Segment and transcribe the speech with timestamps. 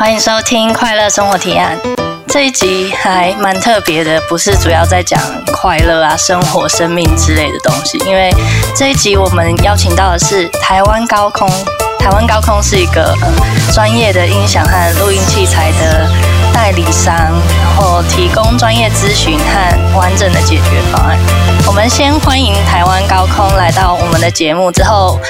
[0.00, 1.78] 欢迎收听《快乐生活提案》。
[2.26, 5.20] 这一集还蛮特别的，不是主要在讲
[5.52, 7.98] 快乐啊、生活、生命之类的东西。
[8.06, 8.34] 因为
[8.74, 11.46] 这一集我们邀请到的是台湾高空。
[11.98, 16.08] 台湾高空是一个呃专业的音响和录音器材的
[16.50, 21.18] 代理商，然后提供专业咨询和完整的解决方案。
[21.66, 25.20] 我们先欢迎台湾高空来到我们的节目之后。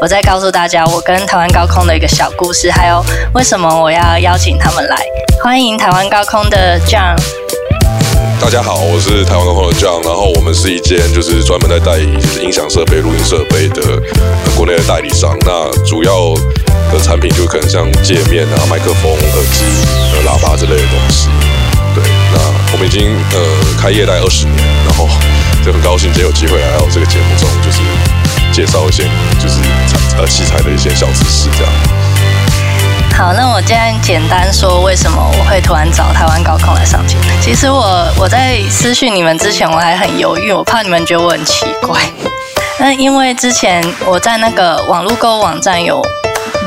[0.00, 3.04] 我再告诉大家，我跟台湾高空的一个小故事，还有
[3.34, 4.96] 为什么我要邀请他们来。
[5.44, 7.14] 欢迎台湾高空的 John。
[8.40, 10.02] 大家好，我是台湾高空的 John。
[10.02, 14.00] 然后我们是一间就是专门在代理就是音响设备、录音设备的
[14.56, 15.36] 国内的代理商。
[15.40, 16.32] 那主要
[16.90, 19.66] 的产品就可能像介面啊、麦克风、耳机、
[20.16, 21.28] 呃、喇叭之类的东西。
[21.94, 22.38] 对，那
[22.72, 23.38] 我们已经呃
[23.78, 25.06] 开业大概二十年，然后
[25.62, 27.82] 就很高兴今天有机会来到这个节目中，就是。
[28.52, 29.04] 介绍一些
[29.38, 29.60] 就是
[30.18, 31.72] 呃器材的一些小知识，这样。
[33.16, 37.22] 好，那我今天简单说为什么我会突然找台湾高空来上节目。
[37.42, 42.00] 其实我我在私讯你们之前，我还很犹豫，我怕你们觉得我很奇怪。
[42.80, 46.02] 那因为之前我在那个网络购物网站有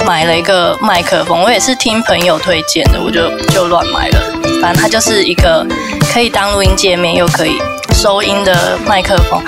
[0.06, 4.20] 买了一个麦克风，我也是听朋友推荐的，我就就乱买了。
[4.62, 5.66] 反正它就是一个
[6.14, 7.60] 可以当录音界面，又可以。
[8.04, 9.42] 收音的麦克风，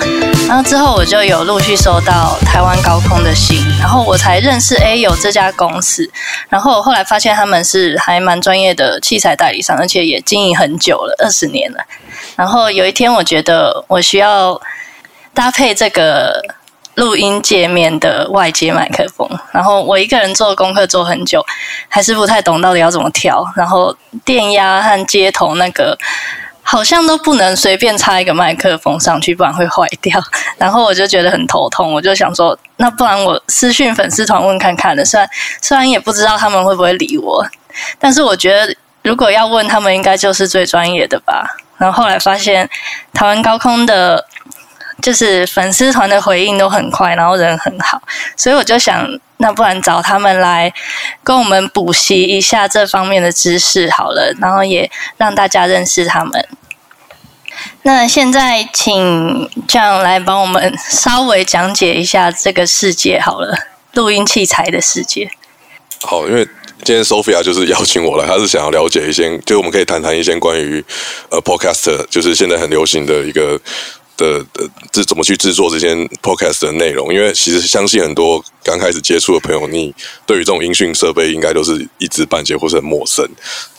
[0.48, 6.10] 然后之后我就有陆续收到台湾高空的信，然后我才认识 A 有这家公司，
[6.48, 11.84] 然后我后来发现他们是还蛮专业的器材代理商，而且也经营很久了，二十年了。
[12.34, 14.58] 然后有一天我觉得我需要
[15.34, 16.40] 搭配这个
[16.94, 21.44] 录音界面的外接麦克风，然后我一个人做功课做很久，
[21.90, 25.98] 还是不太懂到底要怎么调，然后电压和接头那个。
[26.68, 30.20] 好像都不能随便插一个麦克风上去，不然会坏掉。
[30.58, 35.04] 然后我就觉得很头痛，我就想说，那不然我私讯粉丝团问看看的。
[35.04, 35.30] 虽然
[35.62, 37.46] 虽然也不知道他们会不会理我，
[38.00, 41.56] 但是我觉得如果要问他们，应该就是最专业的吧。
[41.78, 42.68] 然后后来发现
[43.12, 44.26] 台湾高空的，
[45.00, 48.02] 就是粉丝团的回应都很快，然后人很好，
[48.36, 50.72] 所以我就想，那不然找他们来
[51.22, 56.44] 跟我们补习一下这方面的知识好了，然后也让大家认识他们。
[57.82, 63.56] 那现在请这样来帮我们稍微讲解一下这个世界好了，
[63.94, 65.30] 录音器材的世界。
[66.02, 66.44] 好，因为
[66.84, 70.84] 今天 Sophia 就是邀请我来，她是想要了解一些，就我们可以谈谈一些关于
[71.30, 73.60] 呃 Podcast，就是现在很流行的一个。
[74.18, 77.12] 的的这怎么去制作这些 podcast 的内容？
[77.12, 83.28] 因为其实相信很多刚开始接触的朋友，你对于这种音讯设备应该都是一知半解或是很陌生。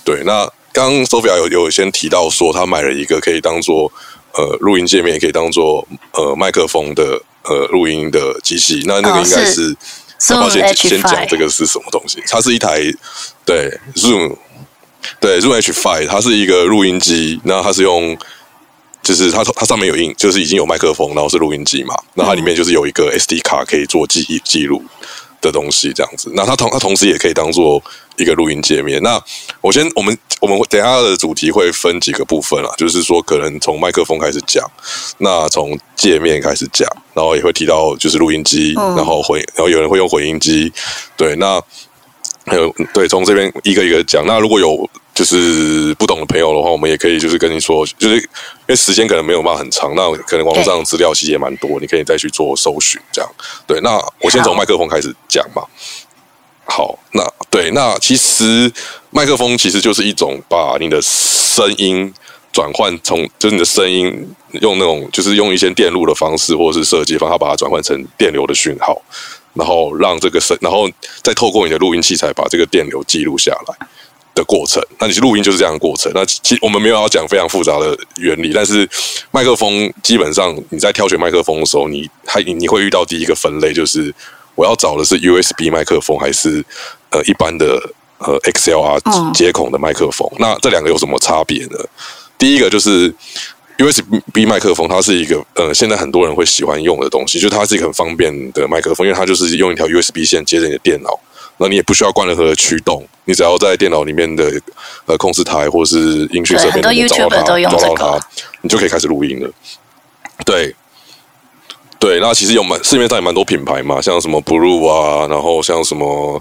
[0.03, 3.91] 对，那刚刚 Sophia 有有先提到说，他买了一个可以当做
[4.35, 8.83] 呃录音界面，也可以当做呃麦克风的呃录音的机器。
[8.85, 9.75] 那那个应该是，
[10.29, 12.21] 要不要先先讲这个是什么东西？
[12.27, 12.79] 它是一台
[13.43, 14.35] 对 Zoom
[15.19, 18.15] 对 Zoom H5，它是一个录音机，那它是用。
[19.03, 21.95] 就是它，它上面有印，就是已经有麦克风，然后是录音机嘛。
[22.15, 24.83] 那它里面就是有一个 SD 卡可以做记忆记录
[25.41, 26.31] 的东西，这样子。
[26.33, 27.81] 那它同它同时也可以当做
[28.17, 29.01] 一个录音界面。
[29.01, 29.21] 那
[29.61, 34.69] 我先，我们我们等下的主题会分几个部分啦，就是说可能从麦克风开始讲，
[35.19, 40.71] 那从界面开始讲，然后也会提到就是录音机，然后回，然后有人会用回音机，
[41.15, 41.61] 对，那
[42.45, 44.25] 还有对，从这边一个一个讲。
[44.25, 44.89] 那如果有。
[45.17, 48.27] 就是不懂的朋友的话，我们也可以就是跟你说，就是因
[48.67, 53.27] 为时间可能没有办法很长，那可能网络上的资料其实也蛮多，你可以再去做搜寻，这样。
[53.65, 55.63] 对，那我先从麦克风开始讲嘛。
[56.65, 58.71] 好，那对，那其实
[59.09, 62.13] 麦克风其实就是一种把你的声音
[62.53, 64.13] 转换从，就是你的声音
[64.61, 69.01] 用那种就是用一些电路的方式或者是设计方法把它转换成电流的讯号，
[69.55, 70.87] 然后让这个声，然后
[71.23, 73.87] 再透过你的录音器材把这个电流记录下来。
[74.37, 76.11] 的过程，那你录音就是这样的过程。
[76.13, 78.87] 那其实我们没有要讲非常复杂的原理，但是
[79.31, 84.13] 麦克风基本上你在挑选麦克风的时候，你还你会遇到第一个分类，就是
[84.55, 86.63] 我要找的是 USB 麦克风还是
[87.09, 87.81] 呃一般的
[88.19, 90.29] 呃 XLR 接孔的麦克风。
[90.39, 91.77] 那这两个有什么差别呢？
[92.37, 93.13] 第一个就是
[93.77, 101.19] USB 麦克风，它是一个呃现在很多人会喜欢用的东西，就它是一个很方便的麦克风，因为它就是用一条 USB 线接着你的电脑。
[101.57, 104.51] 那你也不需要关任何的驱动，你只要在电脑里面的
[105.05, 108.27] 呃控制台或是音讯设备找到它，找到它，
[108.61, 109.49] 你就可以开始录音了。
[110.45, 110.75] 对。
[111.99, 116.39] 对，那其实有蛮市面上也蛮多品牌嘛，像什么 Blue 啊，然后像什么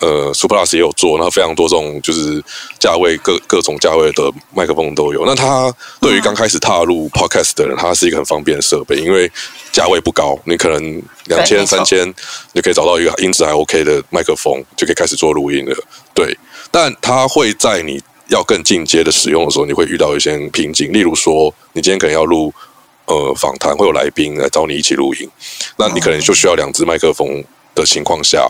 [0.00, 2.42] 呃 Superlux 也有做，然后非常多这种就是
[2.78, 5.24] 价位各各种价位的麦克风都有。
[5.26, 9.30] 那它对于刚开始踏入 Podcast 的人，它是一个很方便的设备，因为
[9.72, 12.12] 价位不高，你可能两千三千
[12.52, 15.76] 你可以找到一个音质还 OK 的麦克风，就可以开始做录音了。
[16.14, 16.36] 对，
[16.70, 20.92] 但它会在你要更进阶的使用的时候，你会遇到一些瓶颈。
[20.92, 22.52] 例如说，你今天可能要录
[23.06, 25.28] 呃访谈，会有来宾来找你一起录音，
[25.76, 27.42] 那你可能就需要两只麦克风
[27.74, 28.46] 的情况下，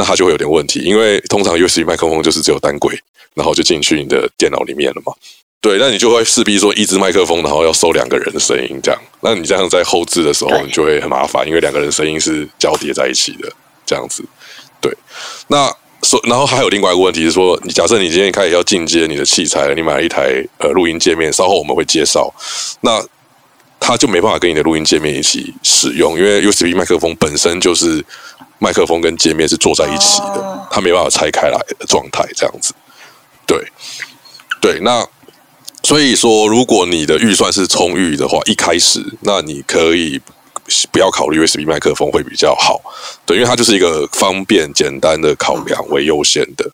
[0.00, 2.98] 那它就会有点问题，因为通常 USB 麦克风就是只有单轨，
[3.34, 5.12] 然后就进去你的电脑里面了嘛。
[5.60, 13.52] 对，那你就会势必说一支麦克风，然后要收两个人的声音，这样，那你这样在后置的时候，你就会很麻烦，因为两个人声音是交叠在一起的，
[13.84, 14.24] 这样子。
[14.80, 14.90] 对，
[15.48, 15.70] 那
[16.02, 22.32] 说，然后还有另外一个问题是说，你假设你今天开始要进阶你的器材了，你买了一台呃录音界面，稍后我们会介绍，
[22.80, 23.04] 那
[23.78, 28.02] 它就没办法跟你的录音界面一起使用，因为 USB 麦克风本身就是
[28.60, 32.72] 麦克风跟界面是坐在一起的，它没办法拆开来的状态，这样子。
[33.44, 33.58] 对，
[34.60, 35.04] 对，那。
[35.82, 40.20] 所以说，如果你的预算是充裕的话，一开始那你可以
[40.92, 42.78] 不要考虑 USB 麦克风会比较好，
[43.24, 46.70] 对，因为它就是一个方便简单的考量为优先的。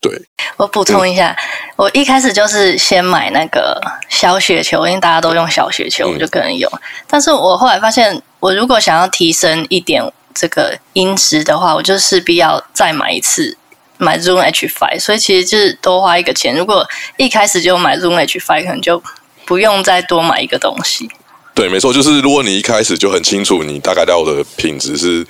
[0.00, 0.12] 对，
[0.56, 6.70] 我补充一下，嗯、我一开始就是先买那个小雪球，因为大家都用小雪球，我就可能用。
[6.74, 10.00] 嗯、但是我后来发现，我如果想要提升一点
[10.34, 13.56] 这个音质的话，我就势必要再买一次。
[13.96, 16.52] 买 Zoom H5，所以其实就是多花一个钱。
[16.56, 16.84] 如果
[17.16, 19.00] 一开始就买 Zoom H5，可能就
[19.46, 21.08] 不用再多买一个东西。
[21.54, 25.24] 对，没错，就是如果你一开始就很清楚你大概要的品质是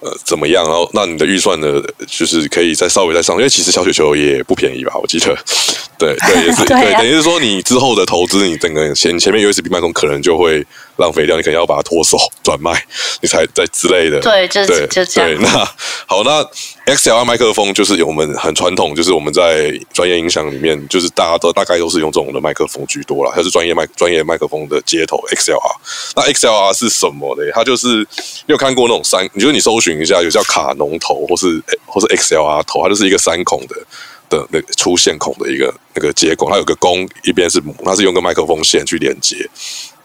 [0.00, 5.38] 呃怎么样，然后那你的预算呢，就是可以再稍微再上，因为其实小雪球也不便宜吧，我记得。
[5.96, 10.66] 对对，也是 对，对，等于是说你之后的投资，你整个前前面 USB 麦克风可能就会。
[10.98, 12.72] 浪费掉，你可能要把它脱手转卖，
[13.20, 14.20] 你才在之类的。
[14.20, 15.30] 对，就对就这样。
[15.30, 15.64] 对，那
[16.06, 16.44] 好，那
[16.92, 23.32] XLR 麦克风就是有我们很传统，就是我们在专业音响里面，就是大家都大概都是用这种的麦克风居多啦。
[23.34, 25.76] 它是专业麦专业麦克风的接头 XLR。
[26.16, 27.42] 那 XLR 是什么呢？
[27.54, 28.06] 它就是你
[28.46, 33.76] 有看过那种三，你觉得你搜寻一下，有叫卡农头，或是或是 XLR 头，它就是一个三孔的
[34.28, 39.48] 的那个出线孔的一个那个接口，它有个弓，一边是母，它是用个麦克风线去连接。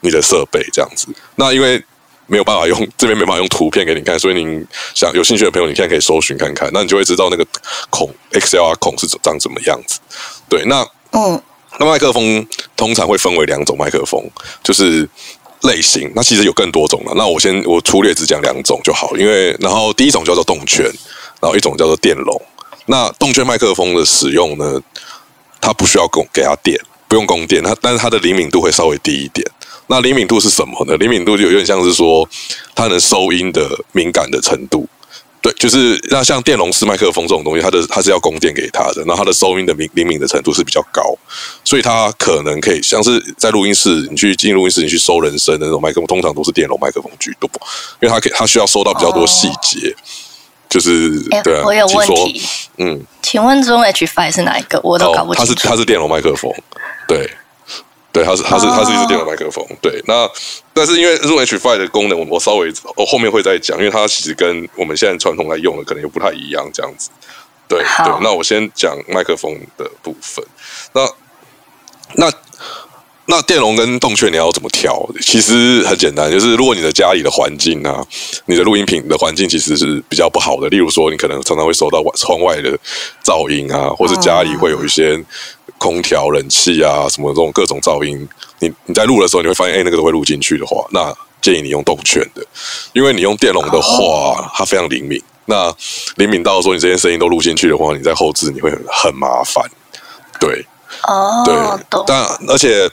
[0.03, 1.83] 你的设备这样子，那因为
[2.27, 7.45] 没有办法用这边没办法用图片给你看，所以您想有兴趣的朋友，你现在可以搜寻看看，那你就会知道那个
[7.89, 9.99] 孔 XLR 孔是长什么样子。
[10.47, 11.41] 对，那嗯，
[11.79, 12.45] 那麦克风
[12.77, 14.23] 通常会分为两种麦克风，
[14.63, 15.07] 就是
[15.63, 16.11] 类型。
[16.15, 20.85] 那其实有更多种了，那我先我粗略只讲两种就好，因为然后第一种叫做动圈，
[21.41, 22.41] 然后一种叫做电容。
[22.85, 24.81] 那动圈麦克风的使用呢，
[25.59, 29.45] 它不需要供给它电，不用供电，它但是它的灵敏度会稍微低一点。
[29.87, 30.95] 那灵敏度是什么呢？
[30.97, 32.27] 灵敏度就有点像是说，
[32.73, 34.87] 它能收音的敏感的程度。
[35.41, 41.13] 对，就是那像电容式麦克风这种东西，它的它是要供电给它的，然后它的收音的敏灵敏的程度是比较高，
[41.65, 47.49] 所以它可能可以像是在录音室，你去进录音室，你去收人声的那种麦克风，通常都是电容麦克风居多，
[48.01, 49.89] 因为它可以它需要收到比较多细节。
[49.89, 49.99] 哦、
[50.69, 52.41] 就是对啊，我有问题。
[52.77, 54.79] 嗯，请问 Zoom H5 是哪一个？
[54.81, 55.51] 我都搞不清楚。
[55.51, 56.49] 哦、它是它是电容麦克风，
[57.05, 57.29] 对。
[58.13, 59.65] 对，它是它是它是一支电容麦克风。
[59.81, 60.29] 对，那
[60.71, 67.09] 但是因为 Zoom H5 的功能，我我稍微我后面会再讲，因为它其实跟我们现在传统来用的可能又不太一样，这样子。
[67.67, 70.45] 对对，那我先讲麦克风的部分。
[70.93, 71.01] 那
[72.17, 72.31] 那
[73.25, 75.09] 那电容跟动圈你要怎么调？
[75.19, 78.05] 其实很简单，就是如果你的家里的环境啊，
[78.45, 82.77] 你的录音品的环境其实是比较不好的，例如说你可能常常会收到窗外的
[83.25, 85.19] 噪音啊，或者家里会有一些。
[85.83, 88.25] 空调、冷气啊，什么这种各种噪音，
[88.59, 92.41] 你你在录的时候，你会发现，哎、欸，那个都会录进去的话，那建议你用动圈的，
[92.93, 95.21] 因为你用电容的话，它非常灵敏。
[95.45, 95.75] 那
[96.15, 99.61] 灵敏到说，你这些声音都录进去的话，你在后置你会很很麻烦，
[100.39, 100.65] 对。
[101.07, 102.89] 哦，对，但而且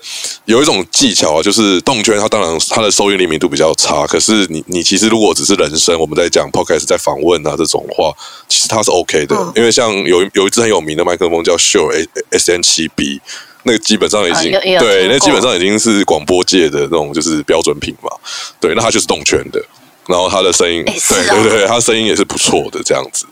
[0.47, 4.07] 有一种技巧啊，就是动圈，它当然它的收音灵敏度比较差。
[4.07, 8.13] 可是你你其实如果只是人声，我们在讲 podcast 在访问啊这种的话，
[8.49, 9.37] 其实它是 OK 的。
[9.37, 13.21] 嗯、因为像有有一支很有名的麦克风叫 Shure S N 七 B
[13.63, 18.11] 那个基本上已经、啊、对，那基本上已经是广播界的那种就是标准品嘛。
[18.59, 19.63] 对，那它就是动圈的，
[20.07, 23.30] 然后它的声音，欸、对对对，它声音也是不错的这样子，对。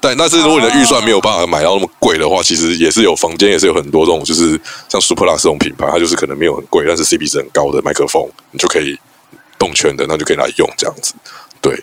[0.00, 8.98] 但但是如果你的预算没有办法买到那么贵的话，其实也是有房间也是有很多这种，就是像 Superlux 这种品牌，它就是可能没有很贵，但是 CP 值很高的麦克风，你就可以
[9.58, 11.14] 动圈的，那就可以来用这样子。
[11.60, 11.74] 对，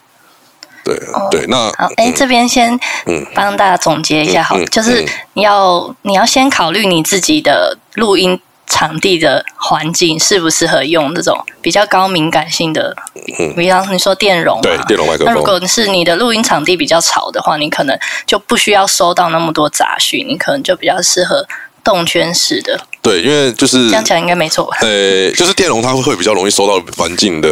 [0.84, 1.46] 对，哦、对。
[1.48, 2.74] 那好，哎、欸，这边先
[3.06, 8.40] 嗯帮大家总结一下，好，嗯、就是你要你要先考虑你自己的录音。
[8.76, 12.94] 场地的环境适不适合用这种比较高敏感性的，
[13.40, 15.28] 嗯，比方你说电容，对，电容麦克风。
[15.28, 21.48] 那如果是你的录音场地比较吵的话，你可能就不需要收到那么多杂讯，你可能就比较适合
[21.86, 22.78] 动圈式的。
[23.02, 24.70] 对，因为就是这样讲应该没错。
[24.82, 27.50] 呃，就是电容它会比较容易收到环境的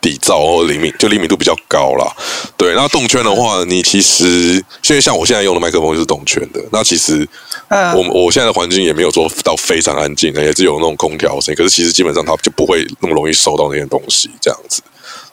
[0.00, 2.10] 底噪或灵敏，就灵敏度比较高啦。
[2.56, 7.26] 对，那动圈的话，你其实现在像我现在用的麦克风就是动圈的，那其实
[7.68, 14.82] 我我现在的环境也没有做到非常安静，也是有那种空调声，可是其实基本上它就不会那么容易收到那些东西，这样子。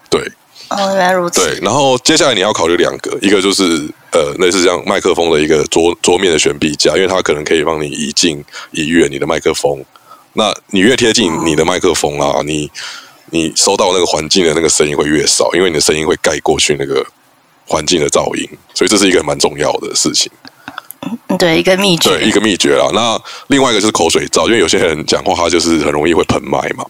[0.09, 0.21] 对，
[0.69, 1.41] 哦，原来如此。
[1.41, 3.63] 对，然后接下来你要考虑两个，一个就是
[4.11, 9.83] 呃，类似这样麦克风的一个桌桌面的悬臂架，因为它可能可以帮你移近移远你的麦克风。
[10.33, 12.69] 那你越贴近你的麦克风啦，你
[13.31, 17.05] 你收到那个环境的那个声音会越少，因为你的声音会盖过去那个
[17.65, 20.31] 环境的噪音，所以这是一个蛮重要的事情。
[21.37, 22.09] 对，一个秘诀。
[22.09, 22.89] 对，一个秘诀啦。
[22.93, 26.83] 那另外一个就是口水噪，因为有些人讲话他就是很容易会喷麦嘛。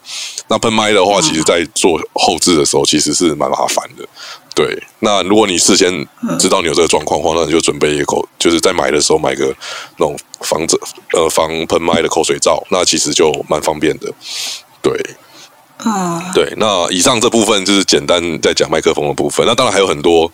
[0.47, 4.07] 那喷麦的话，其实在做后置的时候，其实是蛮麻烦的。
[4.55, 5.91] 对，那如果你事先
[6.39, 9.53] 知道你有这个状况的话，那你就准备一口，就是在买的时候买个
[9.97, 10.79] 那种防着
[11.13, 14.11] 呃防喷麦的口水罩，那其实就蛮方便的。
[14.81, 14.91] 对，
[15.87, 16.53] 嗯，对。
[16.57, 20.31] 那以上这部分就是简单在讲麦克风的部分，那当然还有很多。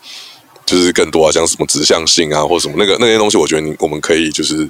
[0.66, 4.66] 就是更多啊，像什么指向性啊，或什么那个那些东西，我觉得你我们可以就是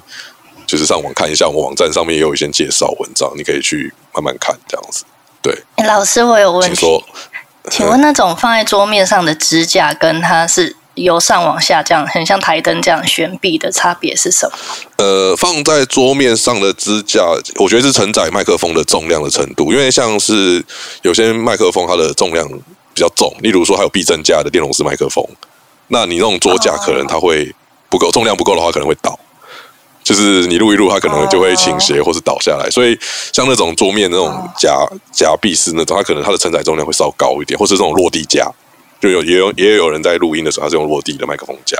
[0.66, 5.04] 就是上网看一下，我们网站上面也有一些介绍文章，你可以去慢慢看这样子。
[5.40, 7.04] 对，老师，我有问题，请说。
[7.70, 14.56] 请问那种放在桌面上的支架，跟它是由上往下这样，很像台灯这样悬臂的差别是什么？
[14.96, 17.22] 呃，放在桌面上的支架，
[17.56, 20.64] 我觉得是承载麦克风的重量的程度，因为像是
[21.02, 25.24] 有些麦克风它的重量比较重，例如说还有避震架的电容式麦克风。
[25.88, 27.54] 那你那种桌架可能它会
[27.88, 29.18] 不够重量不够的话，可能会倒。
[30.02, 32.68] 就是你录一录，它可能就会倾斜或是倒下来。
[32.70, 32.98] 所以
[33.32, 38.46] 像那种桌面那种夹夹臂式那种，它可能它的承载重量会稍高一点，或是这种落地架，
[39.04, 41.76] 就有也有也有人在录音的时候，他是用落地的麦克风架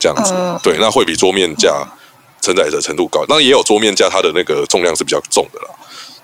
[0.00, 0.34] 这样子。
[0.64, 1.86] 对，那会比桌面架
[2.40, 3.24] 承载的程度高。
[3.28, 5.68] 那也有桌面架，它的那个重量是比较重的啦。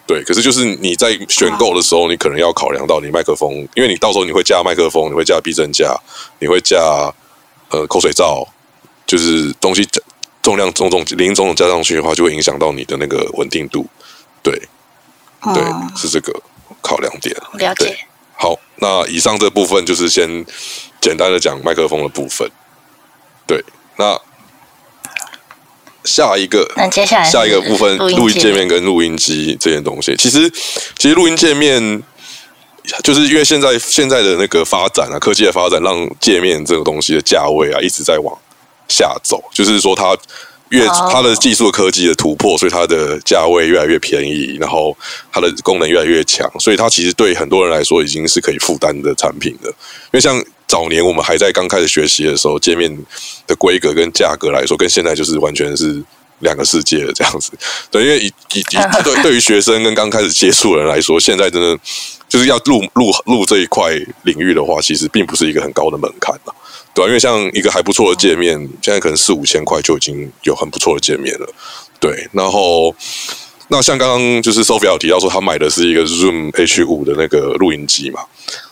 [0.04, 5.96] 对，可是就是你在选购的时候，你可能要考量到你麦克风，因为你到时候你会加麦克风，你会加避震架，
[6.40, 6.76] 你会加
[7.70, 8.44] 呃口水罩，
[9.06, 9.88] 就是东西
[10.42, 13.86] 重量种种零零总总加上去的话，就会影响到你的那个稳定度。
[14.42, 14.52] 对，
[15.54, 15.62] 对，
[15.96, 16.32] 是这个
[16.82, 17.32] 考量点。
[17.58, 17.96] 了解。
[18.42, 20.44] 好，那以上这部分就是先
[21.00, 22.50] 简单的讲麦克风的部分。
[23.46, 23.64] 对，
[23.96, 24.20] 那。
[26.04, 30.50] 下一个，那接下来下一个部分，录音界面跟录音机这些东西，其实
[30.98, 32.02] 其实录音界面
[33.04, 38.36] 就是因为现在现在的那个发展啊，科技的发展让界面这个东西的价位啊一直在往
[38.88, 40.12] 下走，就是说它
[40.72, 44.96] 越它的技术科技的突破，所以它的价位越来越便宜，然后
[45.30, 50.42] 它的功能越来越强，所以它其实对很多人来说已经是可以负担的产品了，因为像。
[50.68, 52.90] 早年我们还在刚开始学习的时候，界面
[53.46, 56.02] 的规格跟价格来说，跟现在就是完全是
[56.38, 57.52] 两个世界的这样子。
[57.92, 61.78] 对，因为以以以对对于学生跟刚开始接触的人来说，现在真的
[62.26, 63.90] 就是要入入入这一块
[64.22, 66.54] 领域的话，其实并不是一个很高的门槛了，
[66.94, 71.48] 对，因为像一个还不错的界面，现在可能四五千块就已经有很不错的界面了。
[71.98, 72.94] 对，然后
[73.68, 78.20] 那像刚刚就是 Sophia 提到说，他买的是一个 Zoom H 五的那个录音机嘛。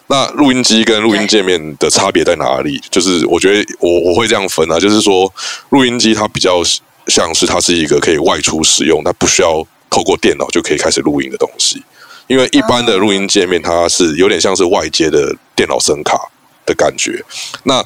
[0.09, 2.81] 那录音机跟录音界面的差别在哪里？
[2.91, 5.33] 就是我觉得我我会这样分啊，就是说
[5.71, 6.63] 录音机它比较
[7.07, 11.83] 像是它是一个可以外出使用，它不需要透过电脑就可以开始录音的东西。
[12.27, 16.29] 因为一般的录音界面它是有点像是外接的电脑声卡
[16.71, 17.23] 的感觉。
[17.65, 17.85] 那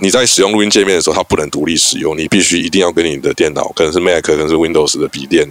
[0.00, 5.48] 你在使用录音界面的时候，它不能独立使用，你必须一定要跟你的电脑，可能是 Mac，可能是 Windows 的笔电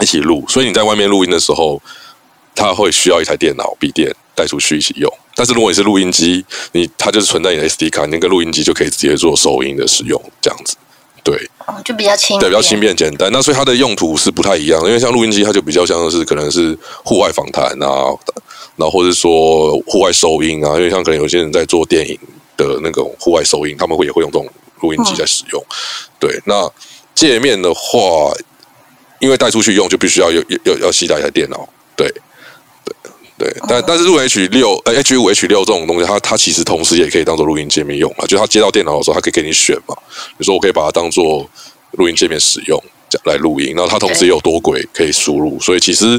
[0.00, 0.44] 一起录。
[0.48, 1.80] 所以你在外面录音的时候，
[2.54, 4.14] 它会需要一台电脑笔电。
[4.36, 10.76] 带出去一起用，但是如果你是录音机，你它就是存在你的 SD 卡，那个录音机就可以直接做收音的使用，这样子，
[11.24, 11.34] 对，
[11.66, 13.32] 哦，就比较轻，对，比较轻便简单。
[13.32, 18.12] 那所以它的用途是不太一样，因为像录音机，它就比较像是可能是户外访谈啊，
[18.76, 22.18] 然后或者说户外收音啊，因为像可能有些人在做电影
[22.56, 24.48] 的那种户外收音，他们会也会用这种
[24.80, 25.60] 录音机在使用。
[25.62, 25.74] 嗯、
[26.18, 26.70] 对，那
[27.14, 28.32] 界面的话，
[29.20, 32.12] 因为带出去用，就必须要有要要携带一台电脑，对。
[33.38, 39.94] 对，但但是录 H 六呃 H 五 H 六这种东西，它它其实同时也可以当做录音界面用啊，就它接到电脑的时候，它可以给你选嘛。
[40.08, 41.46] 比如说，我可以把它当做
[41.98, 42.82] 录音界面使用，
[43.26, 43.74] 来录音。
[43.76, 46.18] 然后它同时也有多轨可以输入，所以其实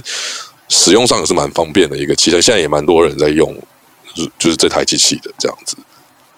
[0.70, 2.16] 使用上也是蛮方便的一个。
[2.16, 3.56] 其实现在也蛮多人在用，
[4.38, 5.78] 就是这台机器的这样子。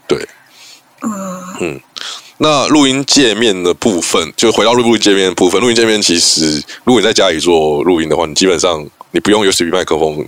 [0.07, 0.27] 对，
[1.01, 1.81] 嗯嗯。
[2.37, 5.59] 那录音界面的部分，就回到录音界面的部分。
[5.59, 10.27] 录音界面其实，如果你在家里做录音的话，你基本上你不用 USB 麦克风。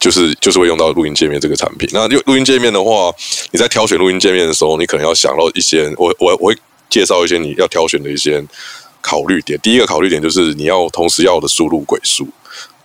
[0.00, 1.86] 就是就是会用到录音界面这个产品。
[1.92, 3.14] 那录录音界面的话，
[3.50, 6.56] 你在挑选录音界面的时候，你可能要想到一些，我我我会
[6.88, 8.42] 介绍一些你要挑选的一些
[9.02, 9.60] 考虑点。
[9.60, 12.26] 第一个考虑点就是你要同时要的输入轨数，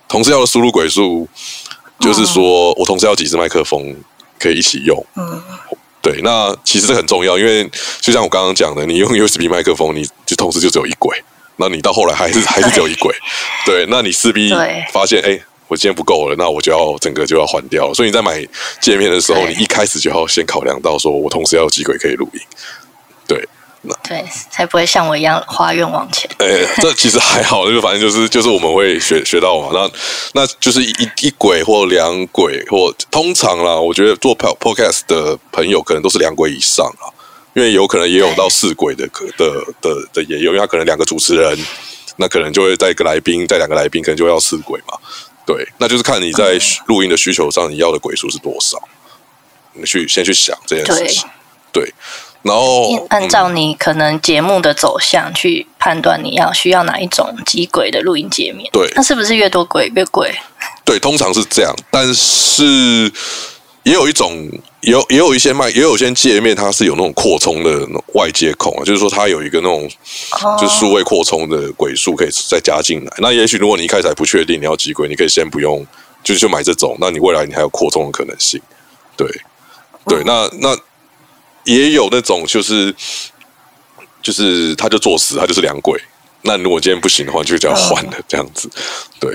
[0.08, 1.28] 同时要的输入轨数
[1.98, 3.94] 就是说我同时要几支麦克风
[4.38, 5.06] 可以一起用。
[5.16, 5.42] 嗯，
[6.00, 7.68] 对，那其实这很重要，因为
[8.00, 11.20] 就像我刚刚讲的，你用 USB 麦克风，你就同时就只有一轨，
[11.56, 13.14] 那你到后来还是 还是只有一轨，
[13.64, 14.52] 对，那你势必
[14.92, 17.94] 发现，哎，我今天不够了，那我就要整个就要换掉了。
[17.94, 18.46] 所以你在买
[18.80, 22.40] 界面的时候，你一开始就要先考量到，说我同时要有几轨可以录音，
[23.26, 23.48] 对。
[24.02, 26.30] 对，才不会像我一样花冤枉钱。
[26.38, 29.70] 哎、欸，这其实还好，就反正就是 就是我们会学学到嘛。
[29.72, 29.90] 那
[30.40, 37.10] 那就是一一轨或两轨，或通常啦，我觉得做 podcast 的朋友可能都是两轨以上啊，
[37.54, 41.58] 因为有可能也有到四轨的可的的的，也有，因为他可能两个主持人，
[42.16, 44.98] 那可能就会带一个来宾，带两个来宾，可能就会要四轨嘛。
[45.44, 48.82] 对，那就是看你在录音的需求上，你要的轨数是多少，
[49.74, 51.28] 你去先去想这件事情。
[51.72, 51.92] 对。
[52.46, 58.70] 对然后按照你可能节目的走向去判断你要需要哪一种机轨的录音界面。
[58.72, 60.32] 对，那是不是越多轨越贵？
[60.84, 61.74] 对，通常是这样。
[61.90, 63.10] 但是
[63.82, 64.48] 也有一种，
[64.82, 69.88] 有也有一些卖，也有一些界面，它是有那种扩充的外接孔啊，就是说它有一个那种
[70.58, 73.12] 就是数位扩充的轨数可以再加进来。
[73.18, 75.84] 那也许如果你一开始还不确定你要几轨，你可以先不用，
[76.22, 76.96] 就是就买这种。
[77.00, 78.60] 那你未来你还有扩充的可能性。
[79.16, 79.26] 对，
[80.06, 80.76] 对，那那。
[81.66, 82.94] 也有那种就是
[84.22, 86.00] 就是他就作死，他就是两鬼。
[86.42, 88.70] 那如果今天不行的话，就就要换了这样子。
[89.18, 89.34] 对，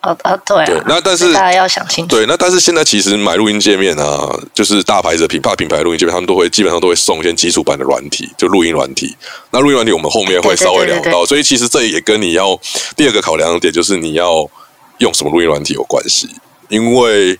[0.00, 0.82] 哦哦对，对。
[0.86, 2.16] 那但是大家要想清楚。
[2.16, 9.14] 对，那但是现在其实买录音界面啊，就是大牌子的品牌品牌录音界面，他们都会基本上都会送一些基础版的软体，就录音软体。
[9.50, 12.58] 那录音软体我们后面会稍微聊到，所以其实这也跟你要
[12.96, 14.48] 第二个考量的点就是你要
[14.98, 16.30] 用什么录音软体有关系，
[16.68, 17.38] 因为。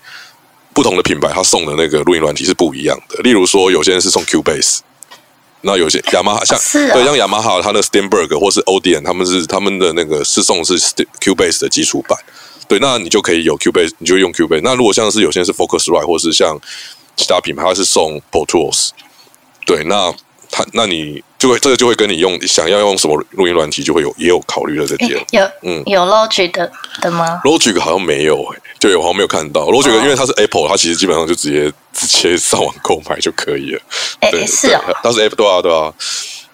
[0.78, 3.20] 不同的品牌，它送的那个录音软体是不一样的。
[3.25, 4.78] 例如说，有些人是送 Cubase，
[5.62, 10.78] 那有些雅马哈像、啊、对像雅马哈，它的 Steinberg 或是 Audient，他们是他们的那个是送的是
[11.20, 12.16] Cubase 的基础版。
[12.68, 14.61] 对，那你就可以有 Cubase，你就用 Cubase。
[14.62, 16.56] 那如果像是有些人是 Focusrite，或是像
[17.16, 18.90] 其他品牌，它是送 Pro Tools。
[19.66, 20.14] 对，那
[20.49, 25.25] 它那你就会这个就会跟你用想要用什么录音软体，就会有也有考虑的这点。
[25.30, 33.81] 有嗯有 Logic 的的吗？Logic 好像没有、欸就有好像没有看到，Logic，因为它是 Apple，它其实基本上就直接直接上网购买就可以了。
[34.20, 35.92] 哎、欸，是啊、哦，它是 Apple，对啊，对啊，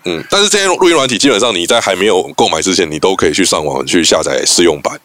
[0.05, 0.25] 嗯。
[0.31, 4.99] 但是这些录音软体基本上你在还没有购买之前，你都可以去上网去下载试用版，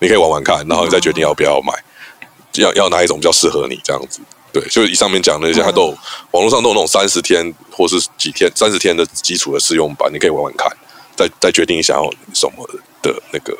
[0.00, 1.72] 你可以玩玩看，然后你再决定要不要买，
[2.20, 4.20] 嗯、要要哪一种比较适合你这样子。
[4.58, 5.98] 对，就以上面讲的那些，它都有、嗯、
[6.30, 10.74] 网络上都有那种三十天或是几天、三十天的基础的试用版，你可以玩玩看，
[11.14, 12.66] 再再决定想要什么
[13.02, 13.54] 的那个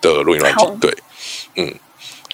[0.00, 0.78] 的录音软件。
[0.80, 0.90] 对。
[1.56, 1.74] 嗯，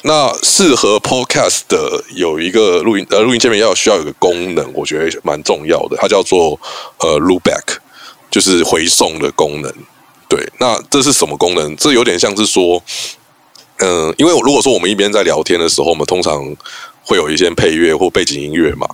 [0.03, 6.61] 那适合 Podcast 的有一个录音呃录音界面要需要有个功能，我觉得蛮重要的，它叫做
[6.99, 7.79] 呃 Loopback，
[8.31, 9.75] 就是回送的功能。
[10.29, 11.75] 对，那这是什么功能？
[11.75, 12.81] 这有点像是说，
[13.79, 16.55] 嗯、呃，因为如果说我们一边在聊天的时候，我们通常
[17.07, 18.87] 会有一些配乐或背景音乐嘛。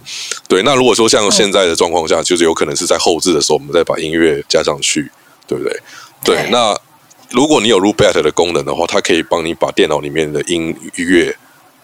[0.46, 5.11] 对，那如果说像现在的状况下，就是有可能是在后置的时候，我们再把音乐加上去，
[5.48, 5.81] 对不对？
[6.22, 6.79] 对，那。
[7.35, 11.35] 如果你有 Loopback 的功能的话，它可以帮你把电脑里面的音乐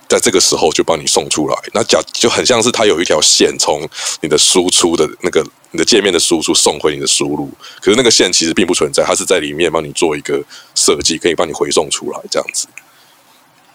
[0.07, 1.57] 在这个时候就帮你送出来。
[1.73, 3.89] 那假就很像是它有一条线从
[4.21, 10.39] 你的输出的那个你的界面的输出送回你的输入，可是那个线其实并不存在，它是在里面帮你做一个
[10.75, 12.69] 设计，可以帮你回送出来这样子。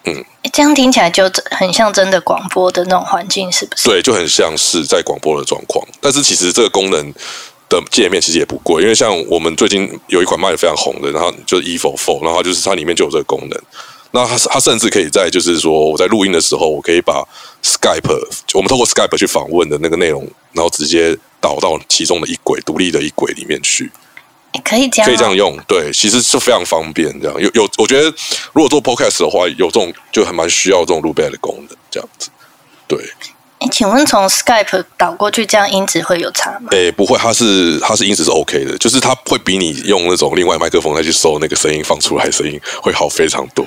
[0.04, 3.88] 嗯，这样听起来就很像真的广播的那种环境，是不是？
[3.88, 5.86] 对，就很像是在广播的状况。
[6.00, 7.12] 但是其实这个功能。
[7.66, 13.58] 的界面其实也不贵，因为像我们最近有一款卖的非常红的，然后就是 Evo Four，然后就是它里面就有这个功能。
[14.10, 17.26] 那它它甚至可以在就是说我在录音的时候，我可以把
[17.64, 23.90] Skype 我们透过 Skype 去访问的那个内容，然后直接导到其中的一轨独立的一轨里面去。
[24.62, 27.08] 可以这样，可以这样用，对，其实是非常方便。
[27.20, 28.08] 这样有有，我觉得
[28.52, 32.28] 如果做 Podcast 的话，有这种就还蛮需要这种 Loopback 的功能，这样子，
[32.86, 32.98] 对。
[33.60, 36.68] 哎请问从 Skype 导过去，这样音质会有差吗？
[36.72, 43.64] 诶、欸，不会，它是它是音质是 OK 的，就是它会比你用那种另外麦克风再去收那个声音放出来的声音会好非常多。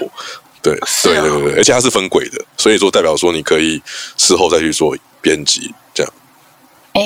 [0.62, 3.82] 对，哦、对对对对，而且它是分轨的，所以说代表说你可以
[4.18, 5.74] 事后再去做编辑，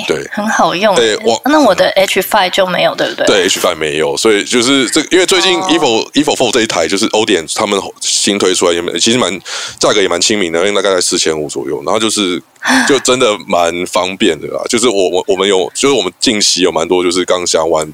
[0.06, 0.94] 对，很好用。
[0.94, 3.26] 对，我那我的 H Five 就没有，对不对？
[3.26, 6.06] 对，H Five 没有，所以就是这，因为最近 Evo、oh.
[6.12, 9.36] Evo Four 这一台就是 Audient 他们新推出来，也其实蛮
[9.78, 11.82] 价格也蛮亲民的，因为大概在四千五左右。
[11.84, 12.42] 然后就是
[12.88, 17.86] 就真的蛮方便的啦，就是我我我们有，就是我们近期有蛮多就是刚想玩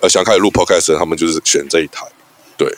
[0.00, 2.06] 呃想开始录 Podcast 的，他们就是选这一台，
[2.56, 2.68] 对。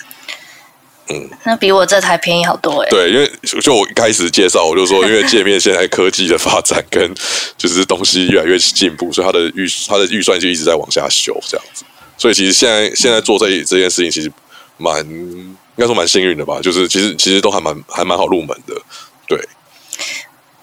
[1.09, 2.91] 嗯，那比我这台便宜好多哎、欸。
[2.91, 7.15] 对，因为就我一开始介绍，我就说，因为界面现在科技的发展跟
[7.59, 11.85] 就是东西越来越进步，所以它的预它的预算就一直在往下修这样子。
[12.17, 14.33] 所以其实现在现在做这这件事情，其实
[14.79, 16.59] 蛮应该说蛮幸运的吧。
[16.63, 18.75] 就是其实其实都还蛮还蛮好入门的。
[19.29, 19.39] 对，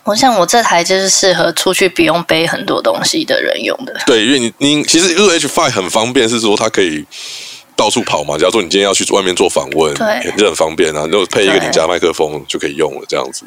[0.05, 3.95] 我想我这台就是适合出去不用背很多东西的人用的。
[4.07, 7.05] 对，因为你你其实 H5 很方便，是说它可以
[7.75, 8.37] 到处跑嘛。
[8.37, 13.45] 假如说你今天要去外面做访问，对，就很方便啊，就配一个领夹麦克风就可以用了，这样子。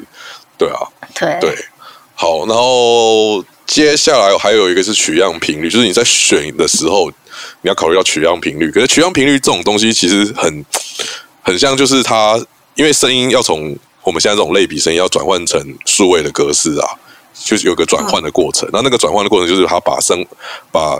[0.57, 1.65] 对啊，对对，
[2.13, 7.09] 好，然后接下来还有一个是取样频率，就是你在选的时候，
[7.61, 8.71] 你要考虑到取样频率。
[8.71, 10.65] 可是取样频率这种东西其实很
[11.41, 12.41] 很像，就是它
[12.75, 16.87] 因为声音要从我们现在这种类比声音要转换成数位的格式啊，
[17.33, 18.69] 就是有个转换的过程。
[18.71, 20.25] 那、嗯、那个转换的过程就是它把声
[20.71, 20.97] 把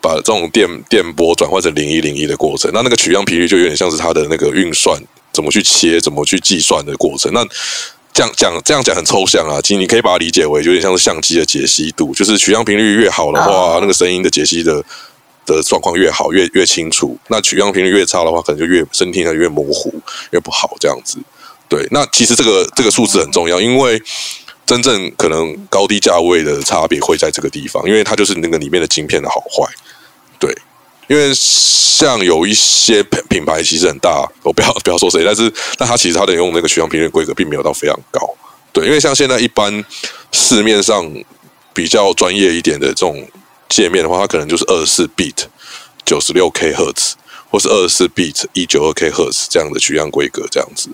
[0.00, 2.70] 把这种电电波转换成零一零一的过程。
[2.72, 5.00] 那那个取样频率就有点像是它的那个运算
[5.32, 7.32] 怎么去切、怎么去计算的过程。
[7.32, 7.44] 那
[8.12, 14.84] 这样讲这样讲很抽象啊，其实你可以把它理解为有点像是相机的解析度，就是取样频率越好的话，哦、那个声音的解析的
[15.46, 17.16] 的状况越好，越越清楚。
[17.28, 19.94] 那取样频率越差的话，可能就越声听起来越模糊，
[20.32, 21.18] 越不好这样子。
[21.68, 24.02] 对，那其实这个这个数字很重要，因为
[24.70, 29.70] 真正可能高低价位的差别会在这个地方，因为它就是那个里面的晶片的好坏。
[30.38, 30.56] 对。
[31.08, 38.20] 因为像有一些品牌其实很大，我不要不要说谁，但是但它其实它的用那个取样频率规格并没有到非常高，
[38.72, 39.84] 对，因为像现在一般
[40.30, 41.04] 市面上
[41.74, 43.28] 比较专业一点的这种
[43.68, 45.34] 界面的话，它可能就是二十四 bit
[46.04, 47.16] 九十六 k 赫兹，
[47.50, 50.90] 或是二十四 bit 一九二 k 赫兹这样的取样规格这样子，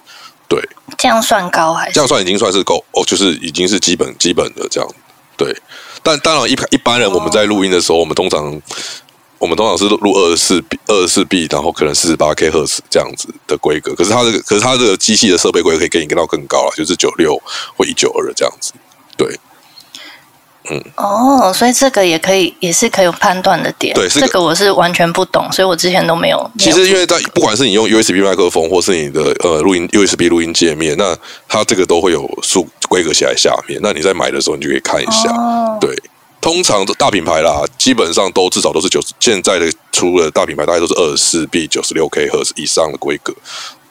[0.49, 0.61] 对，
[0.97, 1.93] 这样算高还是？
[1.95, 4.89] 这样算已经算是够哦，就是已经是基本基本的这样，
[5.37, 5.55] 对，
[6.03, 8.61] 但当然一一般人我们在录音的时候，哦、我们通常。
[9.39, 13.95] 我们通常是录二十四 B，二十四 B，然后可能四十八 K 赫兹这样子的规格。
[13.95, 17.37] 可是它这个，可是它这个机器的设备规格可以给你跟到更高了，就是九六
[17.77, 18.73] 或一九二这样子。
[19.15, 19.39] 对，
[20.71, 23.95] 嗯，哦，所以这个也可以，也是可以有判断的点。
[23.95, 26.51] 对，这个我是完全不懂，所以我之前都没有。
[26.59, 31.17] 其实因为在不管是你用 USB 麦克风，或是你的呃录音 USB 录音界面，那
[31.49, 33.81] 它这个都会有数规格写在下面。
[33.83, 35.31] 那你在买的时候，你就可以看一下。
[35.33, 35.95] 哦、对。
[36.39, 39.09] 通常的大品牌啦，基本上都至少都是九十。
[39.19, 43.35] 现在的出了大品牌大概都是二十四 B 九十六 K 赫兹以上的规格。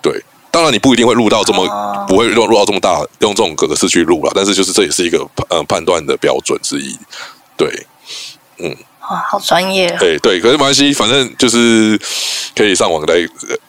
[0.01, 0.23] 对，
[0.55, 4.31] 当然你不一定会录到这么，哦、不会录录到这么大，用这种格式去录了。
[4.33, 6.97] 但是就是这也是一个呃判断的标准之一。
[7.57, 7.67] 对，
[8.59, 9.93] 嗯，哇，好专业。
[9.99, 11.99] 对对，可是没关系，反正就是
[12.55, 13.15] 可以上网来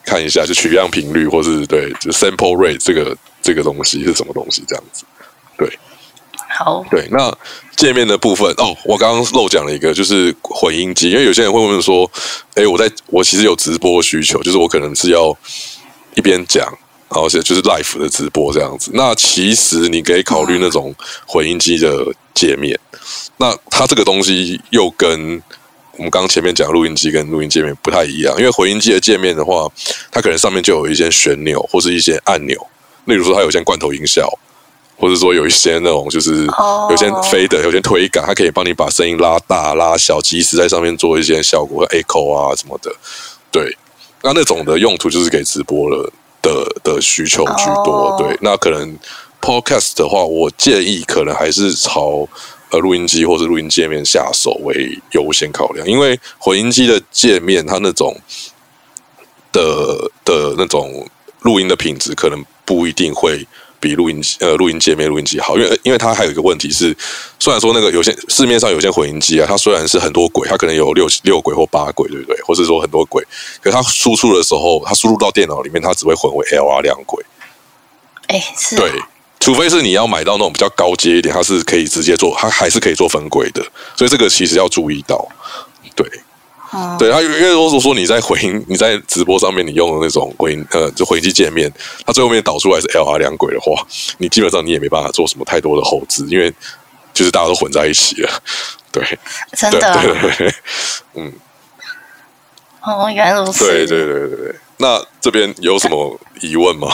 [0.05, 5.03] 看一下，就取样频率，或是对，就 sample rate 这个这个东西是什么东西，这样子。
[5.57, 5.67] 对。
[6.49, 7.31] 好，对，那
[7.75, 12.09] 界面的部分哦，我刚刚漏讲了一个，就是混音机，因为有些人会问说，
[12.55, 15.37] 哎，我在我其实有直播需求，就是我可能是要
[16.17, 16.65] 一边讲，
[17.09, 18.91] 然后是就是 live 的直播这样子。
[18.93, 20.93] 那其实你可以考虑那种
[21.25, 22.99] 混音机的界面，嗯、
[23.37, 25.41] 那它这个东西又跟
[25.93, 29.65] 我们刚刚前面讲录音机跟录音界面不太一样，因为混音机的界面的话，
[30.11, 32.57] 它可能上面就有一些旋钮或是一些按钮，
[33.05, 34.27] 例如说它有一些罐头音效。
[34.99, 36.43] 或者说有一些那种就是
[36.89, 42.91] 有些飞的，有些推杆，它可以帮你把声音拉大拉小，即时在上面做一些效果，echo 啊什么的。
[43.51, 43.77] 对，
[44.27, 46.11] 那那种的用途就是给直播了
[46.41, 46.51] 的
[46.83, 48.15] 的需求居多。
[48.19, 48.97] 对，那可能
[49.41, 52.27] podcast 的话，我建议可能还是朝
[52.69, 58.15] 呃录音机或是录音界面下手为优先考量，因为混音机的界面它那种
[59.53, 61.07] 的的那种
[61.41, 63.47] 录音的品质可能不一定会。
[63.79, 66.95] 比录音机呃录音界面录音机好，因为因为它还有一个问题是，
[67.39, 72.41] 虽然说那个有些市面上有些混音机啊，它虽然是很多轨，它可能有六六轨或八轨，对不对？
[72.43, 73.23] 或是说很多轨，
[73.61, 77.23] 可是它输出的时候，它输入到电脑里面，它只会混为 LR 两轨。
[78.27, 78.75] 哎，是。
[78.75, 78.91] 对，
[79.39, 83.61] 除非是你要买到那种比较高阶一点，它是可以直接做，它还是可以做分轨的，
[83.95, 85.27] 所以这个其实要注意到，
[85.95, 86.05] 对。
[86.99, 91.71] 对，他因为如果说你在回音，你在直播上面你用的那种回音，呃，就回机界面，
[92.05, 93.81] 它最后面导出来是 LR 两轨的话，
[94.17, 96.53] 你基本上你也没办法做什么太多的后置，因为
[97.13, 98.29] 就是大家都混在一起了。
[98.91, 99.01] 对，
[99.55, 100.53] 真的，对对对，
[101.15, 101.33] 嗯，
[102.83, 103.65] 哦，原来如此。
[103.65, 106.91] 对对对对对，那这边有什么疑问吗？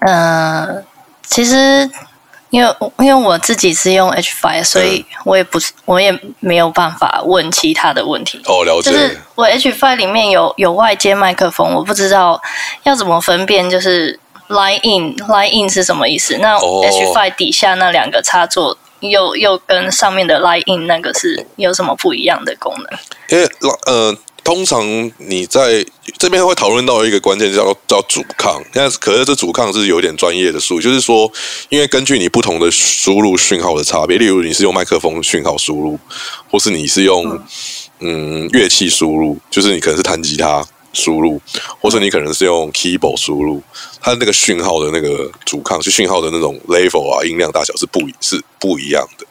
[0.00, 0.84] 嗯、 呃，
[1.28, 1.88] 其实。
[2.50, 8.40] 因为因为我自己是用 H5，所以我也不是，我也没有办法问其他的问题。
[8.46, 8.90] 哦，了解。
[8.90, 12.40] 就是我 H5 里面有有外接麦克风，我不知道
[12.84, 16.38] 要怎么分辨，就是 Line In Line In 是什么意思？
[16.38, 22.98] 那 H5 底下那两个插座又又跟上面的 Line In 那个是有什么不一样的功能？
[23.28, 23.48] 因为
[23.86, 24.16] 呃。
[24.48, 24.82] 通常
[25.18, 25.84] 你在
[26.16, 28.58] 这边会讨论到一个关键，叫叫阻抗。
[28.72, 31.30] 那可是这阻抗是有点专业的术语，就是说，
[31.68, 35.98] 因为根据你不同的输入讯号的差别，例如你是用麦克风讯号输入，
[36.50, 37.38] 或是你是用
[38.00, 41.38] 嗯乐器输入，就是你可能是弹吉他，输入，
[41.78, 43.62] 或是你可能是用 keyboard 输入，
[44.00, 49.26] 它那个讯号的那个阻抗，就讯号的那种 level 啊，音量大小是不是不一样的。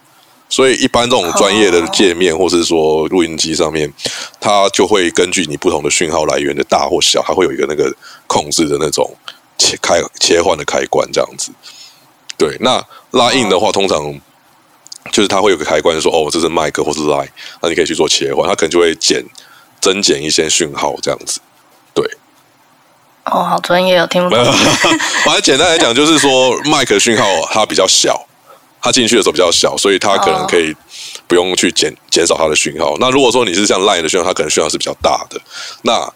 [0.49, 3.91] 所以一般这种专业的界面，或是说录音机上面，
[4.39, 7.93] 它就会根据你不同的讯号来源的大或小，它会有一个那个
[8.27, 9.15] 控制的那种
[9.57, 11.51] 切开切换的开关这样子。
[12.37, 14.19] 对，那拉 in 的话，通常。
[15.09, 17.29] 就是它会有个开关说哦，这是麦克或是 line，
[17.61, 19.23] 那你可以去做切换，它可能就会减
[19.79, 21.39] 增减一些讯号这样子。
[21.93, 22.05] 对，
[23.23, 24.43] 哦，好专业哦，听不懂。
[25.23, 28.26] 反正简单来讲，就是说麦克讯号它比较小，
[28.87, 30.73] 它进去的时候比较小，所以它可能可以
[31.27, 32.95] 不用去减减少它的讯号。
[32.99, 35.39] 那如果说你是像 line 的讯号，它可能讯号是比较大的，
[35.83, 36.11] 那。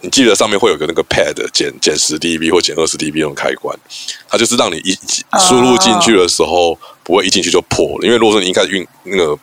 [0.00, 3.78] 你记得上面会有个那个 pad 减减十 dB 或减二十 dB 那种开关，
[4.26, 4.96] 它就是让你一
[5.46, 9.38] 输入进去的时候不会一进去就破了，因为如果说你一开始运那个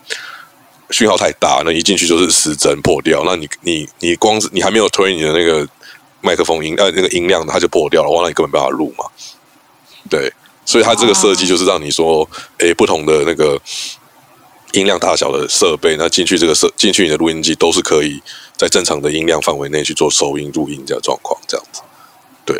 [0.89, 5.67] 讯号太大，那一进去就是失真破掉，那你你你光是你还没有推你的那个
[6.21, 9.05] 麦克风音呃那个音量，它就破掉了，哇，那你根本没办法录嘛。
[10.09, 10.33] 对，
[10.71, 12.27] 所以它这个设计就是让你说，
[12.59, 13.59] 诶，不同的那个。
[14.73, 18.17] 音量大小的设备，那进去这个设进去你的录音机都是可以
[18.55, 21.81] 在正常的音量范围内去做收音录音这样状况，这样子。
[22.45, 22.55] 对。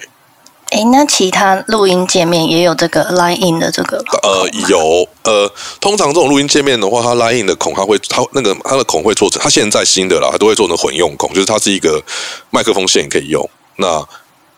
[0.72, 4.04] 诶、欸，那其他录音界面也有这个 line in 的这个？
[4.24, 5.08] 呃，有。
[5.24, 12.04] 呃，通常这种录音界面的话，它 line in 的孔，它会它那个它的孔会做成，它现在新的啦，它都会做成混用孔，就是它是一个
[12.50, 14.06] 麦克风线也可以用，那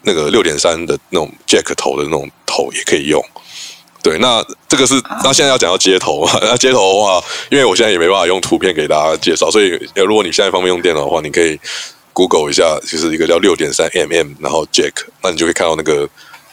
[0.02, 3.24] 那个六点三的那种 jack 头的那种头也可以用。
[4.04, 6.38] 对，那这个是那现在要讲到接头嘛？
[6.42, 11.58] 那接头的话，因为我现在也没办法用图片给大家介绍，所以如果你现在方便用电脑的话，你可以
[12.12, 16.08] Google 一下，就是一个叫六点三 mm，然后 Jack，那你就可以看到那个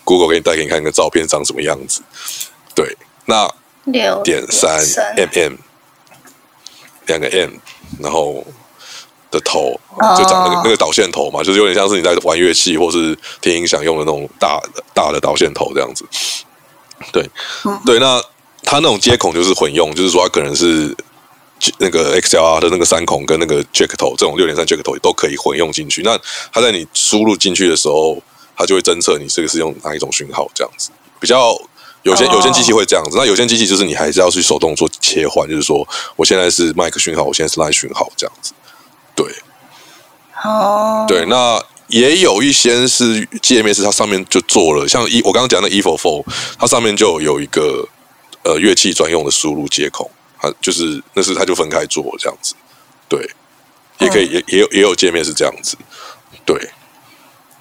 [0.04, 2.02] Google 给你带给你看一个照片长什么样子。
[2.72, 3.52] 对，那
[3.86, 4.80] 六点三
[5.16, 5.58] mm，
[7.06, 7.50] 两个 M，
[7.98, 8.46] 然后
[9.28, 9.78] 的头
[10.16, 14.62] 就长那个那个导线头嘛，就是有点像是你在玩乐器或是听音响用的那种大
[14.94, 16.04] 大的导线头这样子。
[17.12, 17.28] 对，
[17.86, 18.22] 对，那
[18.62, 20.94] 它那种接孔就是混用，就是说它可能是
[21.78, 26.02] 那个 XLR 的那个三孔跟那个 Jack 头这种六点三 Jack 头都可以混用进去。
[26.02, 26.18] 那
[26.52, 28.22] 它在你输入进去的时候，
[28.56, 30.90] 它就会侦测你这个是用哪一种讯号，这样子。
[31.18, 31.58] 比较
[32.02, 35.86] 有些有些机器会这样子，那有些机器就是你还是要去手动做切换，就是说
[36.16, 38.52] 我现在是麦克讯号，我现在是 line 讯号这样子。
[39.14, 39.26] 对，
[40.44, 41.62] 哦，对，那。
[41.90, 46.24] 也有一些是界面，是它上面就做了，像一我刚刚讲的 e f o Four，
[46.58, 47.86] 它上面就有一个
[48.44, 52.54] 呃乐器专用的输入接口，它就是那是它就分开做这样子，
[53.08, 53.28] 对，
[53.98, 55.76] 也可以也也有也有界面是这样子，
[56.46, 56.70] 对，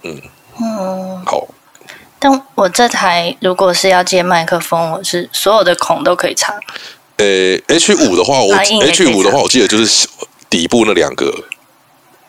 [0.03, 0.21] 嗯
[0.61, 1.47] 嗯，好。
[2.19, 6.53] 但我这台如果是要接麦克风，我是所有的孔都可以插。
[7.17, 7.25] 呃
[7.67, 10.07] ，H 五的话，我 H 五的话，我记得就是
[10.49, 11.33] 底部那两个。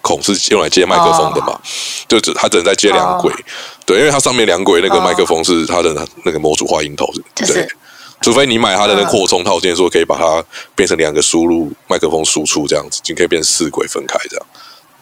[0.02, 1.60] 孔是用来接麦克风的嘛？Oh.
[2.08, 3.40] 就只它只能再接两轨，oh.
[3.84, 7.76] 对，因为它上面两轨那个麦克风是它的那个模组化音头，对，就是、
[8.22, 10.42] 除非你买它的那扩充套件，说可以把它
[10.74, 14.46] 变成两个输入麦克风输出这样子，就可以变四轨分开这样，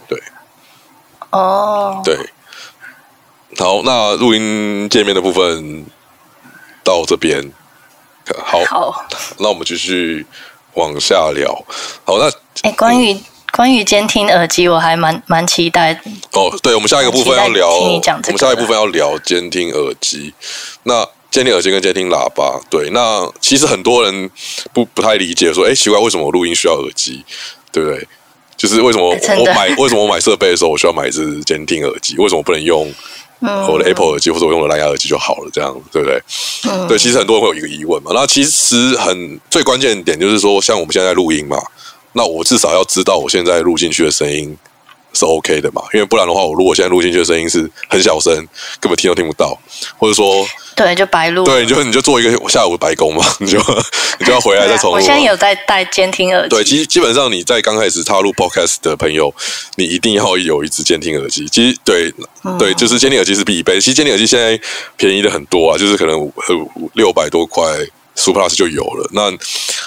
[0.08, 0.22] 对，
[1.30, 2.04] 哦，oh.
[2.04, 2.18] 对，
[3.56, 5.86] 好，那录音界面的部分
[6.82, 7.52] 到这边，
[8.44, 9.06] 好，好，
[9.38, 10.26] 那我们继续
[10.74, 11.52] 往下聊，
[12.04, 12.28] 好，那
[12.62, 13.16] 哎、欸，关于。
[13.52, 15.92] 关于监听耳机，我还蛮蛮期待。
[16.32, 20.32] 哦，对，我们下一个部分要聊，我们下一个部分要聊监听耳机。
[20.84, 24.30] 那监听耳机跟监听喇叭，对，那其实很多人
[24.72, 27.24] 不不太理解，说，哎，奇怪，为什么我录音需要耳机？
[27.72, 28.06] 对不对？
[28.56, 32.16] 就是为什么我买 为什么我买设备的时候，我需要买一支监听耳机？
[32.18, 32.92] 为什么不能用
[33.40, 35.50] 我的 Apple 耳机或者我用的蓝牙耳机就好了？
[35.52, 36.20] 这样对不对？
[36.68, 38.10] 嗯、对，其实很多人会有一个疑问嘛。
[38.14, 41.56] 那其实很最关键的点就是说，像我们现在在录音嘛。
[42.12, 44.56] 那我至少要知道我现在录进去的声音
[45.12, 45.82] 是 OK 的嘛？
[45.92, 48.34] 因为不然的话，我如果现在录进去的声音是很小声，
[48.80, 49.58] 根本听都听不到，
[49.96, 51.44] 或者说对，就白录。
[51.44, 53.58] 对，你就你就做一个下午的白工嘛，你 就
[54.20, 54.96] 你就要回来再重录。
[54.96, 56.50] 我现在有在戴监听耳机。
[56.50, 59.34] 对，其实基本上你在刚开始踏入 Podcast 的朋友，
[59.76, 61.48] 你一定要有一只监听耳机。
[61.48, 62.12] 其实对、
[62.44, 63.80] 嗯、对，就是监听耳机是必备。
[63.80, 64.60] 其实监听耳机现在
[64.96, 66.30] 便宜的很多啊，就是可能
[66.94, 67.64] 六百多块。
[68.18, 69.30] Super Plus 就有了，那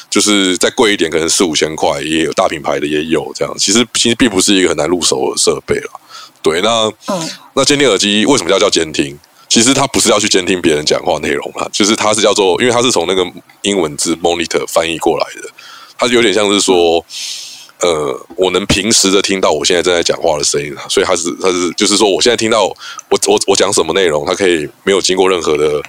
[0.10, 3.54] 就是再贵一点，可能四五千块也有，大品牌的也有这样。
[3.58, 6.00] 其实其实并不是一个很难入手的设备了。
[6.42, 9.20] 对，那、嗯、那监听耳机为什么要叫监听？
[9.50, 13.22] 其实它不是要去监听别人讲话内容啦，就是它是叫做，因为它是从那个
[13.64, 15.50] 英文字 monitor 翻译过来的，
[15.98, 17.06] 它有点像是说，
[17.82, 25.82] 呃，我能平时的听到我现在正在讲话的声音，所以它是它是就是说，我现在听到我我我讲什么内容，它可以没有经过任何的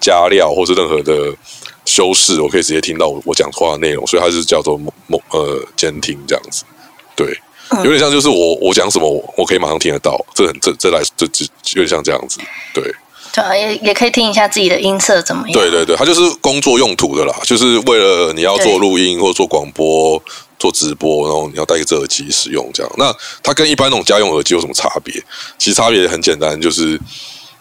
[0.00, 1.32] 加料或是任何的。
[1.84, 6.64] 修饰，我可以直接听到我我讲话的内容，所以它是叫做某某呃监听这样子，
[7.14, 7.38] 对。
[7.78, 11.44] 有点像就是我我讲什么我我可以马上听得到，这很这这来这这
[11.74, 12.38] 有点像这样子，
[12.72, 12.84] 对。
[13.32, 15.52] 对啊，也也可以听一下自己的音色怎么样。
[15.52, 20.22] 对对对，它就是工作用途的啦，就是为了你要做录音或者做广播、
[20.56, 22.92] 做直播，然后你要戴个耳机使用这样。
[22.96, 25.12] 那它跟一般那种家用耳机有什么差别？
[25.58, 26.96] 其实差别很简单，就是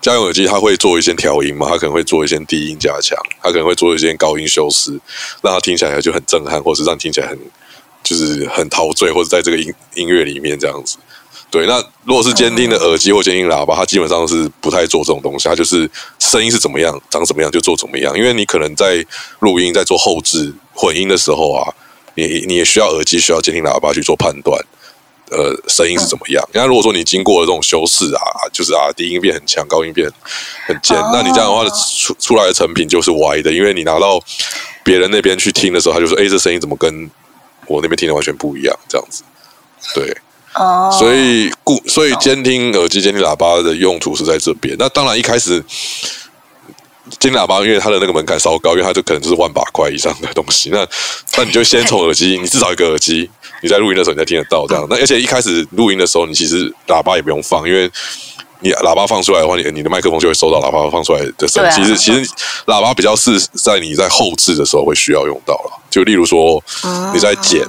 [0.04, 4.92] 家用耳机它会做一些调音嘛，它可能会做一些低音加强，它可能会做一些高音修饰，
[5.42, 7.39] 让它听起来就很震撼，或是让听起来很
[8.04, 10.98] 就是很陶醉，或者在这个音音乐里面这样子。
[11.50, 18.18] 对，那如果是监听的耳机或监听喇叭，它基本上是不太做这种东西，它就是声音是怎么样，长怎么样就做怎么样。
[18.18, 19.06] 因为你可能在
[19.39, 21.72] 录音、在做后置混音的时候啊，
[22.16, 24.60] 你你也需要耳机、需要监听喇叭去做判断，
[25.36, 26.48] 呃，声音是怎么样。
[26.54, 28.22] 那如果说你经过了这种修饰啊，
[28.54, 30.08] 就是啊，低音变很强，高音变
[30.67, 31.65] 很尖，那你这样的话
[31.98, 34.22] 出出来的成品就是歪的，因为你拿到
[34.84, 37.10] 别人那边去听的时候，他就说：“哎，这声音怎么跟
[37.65, 39.24] 我那边听的完全不一样？”这样子，
[39.96, 40.15] 对。
[40.56, 44.76] 哦，所以故所以监听耳机、监听喇叭的用途是在这边。
[44.78, 45.60] 那当然一开始
[47.17, 50.69] 监听喇叭，因为它的那个门槛稍高，因为它就可能就是万把块以上的东西。
[50.69, 50.88] 那
[51.38, 53.28] 那你就先从耳机，你至少一个耳机，
[53.63, 54.86] 你在录音的时候你才听得到这样。
[54.88, 57.89] 那而且一开始录音的时候，你其实喇叭也不用放，因为
[58.60, 61.71] 你喇叭放出来的话，你你的麦克风就会收到喇叭放出来的声音。
[61.71, 62.32] 其实其实
[62.67, 65.82] 喇叭比较是在你在后置的时候会需要用到了。
[65.89, 66.63] 就例如说
[67.13, 67.65] 你在剪，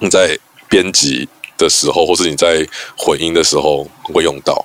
[0.00, 0.36] 你在
[0.68, 1.28] 编辑。
[1.58, 4.64] 的时候，或是你在混音的时候会用到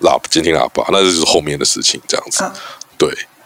[0.00, 2.42] 喇监听喇叭，那就是后面的事情，这样子。
[2.42, 2.52] 嗯、
[2.96, 3.37] 对，嗯，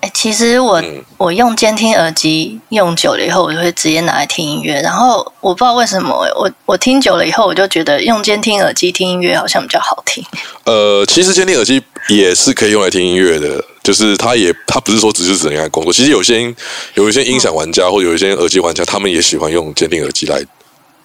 [0.00, 4.80] 哎，其实我、嗯、我用监听耳机用久了以后，我就会直接拿来听音乐。
[4.80, 10.24] 然后我不知道为什么，我我听久了以后，我就觉得用监听耳机听音乐好像比较好听。
[10.64, 13.62] 呃，其实监听耳机也是可以用来听音乐的。
[13.82, 15.92] 就是它也，它不是说只是只能用来工作。
[15.92, 16.54] 其实有些
[16.94, 20.42] 有一些音响玩家，嗯、或有一些耳机玩家，他们也喜欢用监听耳机来。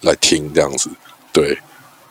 [0.02, 0.90] 来听这样子，
[1.32, 1.58] 对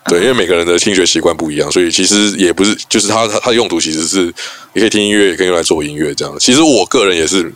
[0.10, 4.34] 对，因为每个人的听觉习惯不一样，所以其实也不是，就是它它它的用途其实是
[4.74, 6.36] 你可以听音乐，也可以用来做音乐这样。
[6.40, 7.52] 其实我个人也是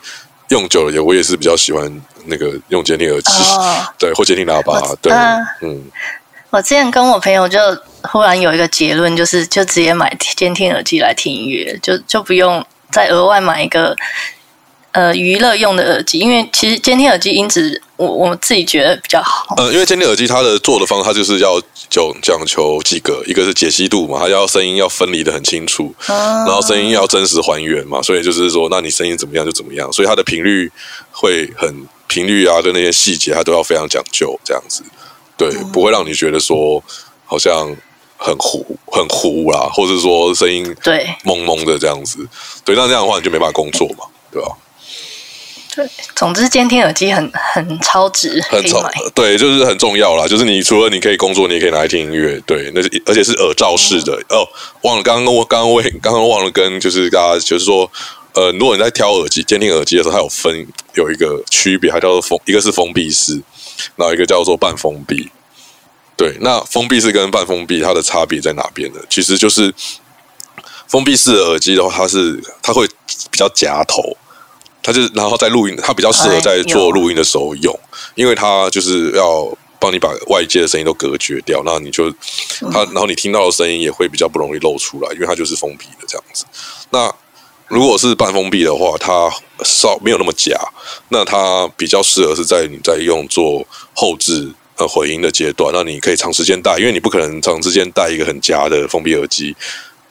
[0.49, 5.83] 用久了，也我也是比较喜欢那个用监听耳机，哦、 对，或监听喇叭，对，呃、嗯。
[6.49, 7.59] 我之前跟我朋友就
[8.01, 13.95] 忽然有一个结论，就是就直接买监听耳机来听音乐，就就不用再额外买一个。
[14.91, 19.53] 呃，娱乐用的耳机，因为其实监听耳机音质，我我自己觉得比较好。
[19.57, 26.15] 呃，因为监听耳机它的做的方式，它就是要讲讲求几个，一个是解析度嘛，它要声音要分离得很清楚，哦、
[26.47, 30.71] 然后声音要真实还原嘛，所以就是说，那你声音怎么样就怎么样，所以它的频率
[31.11, 34.81] 会很频率啊，跟那些细节它都要非常讲究，这样子，
[35.35, 36.81] 对，嗯、不会让你觉得说
[37.25, 37.75] 好像
[38.15, 42.25] 很糊很糊啦，或者说声音对蒙蒙的这样子，
[42.63, 44.49] 对，那这样的话你就没办法工作嘛，对吧？
[46.15, 50.27] 总之，监听耳机很很超值，很超对，就是很重要啦。
[50.27, 54.47] 就是你除了你可以工作，你也可以拿来听音乐，对，那是而且是耳罩式的、嗯、哦。
[54.81, 57.89] 忘了刚刚我刚刚我刚刚忘了跟就是大家就是说，
[58.33, 63.39] 呃，如果你在挑耳机监听耳机的时候，它有分有一个区别，它叫做封，一个是封闭式，
[63.95, 65.29] 然后一个叫做半封闭。
[66.17, 68.99] 对，那封闭式跟半封闭它的差别在哪边呢？
[69.09, 69.73] 其实就是
[70.87, 72.87] 封闭式的耳机的话，它是它会
[73.29, 74.17] 比较夹头。
[74.81, 77.77] 它就是，然后在录音，它比较适合在做录音的时候用，
[78.15, 79.47] 因为它就是要
[79.79, 82.09] 帮你把外界的声音都隔绝掉，那你就
[82.71, 86.45] 它，然后你听到的声音也会比较不容易漏出来，因为它就是封闭的这样子。
[86.91, 87.13] 那
[87.67, 89.29] 如果是半封闭的话，它
[89.63, 90.57] 稍没有那么假，
[91.09, 99.55] 那它比较适合是在你在用做后置呃回音的阶段，那你可以长时间戴，因为你不可能长时间戴一个很夹的封闭耳机。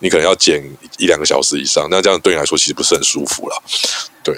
[0.00, 0.62] 你可能要剪
[0.98, 3.62] 一两个小时以上，那这样对你来说其实不是很舒服了。
[4.22, 4.34] 对，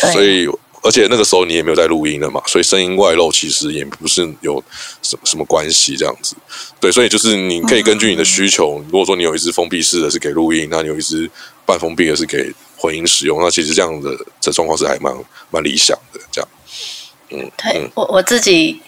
[0.00, 0.48] 对所以
[0.82, 4.62] 而且那个时候你也没有在录音了嘛，所以声音外露其实也不是有
[5.00, 6.36] 什么什么关系这样子。
[6.78, 11.30] 对，所以就是你可以根据你的需求，嗯、如果说你有一支封闭式的是给录音，那你有一支
[11.64, 15.14] 半封闭的是给混音使用，那其实这样的这状况是还蛮
[15.50, 16.20] 蛮理想的。
[16.30, 16.48] 这样，
[17.38, 18.80] 嗯，对我我自己。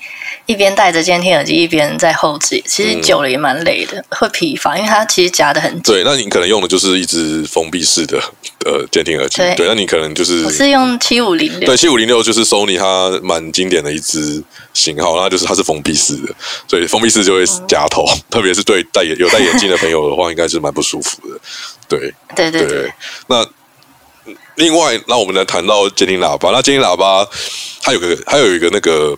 [0.45, 5.83] 一边戴着监听耳机，一边在后置，其实久了也蛮累的，嗯、会疲乏，因为它其实夹的很紧。
[5.83, 8.17] 对，那你可能用的就是一支封闭式的
[8.65, 9.39] 呃监听耳机。
[9.39, 11.67] 对，对，那你可能就是我是用七五零六。
[11.67, 14.41] 对，七五零六就是 Sony 它蛮经典的一支
[14.73, 16.33] 型号，那就是它是封闭式的，
[16.69, 21.41] 所以封闭式就会夹头，嗯、 特别是对戴眼有戴眼镜的朋友的话，应该是蛮不舒服的。
[21.89, 22.93] 对， 对对对，对。
[23.27, 23.45] 那
[24.57, 27.27] 另外，那我们来谈到监听喇叭，那监听喇叭
[27.81, 29.17] 它有个，它有一个那个。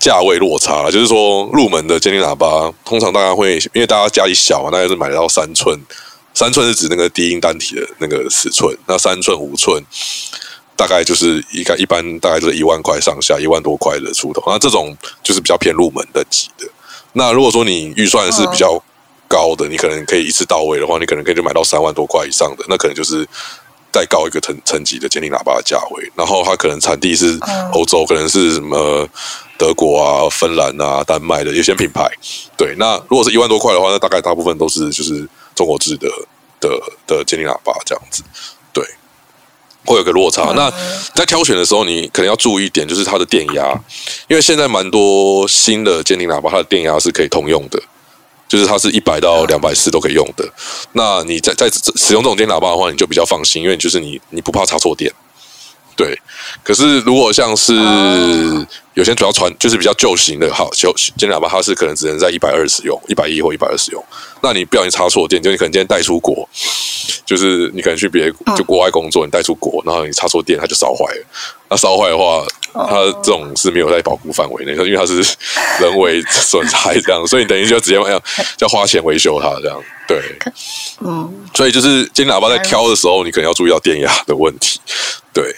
[0.00, 5.80] 价位落差，就是说入门的监听喇叭，通常大家会因为大家家里小嘛，大概是买到三寸，
[6.34, 9.82] 三寸是指那个低音单体的那个尺寸，那三寸、五寸，
[10.76, 14.42] 大概就是一个一般大概就是一万块上下，一万多块的出头。
[14.46, 16.68] 那这种就是比较偏入门的级的。
[17.14, 18.78] 那如果说你预算是比较
[19.26, 23.26] 高的，你可能可以一次到位的话，你可能可以就买到三万多块以上的，那可能就是
[23.94, 26.10] 再高一个层层级的监听喇叭的价位。
[26.16, 27.38] 然后它可能产地是
[27.72, 29.08] 欧洲，可能是什么
[29.56, 32.10] 德国啊、芬兰啊、丹麦的有些品牌。
[32.56, 36.08] 对，那如果是一万多块的话，那大概大部分都是就是中国制的
[36.58, 36.68] 的
[37.06, 38.24] 的监听喇叭这样子。
[38.72, 38.84] 对。
[39.86, 40.50] 会有个落差。
[40.56, 40.72] 那
[41.14, 43.70] 在挑选的时候，你可能要注意一点，就是它的电压，
[44.28, 47.78] 因为现在蛮多新的监听喇叭，它的电压是可以通用的，
[48.54, 50.48] 就是它是一百到两百四都可以用的。
[50.92, 55.12] 那你在在使用这种电喇叭的话，你就比较放心，因为就是你你不怕插错电。
[55.96, 56.18] 对，
[56.62, 57.74] 可是如果像是
[58.94, 64.04] 有些主要传就是比较旧型的，好，旧尖喇叭它是可能只能在一百二十用，一百一或一百二十用。
[64.42, 66.48] 那你不小心插错电，就你可能今天带出国，
[67.24, 71.24] 就是你可能去别就国外工作，你带出国，然后你插错电，它就烧坏了。
[71.68, 75.16] 那烧坏的话，它这种是没有在保护范围内，因为它是
[75.80, 78.22] 人为损害这样，所以你等于就直接要
[78.58, 79.80] 要花钱维修它这样。
[80.06, 80.20] 对，
[81.00, 84.78] 嗯，所以就是尖喇叭在挑的时候，你可能要注意到电压的问题。
[85.32, 85.54] 对。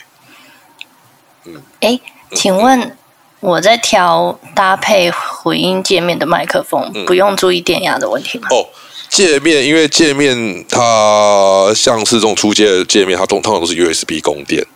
[1.80, 2.00] 哎、欸，
[2.32, 2.96] 请问
[3.40, 8.48] 我在调搭配回音界面的麦克风，嗯、不用注意电压的问题吗？
[8.50, 8.66] 哦，
[9.08, 14.66] 界面，因为界面它像是这种出街的界面，它通通常都是 USB 供电，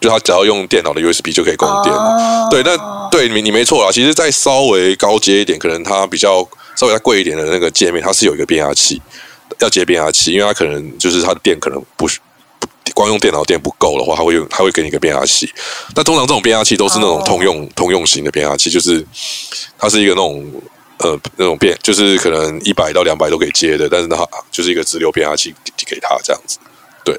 [0.00, 1.94] 就它只要用电脑的 USB 就可以供电。
[1.94, 2.76] 哦、对，那
[3.10, 3.90] 对你你没错啦。
[3.92, 6.46] 其实再稍微高阶一点，可能它比较
[6.76, 9.02] 稍微再贵一点的那个界面，它是有一个变压器，
[9.58, 12.18] 要接变压器，因为它可能就是它的电可能不是。
[12.94, 15.52] 光用电脑电不够的话，它会用，它会给你一个变压器。
[15.94, 17.68] 但通常这种变压器都是那种通用、oh.
[17.74, 19.04] 通用型的变压器，就是
[19.78, 20.44] 它是一个那种
[20.98, 25.54] 呃那种变，就是可能一百到两百都可以接的，但是它就是一个直流变压器
[25.86, 26.58] 给它这样子。
[27.04, 27.14] 对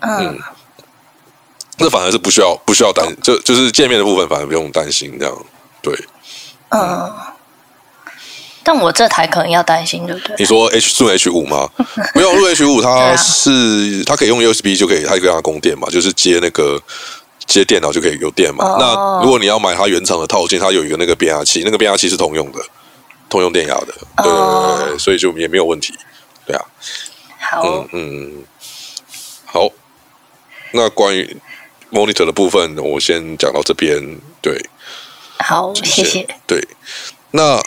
[0.00, 0.28] ，uh.
[0.28, 0.38] 嗯，
[1.78, 5.46] 这反而是不需要不需要担，就就是界面的部分反而不用担心这样。
[5.80, 5.94] 对，
[6.70, 6.80] 嗯。
[6.80, 7.31] Uh.
[8.64, 10.36] 但我这台可能要担心，对不对？
[10.38, 11.68] 你说 H 4 H 五吗？
[12.14, 16.80] 不用，入 H 五它是、啊、它可以用 USB 就可以，它可以让它供电嘛，就是接那个
[17.46, 18.64] 接电脑就可以有电嘛。
[18.64, 22.60] 哦、那如果你要买它原厂的套件，它有一个那个变压器，那个变压器是通用的，
[23.28, 23.86] 通用电压的，
[24.18, 25.92] 对对对，哦、所以就也没有问题。
[26.46, 26.64] 对啊，
[27.38, 28.32] 好，嗯嗯，
[29.44, 29.68] 好。
[30.72, 31.36] 那关于
[31.90, 34.00] monitor 的部分，我先讲到这边。
[34.40, 34.58] 对，
[35.38, 36.26] 好，谢谢。
[36.46, 36.66] 对，
[37.32, 37.60] 那。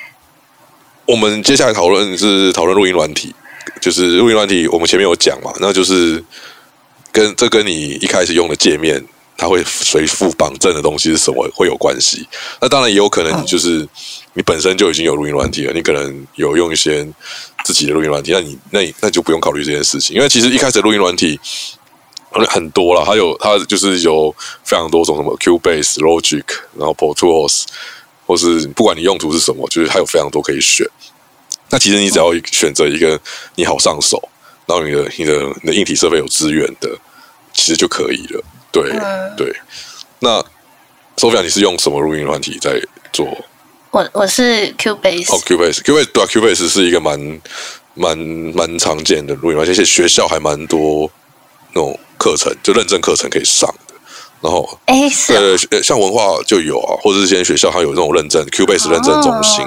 [1.06, 3.34] 我们接下来讨论是讨论录音软体，
[3.80, 6.24] 就是录音软体，我们前面有讲嘛，那就是
[7.12, 9.04] 跟这跟你一开始用的界面，
[9.38, 12.28] 它会随附绑正的东西是什么会有关系。
[12.60, 13.88] 那当然也有可能，就是
[14.34, 17.08] 你本身就已经有录音软体了，你可能有用一些
[17.64, 21.40] 自己的录音软体，那你那你那就不用考虑这件事情，因为其实一开始录音软体
[22.50, 26.44] 很多了，它有它就是有非常多种，什么 Cubase、Logic，
[26.76, 27.66] 然后 Pro Tools。
[28.28, 30.84] 或是不管你用途是什么，就是还有非常多可以选。
[31.70, 33.20] 那其实你只要选择一个
[33.56, 34.22] 你好上手，
[34.66, 36.90] 然后你的你的你的硬体设备有资源的，
[37.54, 38.44] 其实就可以了。
[38.72, 39.54] 对、嗯、对。
[40.20, 40.44] 那
[41.18, 42.80] Sophia，你是用什么录音软体在
[43.12, 43.26] 做？
[43.92, 45.34] 我我是 Cubase。
[45.34, 47.42] 哦，Cubase，Cubase 对啊，Cubase 是一个蛮
[47.94, 51.10] 蛮蛮常见的录音软体，而且学校还蛮多
[51.74, 53.74] 那种课程，就认证课程可以上。
[54.42, 55.34] 然后，哎，是
[55.72, 59.66] 呃，像文化就有啊，或者是现在学校它有这种认证，Cubase 认证中心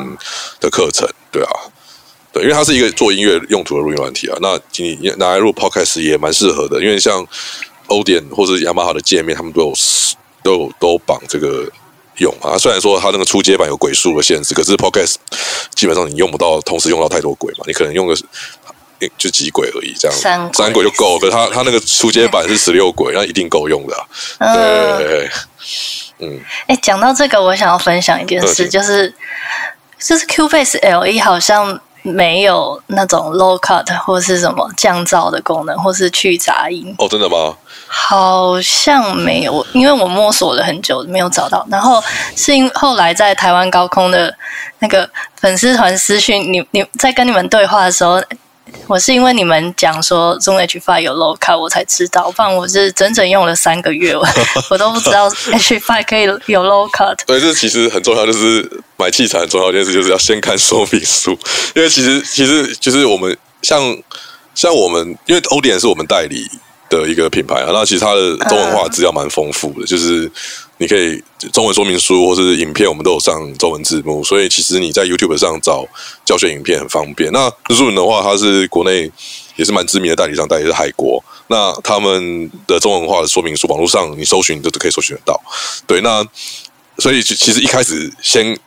[0.61, 1.51] 的课程，对啊，
[2.39, 7.26] 对，因为它是一个做音乐用途的录音软体啊，那你拿来录 Podcast 也蛮适合的，因为像
[7.89, 9.74] Audient 或者雅马哈的界面，他们都有
[10.43, 11.70] 都有都绑这个
[12.18, 12.57] 用啊。
[12.57, 15.16] 虽然说它那个初阶版有鬼数的限制，可是 Podcast
[15.74, 18.14] 基本上你用不到，同时用到太多鬼嘛，你可能用个。
[19.16, 21.20] 就几轨而已，这样三轨就够。
[21.20, 23.97] 可是它它那个初阶版是十六轨，那一定够用的、
[24.41, 25.30] 对，
[26.18, 26.41] 嗯。
[26.66, 29.14] 哎、欸，讲到这个，我想要分享一件事，就是
[30.01, 36.95] 就是 Cubase LE 好像没有那种 low cut 或是什么降噪的功能，或是去杂音。
[36.99, 37.57] 哦，真的吗？
[37.87, 41.67] 好像没有，因为我摸索了很久没有找到。
[41.71, 42.03] 然后
[42.37, 44.35] 是因后来在台湾高空的
[44.79, 48.23] 那个粉丝团私讯，你你在跟你们对话的时候。
[48.87, 52.31] 我是因为你们讲说中 H Five 有 low cut，我才知道。
[52.31, 54.27] 不然我是整整用了三个月，我
[54.71, 57.16] 我都不知道 H Five 可以有 low cut。
[57.27, 58.66] 对，这其实很重要，就是
[58.97, 61.39] 买器材很重要一件事，就是要先看说明书。
[61.75, 63.81] 因为其实其实就是我们像
[64.55, 66.49] 像我们，因为 Audient 是我们代理
[66.89, 67.69] 的一个品牌啊。
[67.73, 70.31] 那其实它的中文化资料蛮丰富的，就是
[70.79, 71.22] 你可以
[71.53, 75.87] 中文说明书或是影片，我们都有上中文字幕，所以其实你在 YouTube 上找
[76.24, 77.31] 教学影片很方便。
[77.33, 79.11] 那 Zoom 的话，它是国内
[79.57, 81.22] 也是蛮知名的代理商，代理是海国。
[81.49, 85.41] 那他们的中文化的说明书，网络上你搜寻都都可以搜寻得到。
[85.87, 86.26] 对，那
[86.99, 88.59] 所以其实一开始先。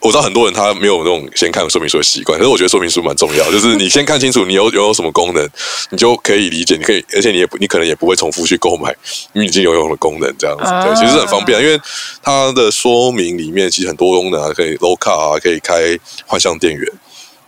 [0.00, 5.48] 我知道很多人他没有那种先看说明书的习惯，可是我觉得说明书蛮重要，就是你先看清楚你有有什么功能，
[5.90, 8.94] 你就可以理解，你可以，而且你也不，你可能也不会重复去购买，
[9.32, 11.80] 因为已经有用的功能这样子，对，其实很方便，因为
[12.22, 16.92] 它的说明里面其实很多功能啊，可以 low cut 啊，可以开幻象电源。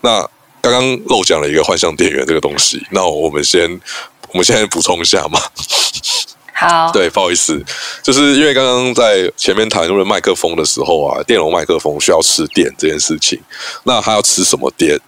[0.00, 0.20] 那
[0.60, 3.80] 刚刚漏讲了一个幻象电源这个东西，那我们先，
[4.32, 5.40] 我们现在补充一下嘛。
[6.60, 7.58] 好，对，不好意思，
[8.02, 13.40] 就是因为刚刚在前面谈论麦克风的时候啊，电容麦克风需要吃电这件事情，
[13.84, 15.00] 那它要吃什么电？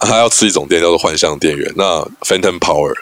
[0.00, 2.92] 它要吃一种电叫做幻象电源，那 Phantom Power，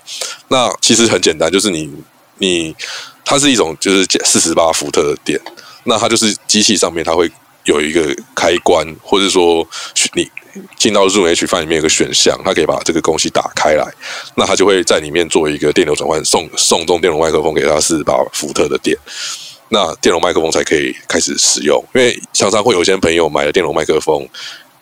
[0.49, 1.91] 那其实很简单，就是你
[2.37, 2.77] 你
[3.25, 5.41] 它是一种就是四十八伏特的电，
[5.85, 7.33] 那它就是机器上面它会
[7.65, 9.67] 有一个开关，或者说
[10.13, 10.31] 你。
[10.77, 13.85] 进到 Zoom H5 里面有个选项，它可以把这个东西打开来，
[14.37, 18.97] 那它就会在里面做一个电流转换，送送这种电容麦克风给它四十八伏特的电，
[19.69, 21.83] 那电容麦克风才可以开始使用。
[21.95, 24.21] 因为常常会有一些朋友买了电容麦克风，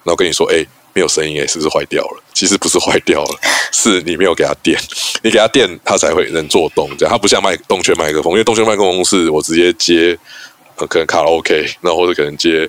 [0.05, 3.39] 然后跟你说：“哎，没有声音，哎，是不是坏掉了？”其实不是坏掉了，
[3.73, 4.79] 是你没有给它电，
[5.23, 6.91] 你给它电，它才会能做动。
[6.99, 10.19] 这样，它不像麦动圈麦克风，因为动圈麦克风是我直接接，
[10.77, 12.69] 可能卡拉 OK，那或者可能接。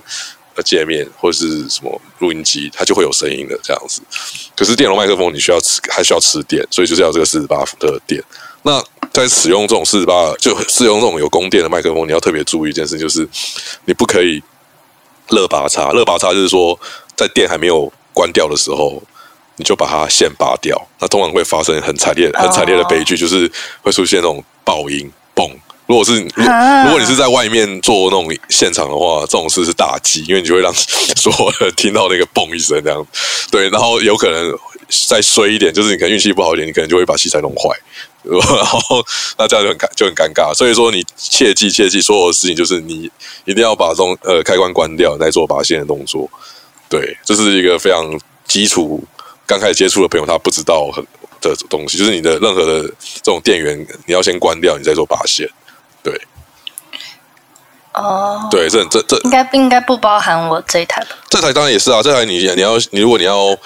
[0.54, 4.00] 的界面或者是什么录音机，它就会有声音的这样子。
[4.56, 8.22] 可是电容麦克风你需要吃，还需要吃电，所以就是要这个四十八伏的电。
[8.62, 8.82] 那
[9.12, 13.28] 在使用这种四十八，就使用这种有供电的麦克风，你要特别注意一件事，就是
[13.84, 14.42] 你不可以
[15.28, 15.90] 热拔插。
[15.92, 16.78] 热拔插就是说，
[17.14, 19.02] 在电还没有关掉的时候，
[19.56, 23.50] 你就把它线拔掉，那通常会发生很惨烈、很惨烈的悲剧，就是
[23.82, 25.50] 会出现那种爆音，嘣。
[25.86, 30.72] 如果是如如果你是在外面做那种现场的话，这种事是大忌，因为你就会让
[31.16, 33.06] 所有人听到那个嘣一声这样，
[33.50, 34.52] 对，然后有可能
[35.08, 37.68] 再衰一点，就是你可能运气不好一点，你可能就会把器材弄坏，
[38.24, 39.04] 然后
[39.36, 40.54] 那这样就很尴就很尴尬。
[40.54, 43.10] 所以说你切记切记，所有的事情就是你
[43.44, 46.28] 一定要把这种呃开关关掉，再做拔线的动作。
[46.88, 49.04] 对，这是一个非常基础，
[49.46, 51.04] 刚开始接触的朋友他不知道很
[51.42, 55.46] 的东西，就是你的任何的这种电源你要先关掉，你再做拔线。
[56.04, 56.14] 对，
[57.94, 61.16] 哦、oh，对，这这这应该应该不包含我这一台吧？
[61.30, 63.56] 这台当然也是啊，这台你你要你如果你要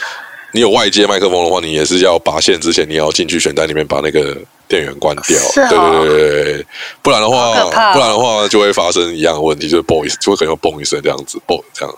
[0.53, 4.37] 你有外接麦克风的话，你也是要拔线之前，你要进去选单里面把那个
[4.69, 6.67] 电源关掉，哦、对对对对，
[7.03, 11.95] 不然的话，哦、不然的话就会发生一样的问题，就是嘣一就会可能嘣一声这样子，嘣这样，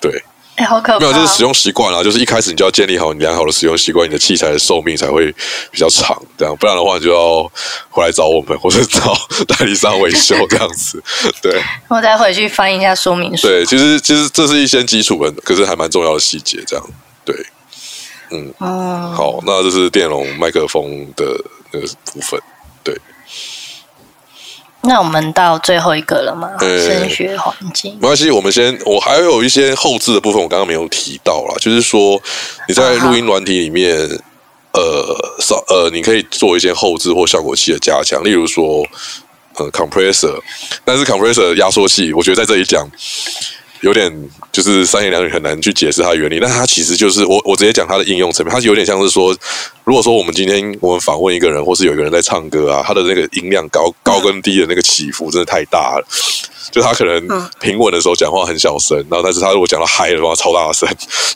[0.00, 0.22] 对。
[0.56, 1.00] 哎，好可怕！
[1.00, 5.32] 没有，就是使用习惯啦，就是一开始你就要建立好你良好的使用习惯，你的器材的寿命才会
[5.70, 6.16] 比较长。
[6.38, 7.42] 这样，不然的话，你就要
[7.90, 9.12] 回来找我们，或者找
[9.48, 11.02] 代理商维修这样子。
[11.42, 13.48] 对，我再回去翻一下说明书。
[13.48, 16.62] 对，其实其实这是一些基础的，可是还蛮重要的细节。
[16.66, 16.86] 这样，
[17.24, 17.34] 对，
[18.30, 21.24] 嗯，哦，好，那这是电容麦克风的
[21.72, 22.40] 那个部分。
[24.86, 26.48] 那我们到最后一个了吗？
[26.60, 27.94] 升学环境。
[27.94, 32.20] 没关系，我们先，我还有一些后置的部分，我刚刚没有提到啦，就是说
[32.68, 33.96] 你在录音软体里面，
[34.72, 38.86] 呃，少呃，你可以做一些后置或效果器的加强，例如说，
[39.56, 40.38] 呃，compressor，
[40.84, 42.88] 但是 compressor 压缩器，我觉得在这里讲。
[43.84, 44.10] 有点
[44.50, 49.36] 就是三言两语很难去解释它的原理，但它其实就是我我直接讲它的应用层面，它有点像是说，
[49.84, 56.06] 如果说我们今天我们访问一个人，或是有一个人在唱歌啊，他的那个音量高高跟低的那个起伏真的太大了，
[56.70, 57.28] 就他可能
[57.60, 60.88] 平稳的时候讲话很小声，然后但是他如果讲到嗨的话超大声，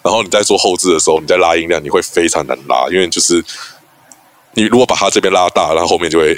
[0.02, 3.44] 然后你在做后置的时候，你在拉音量你会非常难拉，因为就是
[4.54, 6.34] 你如果把它这边拉大，然后后面就会。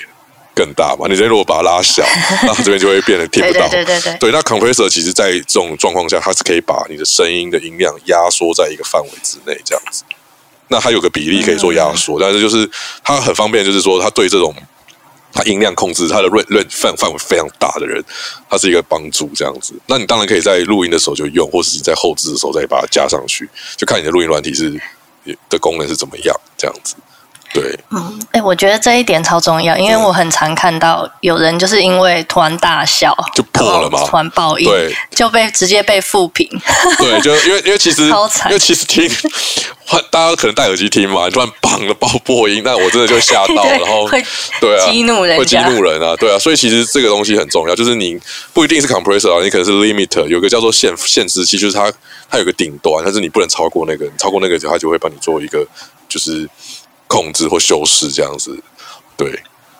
[0.55, 1.07] 更大嘛？
[1.09, 2.05] 你这边如果把它拉小，
[2.45, 3.69] 那这边就会变得听不到。
[3.69, 10.03] 对对对对，那 compressor 其实，在这种状况下，它是可以把你的声音的音量压缩在一个范围之内，这样子。
[10.69, 12.69] 那它有个比例可以做压缩，但是就是
[13.03, 14.55] 它很方便，就是说它对这种
[15.33, 18.03] 它音量控制它的 range range 范范围非常大的人，
[18.49, 19.75] 它是一个帮助，这样子。
[19.87, 24.81] 那你当然可以在录音的时候就用，或者是在后置的时候再把它加上去，就看你的录音软体是
[25.49, 26.95] 的功能是怎么样，这样子。
[27.53, 36.49] 对，嗯，哎、欸，我觉得这一点超重要，因为我很常看到有人就是因为突然大笑就破了嘛，突然爆音，对，就被直接被负评。
[36.99, 38.05] 对，就因为因为其实
[38.47, 39.09] 因为其实听，
[40.11, 44.09] 大家可能戴耳机听嘛，突然砰的爆破音，那我真的就吓到，然后
[44.61, 48.17] 对啊，激怒人，会激怒人啊，对啊，所以其实这个东西很重要，就是你
[48.53, 51.93] 不一定是 compressor 啊，你可能是 limiter，有个叫做限限制器，就是它
[52.31, 55.67] 它有个顶端，但是你不能超过那个，超过那个它就会帮你做一个
[56.09, 56.49] 就是。
[57.11, 58.57] 控制或修饰这样子，
[59.17, 59.29] 对，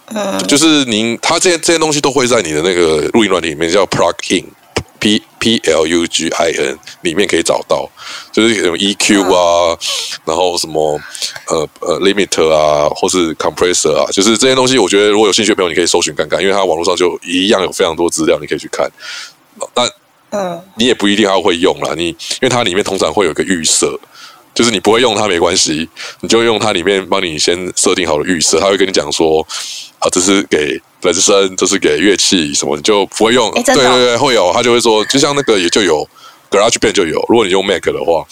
[0.07, 7.89] 嗯，就是您，它这些这些东西都会在你的那个录音软体里面叫 plug in，P P L U G I N 里面可以找到，
[8.33, 9.79] 就是什么 EQ 啊，嗯、
[10.25, 11.01] 然后什么
[11.47, 18.91] 呃呃 limiter 啊，或是 compressor 啊，就是这些东西，我觉得如果有兴趣的朋友，你可以搜寻看看，因为它网络上就一样有非常多资料，你可以去看。
[19.73, 19.89] 但
[20.31, 23.97] 嗯，你也不一定要会用啦，你因为它里面通常会有一个预设。
[24.53, 25.89] 就是你不会用它没关系，
[26.21, 29.41] 你就用它里面帮你先设定好的预设，他会跟你讲说，
[30.01, 33.51] 啊，这是给人声，这是给乐器什么，你就不会用。
[33.53, 36.07] 欸、对对对，会有，他就会说，就像那个也就有
[36.51, 38.27] GarageBand 就有，如果你用 Mac 的话，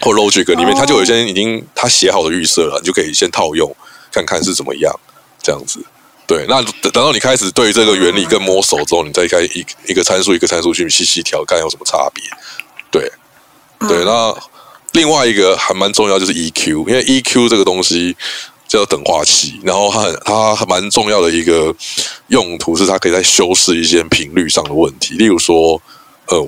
[0.00, 3.74] 或 Logic 里面，它就有一些已经他写好的预设了，你就可以先套用
[4.12, 4.94] 看看是怎么样，
[5.42, 5.82] 这样子。
[6.26, 12.22] 对，那等到你开始对这个原理更摸熟之后，你再开一一个参数一个参数去细细调，看有什么差别。
[12.90, 13.10] 对，
[13.88, 14.32] 对，那。
[14.92, 18.16] 另外一个还蛮重要，就是 EQ，因为 EQ 这个东西
[18.66, 21.72] 叫等化器，然后它很它还蛮重要的一个
[22.26, 25.80] 用途是它可以在修饰一些频率上的问题，例如说，
[26.26, 26.38] 呃，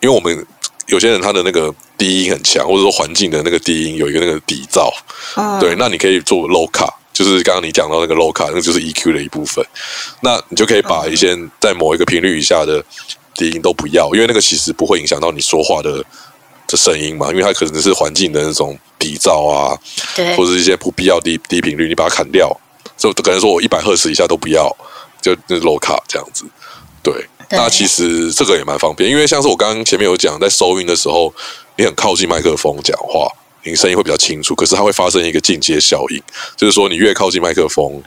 [0.00, 0.46] 因为我们
[0.86, 4.92] 有些人他的那个低音很强，或者说环境的那个低音有一个那个底噪，
[5.36, 9.64] 嗯、对，那你可以做 low cut，就是刚刚你讲到那个 low cut，那就是 EQ 的一部分，
[10.20, 12.84] 那你就可以把一些在某一个频率以下的
[13.34, 16.04] 低音都不要，因为那个其实不会影响到你说话的。
[16.66, 19.78] 的声音嘛，因为它可能是环境的那种底噪啊，
[20.16, 22.50] 对，或者是一些不必要低低频率，你把它砍掉，
[22.96, 24.74] 就可能说我一百赫兹以下都不要，
[25.20, 26.44] 就那 low cut 这样子。
[27.02, 27.12] 对，
[27.48, 31.34] 对那其实这个也蛮方便，因为像是我刚刚前面有讲，在收音的时候，
[31.76, 33.28] 你很靠近麦克风讲话，
[33.64, 36.22] 你声音会比较清楚，可是它会发生一个进阶效应，
[36.56, 38.02] 就是说你越靠近麦克风，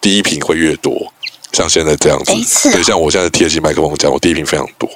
[0.00, 1.12] 低频会越多，
[1.52, 4.90] 像现在这样子，对，像我现在贴近麦克风讲，我低频非常多，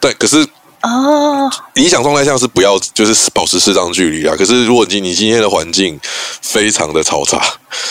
[0.00, 0.46] 但可是。
[0.80, 4.36] 哦，理想状态下是不要，就是保持适当距离啊。
[4.36, 5.98] 可是如果你你今天的环境
[6.40, 7.42] 非常的嘈杂，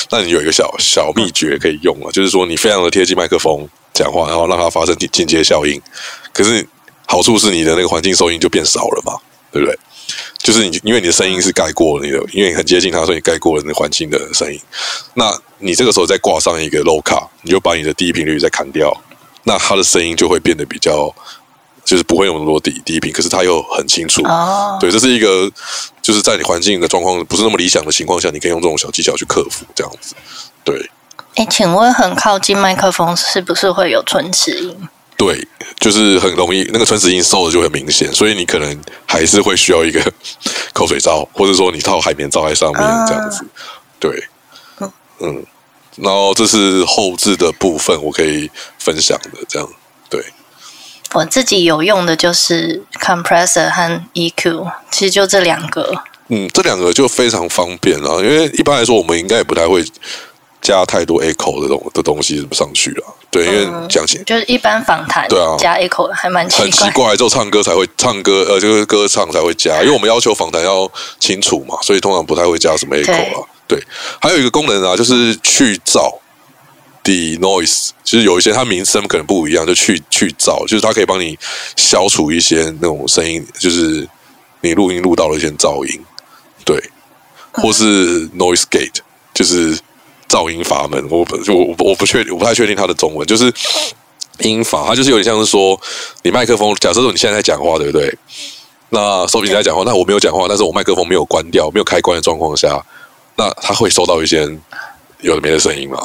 [0.10, 5.82] 那你有一个小小秘诀可以用啊，就是说你非常的贴近麦克风讲话，然后让它发生间接效应。
[6.32, 6.66] 可是
[7.06, 9.18] 好处是你的那个环境收音就变少了嘛，
[9.52, 9.78] 对不对？
[10.42, 14.58] 就是你因为你的声音是盖过了你的，因为你很接近它，所以你盖过了那环境的声音。
[15.16, 18.96] 那你这个时候再挂上一个 low cut，你就把你的低频率再砍掉，
[19.44, 21.14] 那它的声音就会变得比较。
[21.88, 24.22] 就是不会有那么多低低频，可是它又很清楚。
[24.24, 25.50] 哦，对，这是一个，
[26.02, 30.14] 就是在你环境的状况不是那么理想的情况下，你可以用这种小技巧去克服这样子。
[30.66, 30.92] 对。
[31.36, 34.90] 哎，请问很靠近麦克风是不是会有唇齿音？
[35.16, 35.48] 对，
[35.80, 40.02] 就是很容易那个唇齿音收的就很明显，所以你可能还是会需要一个
[40.74, 43.46] 口水罩，或者说你套海绵罩在上面这样子。
[43.98, 44.28] 对，
[45.22, 45.46] 嗯，
[45.96, 49.76] 然后这是后置的部分，我可以分享的这样，对。
[51.18, 55.91] 我自己有用的就是 compressor 和 EQ，其实就这两个。
[56.28, 59.84] 嗯，这两个就非常方便了，因为一般来说我们应该也不太会
[60.61, 63.03] 加太多 echo 的东的东西上去了。
[63.32, 66.65] 对，因为讲起、嗯、就是一般访谈，对啊，加 echo 还蛮奇怪。
[66.65, 70.88] 很奇怪，就唱歌才会唱歌，呃，就是歌唱才会加，因为我们要求访谈要
[71.20, 73.47] 清楚嘛，所以通常不太会加什么 echo 啊。
[73.68, 73.88] 对，对，
[74.22, 76.13] 还有一个功能啊，就是去噪。
[77.08, 81.38] Denoise 就是有一些它名称可能不一样，就去去噪，就是它可以帮你
[81.78, 84.05] 消除一些那种声音，就是
[84.60, 86.01] 你录音录到的一些噪音，
[86.66, 86.78] 对，
[87.53, 88.97] 或是 noise gate，
[89.34, 89.78] 就是
[90.28, 91.01] 噪音阀门。
[91.10, 93.53] 我我我我不确我不太确定它的中文，就是
[94.39, 95.80] 音阀，它就是有点像是说
[96.24, 98.14] 你麦克风，假设说你现在在讲话，对不对？
[98.89, 102.84] 那收音机在讲话，那我没有讲话，但是我麦克风没有关掉，没有开关的状况下，
[103.36, 104.47] 那它会收到一些
[105.22, 105.97] 有的没的声音嘛？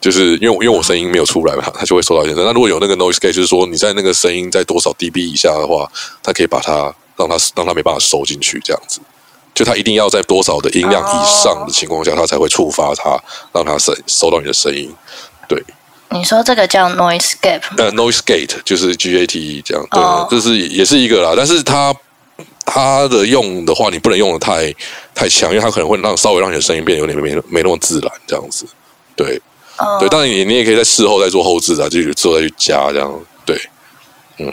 [0.00, 2.34] 就是因为因为我声音没有出来嘛，它就会收到一些。
[2.34, 5.88] 那如果有那个 noise gate，就是说你在那个声音在多少 dB 以下的话，
[6.22, 9.00] 它可以把它让它让它没办法收进去，这样子。
[9.54, 13.16] 就它一定要在多少的音量以上的情况下，它才会触发它，
[13.52, 14.92] 让它收收到你的声音。
[15.46, 15.62] 对，
[16.10, 17.62] 你说这个叫 noise gate？
[17.76, 19.86] 呃，noise gate 就是 G A T E 这样。
[19.90, 21.94] 对，哦、这是也是一个啦，但是它
[22.64, 24.74] 它的用的话，你不能用的太
[25.14, 28.66] 太强，因为它可能会让稍微让你的声音变得有点没没那么自然，这样子。
[29.16, 29.40] 对。
[29.98, 33.20] 对，当然你你也可以在事后再做后置啊，就之后再去加这样。
[33.44, 33.60] 对，
[34.38, 34.52] 嗯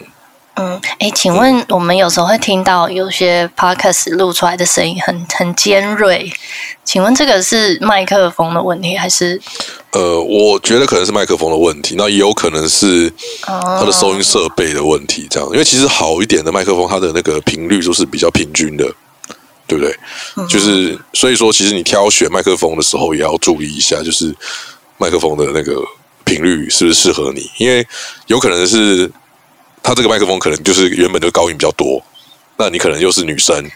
[0.59, 6.31] 嗯，哎，请问我们有时候会听到有些 podcast 录出来的声音很很尖锐，
[6.83, 9.41] 请问这个是麦克风的问题还是？
[9.91, 13.11] 呃，我觉得可能是麦克风的问题，那也有可能是
[13.55, 15.49] 它的收音设备的问题，这样。
[15.51, 18.83] 因为其实好一点的麦克风，它的那个频率都是比较平均的，
[19.65, 19.97] 对不对？
[20.35, 24.35] 嗯、就是所以说，其实你挑选麦克风的时候也要注意一下，就是。
[25.01, 25.81] 麦克风的那个
[26.25, 27.49] 频率是不是适合你？
[27.57, 27.87] 因为
[28.27, 29.09] 有可能是
[29.81, 32.01] 它这个麦克风可能就是原本就高音比较多，
[32.57, 33.69] 那你可能又是女生，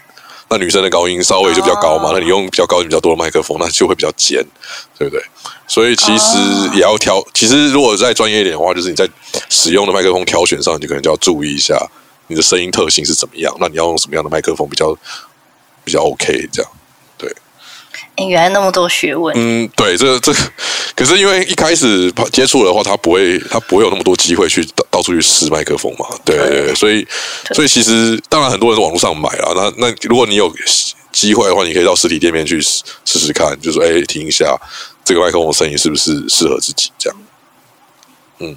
[0.49, 4.45] 那女生的高音稍微就比较高嘛，那你用比较高音比较多的麦克风，那就会比较尖，
[4.97, 5.23] 对不对？
[5.67, 6.37] 所以其实
[6.75, 7.23] 也要挑。
[7.33, 9.09] 其实如果再专业一点的话，就是你在
[9.49, 11.75] 使用的麦克风挑选上，你可能就要注意一下
[12.27, 13.55] 你的声音特性是怎么样。
[13.59, 14.95] 那你要用什么样的麦克风比较
[15.83, 16.47] 比较 OK？
[16.51, 16.71] 这样。
[18.17, 19.33] 欸、原来那么多学问。
[19.37, 20.33] 嗯，对，这这，
[20.95, 26.05] 可是因为一开始接触的话，他不会，他不会有那么多机会去到到处去试麦克风嘛。
[26.23, 27.05] 对对对，所以
[27.53, 29.53] 所以其实当然很多人在网络上买了。
[29.55, 30.51] 那那如果你有
[31.11, 34.55] 机会的话，你可以到实体店面去试试试看，就是说，哎，听一下
[35.03, 37.19] 这个麦克风的声音是不是适合自己这样。
[38.39, 38.55] 嗯。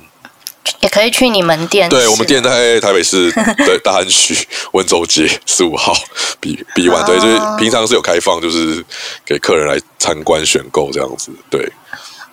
[0.80, 1.88] 也可以去你们店。
[1.88, 3.30] 对，我们店在台北市
[3.64, 4.36] 对大安区
[4.72, 5.94] 温州街十五号
[6.40, 7.04] B B One。
[7.06, 8.84] 对，就是平常是有开放，就是
[9.24, 11.30] 给客人来参观选购这样子。
[11.50, 11.70] 对，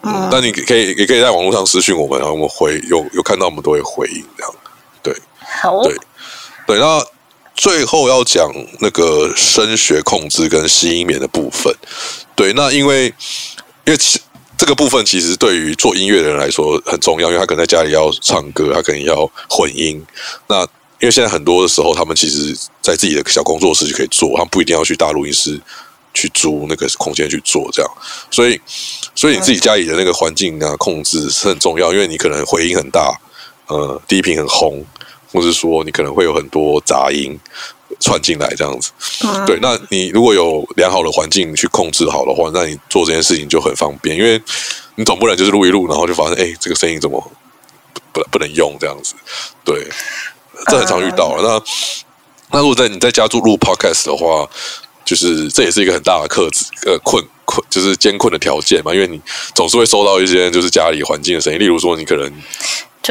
[0.04, 4.56] 嗯，那你可以也可以在网络上私讯我们，然后我们回有有看到我们都会回应这样。
[5.02, 5.16] 对，
[5.62, 5.96] 好，对
[6.68, 6.80] 对。
[6.80, 7.06] 那
[7.56, 11.74] 最后要讲那个声学控制跟吸音棉的部分。
[12.36, 13.06] 对，那因为
[13.86, 14.20] 因为其。
[14.58, 20.02] 这个部分其实对于做音乐的人来说很重要，因为他可能在家里要唱歌，他可能要混音。
[20.48, 20.62] 那
[21.00, 25.60] 因为现在很多的时候，他们其实在自己的小工作室就可以做，他们不一定要去大录音室
[26.14, 27.92] 去租那个空间去做这样。
[28.32, 28.58] 所以，
[29.14, 33.20] 所以你自己家里的那个环境啊，控制是很重要，因为你可能回音很大，
[33.68, 34.86] 呃，低频很轰，
[35.32, 37.38] 或者说你可能会有很多杂音。
[38.00, 38.92] 串进来这样子，
[39.46, 44.42] 对，那你如果有良好的环境去控制好的话，那你做这件事情就很方便，因为
[44.96, 47.32] 你总不能就是录一录，然后就发现哎，这个声音怎么
[48.12, 49.16] 不不能用这样子？
[49.64, 49.88] 对，
[50.68, 51.42] 这很常遇到了。
[51.42, 51.64] 那
[52.52, 54.48] 那如果在你在家住录 podcast 的话，
[55.06, 59.20] 就是这也是一个很大的克制呃困困，就是艰困的条件嘛，因为你
[59.56, 62.32] 总是会收到一些就是家里环境的声音，例如说你可能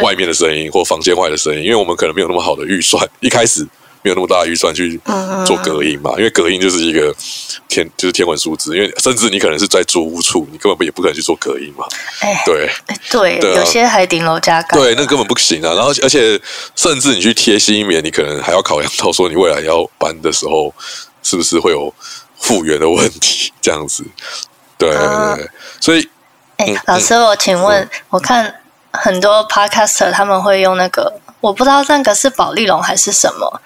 [0.02, 3.66] 外面的声音或房间外的声音，因为我们可能没有那么好的预算，一开始。
[4.02, 5.00] 没有那么大的预算去
[5.46, 6.10] 做隔音嘛？
[6.18, 7.14] 因为隔音就是一个
[7.68, 8.76] 天，就是天文数字。
[8.76, 11.86] 因为甚至你可能是在租屋处，你根本也不可能去做隔音嘛。
[12.20, 12.68] 哎，对，
[13.10, 14.76] 对，对啊，有些还顶楼加盖。
[14.76, 15.72] 对，那根本不行啊。
[15.74, 16.40] 然后，而且
[16.74, 20.74] 甚至你去贴吸音棉，你可能还要考量到说，你未来要搬的时候，
[21.22, 21.94] 是不是会有
[22.40, 23.52] 复原的问题？
[23.60, 24.04] 这样子，
[24.76, 24.90] 对。
[25.80, 26.08] 所以，
[26.56, 28.52] 哎，老师，我请问，我看
[28.90, 33.60] 很多 podcaster 他们会用那个，我不知道那个是保利龙还是什么。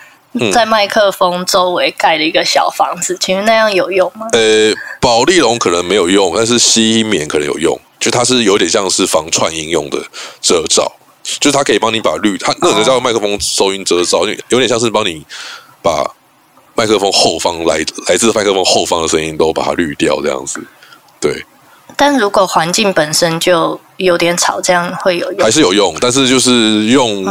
[0.53, 4.27] 在麦克风周围盖了一个小房子，请问那样有用吗？
[4.33, 7.79] 呃，保利龙可能没有用，但是吸音棉可能有用。
[7.99, 9.99] 就它是有点像是防串音用的
[10.41, 10.93] 遮罩，
[11.41, 15.25] 就是它可以帮你把滤，它那个叫麦克风收音遮罩，有点像是帮你
[15.83, 16.09] 把
[16.75, 17.79] 麦克风后方来
[18.09, 20.63] 来自麦克风后方的声音都把它滤掉这样子，
[21.21, 21.45] 对。
[21.97, 25.41] 但如果环境本身就有点吵，这样会有用？
[25.41, 27.25] 还是有用，但是就是用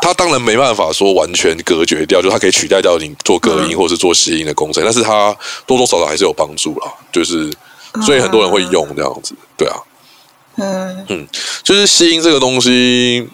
[0.00, 5.36] 它当然没办法说完全隔绝掉，就它可以取代掉你做隔音或是做吸音的工程，但是它
[5.66, 6.92] 多多少少还是有帮助啦。
[7.10, 7.52] 就是
[8.04, 9.76] 所以很多人会用这样子，对啊，
[10.58, 11.26] 嗯嗯，
[11.64, 13.28] 就是吸音这个东西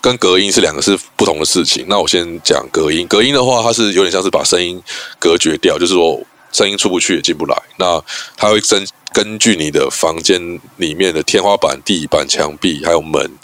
[0.00, 1.84] 跟隔音是两个是不同的事情。
[1.88, 4.80] 那我先讲隔音，隔音的话，它是有点像是把声音
[5.18, 6.20] 隔绝掉，就是说
[6.52, 8.02] 声音出不去也进不来，那
[8.36, 8.86] 它会根。
[9.10, 13.38] 根据你的房间里面的天花板、地板、墙壁，还有门、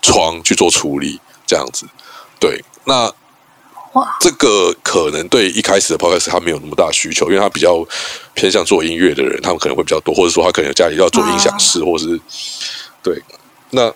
[0.00, 1.84] 窗去做处理，这样子。
[2.38, 3.12] 对，那
[3.92, 7.84] 哇，这个可能对一开始的 podcast 他没有那么大需求，因为他比较
[8.34, 12.20] 偏向做音乐的人，他们可能会比较多，或者说他可能家里要做音响室，或者是
[13.02, 13.20] 对。
[13.70, 13.92] 那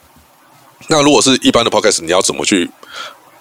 [0.88, 2.68] 那如果是一般的 podcast，你要怎么去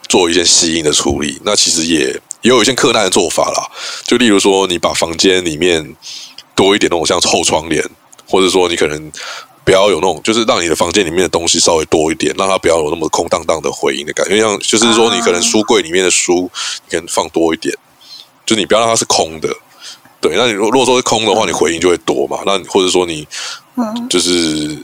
[0.07, 1.41] 做一些吸音的处理？
[1.43, 3.67] 那其实也也有一些克难的做法啦，
[4.05, 5.95] 就例如说，你把房间里面。
[6.55, 7.83] 多一点那种像厚窗帘，
[8.29, 9.11] 或者说你可能
[9.65, 14.39] 不要有那种，就是让你的房间里面的东西稍微多一点，让它不要有那么空荡荡的回音的感觉。
[14.39, 16.47] 像就是说，你可能书柜里面的书，
[16.85, 17.75] 你可能放多一点，
[18.45, 19.49] 就你不要让它是空的。
[20.21, 22.43] 对，那你如果说是空的话，你回音就会多嘛。
[22.45, 23.27] 那或者说你
[24.07, 24.77] 就是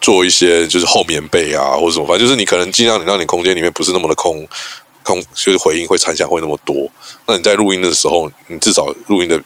[0.00, 4.48] 做一些就是厚棉被啊，或者什么，反正就是你可能尽量你让你空间里面不是那么的空。
[5.02, 6.90] 空就是回音会残响会那么多，
[7.26, 9.40] 那你在录音的时候，你至少录音的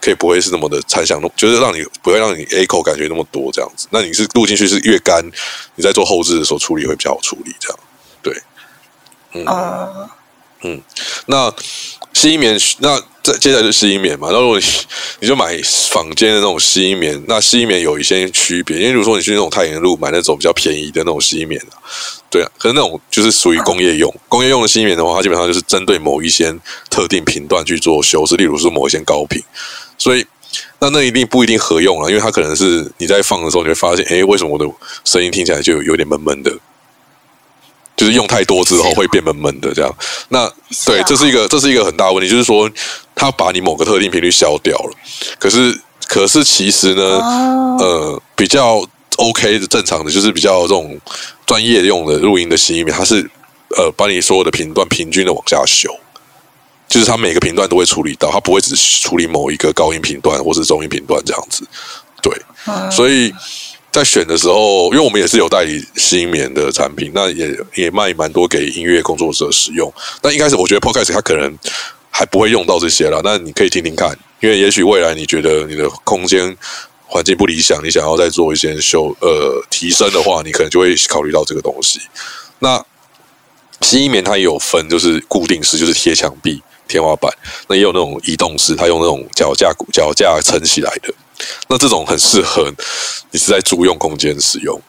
[0.00, 3.86] 可以不会是那么的残响，就是让你不会让你 echo 感觉那么多这样子。
[3.90, 5.24] 那你是录进去是越干，
[5.74, 7.78] 你在做后置的时候处理会比较好处理这样。
[8.22, 8.42] 对，
[9.32, 10.08] 嗯、uh...
[10.62, 10.82] 嗯，
[11.26, 11.52] 那
[12.12, 13.00] 吸音棉那。
[13.26, 14.64] 这接下来就是吸音棉嘛，那如果你
[15.18, 21.60] 你就买坊间的那种吸音棉，那吸音棉有一些区别，因为如果说你去那种太原路买那种比较便宜的那种吸音棉，
[22.28, 26.54] 对啊，可是那种就是属于工业用， 工业用的吸音棉的话，它基本上就是针对某一些
[26.90, 29.42] 特定频段去做修饰，例如说某一些高频，
[29.96, 30.26] 所以
[30.78, 34.70] 那那一定不一定合用了，因为它可能是你在放的时候你会发现，哎，为什么我的
[35.04, 36.52] 声音听起来就有点闷闷的？
[37.96, 39.90] 就是用太多之后会变闷闷的这样。
[40.28, 40.46] 那
[40.84, 42.70] 对，这是一个这是一个很大的问题，就是说
[43.14, 44.90] 它把你某个特定频率消掉了。
[45.38, 47.02] 可是可是其实呢，
[47.78, 48.86] 呃，比较
[49.16, 50.98] OK 的正常的就是比较这种
[51.44, 53.28] 专业用的录音的吸音棉，它是
[53.76, 55.90] 呃把你所有的频段平均的往下修，
[56.88, 61.66] 就是它每个频段都会处理到，它不会只处理某一个高音频段或是中音频段这样子。
[62.22, 62.32] 对，
[62.90, 63.32] 所以。
[63.92, 69.90] 在选的时候，因为我们也是有代理吸音棉的产品，那也也卖蛮多给音乐工作者使用。
[70.20, 71.58] 但一开始我觉得 Podcast 它可能
[72.10, 76.54] 还不会用到这些啦，那你可以听听看，因为也许未来你觉得你的空间
[77.06, 82.00] 环境不理想，你想要再做一些修呃提升的话，你可能就会考虑到这个东西。
[82.58, 82.84] 那
[83.82, 87.30] 吸音棉它也有分，就是固定式，就是贴墙壁、天花板，
[87.68, 91.14] 那也有那种移动式，它用那种脚架脚架撑起来的。
[91.68, 92.72] 那这种很适合
[93.30, 94.80] 你是在租用空间使用，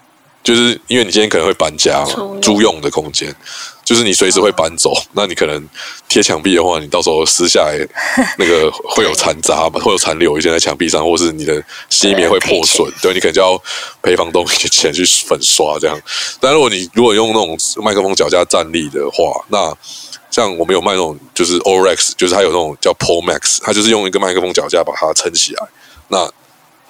[0.47, 3.35] 就是因为你今天可能会搬家嘛，租用的空间，
[3.83, 5.61] 就是你随时会搬走，那你可能
[6.07, 7.77] 贴墙壁的话，你到时候撕下来
[8.39, 13.61] 那个会有残渣嘛，会有残留一些在墙壁上，或是你的吸音棉会破损，对，你可能就要
[14.01, 15.99] 赔房东钱去粉刷这样。
[16.39, 19.75] 但如果你如果用那种麦克风脚架站立的话，那
[20.31, 25.67] 像我们有卖那种就是 Aurex，就是它有那种叫 Pro Max，它就是用一个麦克风脚架把它撑起来。
[26.07, 26.25] 那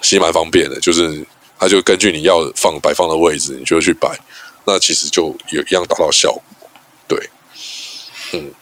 [0.00, 1.26] 其实蛮方便的，就是
[1.58, 4.08] 他就根据你要放摆放的位置，你就去摆，
[4.64, 6.42] 那其实就有一样达到效果。
[7.06, 7.30] 对，
[8.32, 8.52] 嗯，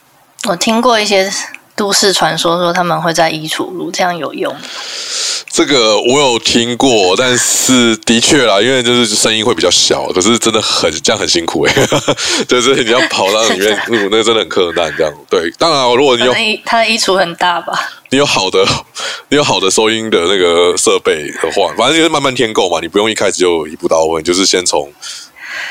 [0.49, 1.30] 我听过一些
[1.77, 4.55] 都市传说，说他们会在衣橱录，这样有用。
[5.49, 11.74] 这个我有听过，但是的确啦，因为就是声音会比较小，可是真的很这样很辛苦哎，
[12.49, 14.93] 就是你要跑到里面 录，那个真的很困难。
[14.97, 17.72] 这样对，当然如果你有他的衣橱很大吧，
[18.11, 18.66] 你有好的
[19.29, 24.93] 你有好的收音的那个设备的话，反正就是慢慢添购嘛，你不用一开始就一步到位，就是先从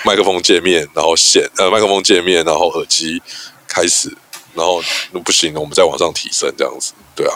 [0.03, 3.21] 麦克风界面，然后线呃麦克风界面，然后耳机
[3.67, 4.11] 开始，
[4.55, 4.81] 然后
[5.11, 7.33] 那不行了，我们再往上提升这样子，对啊。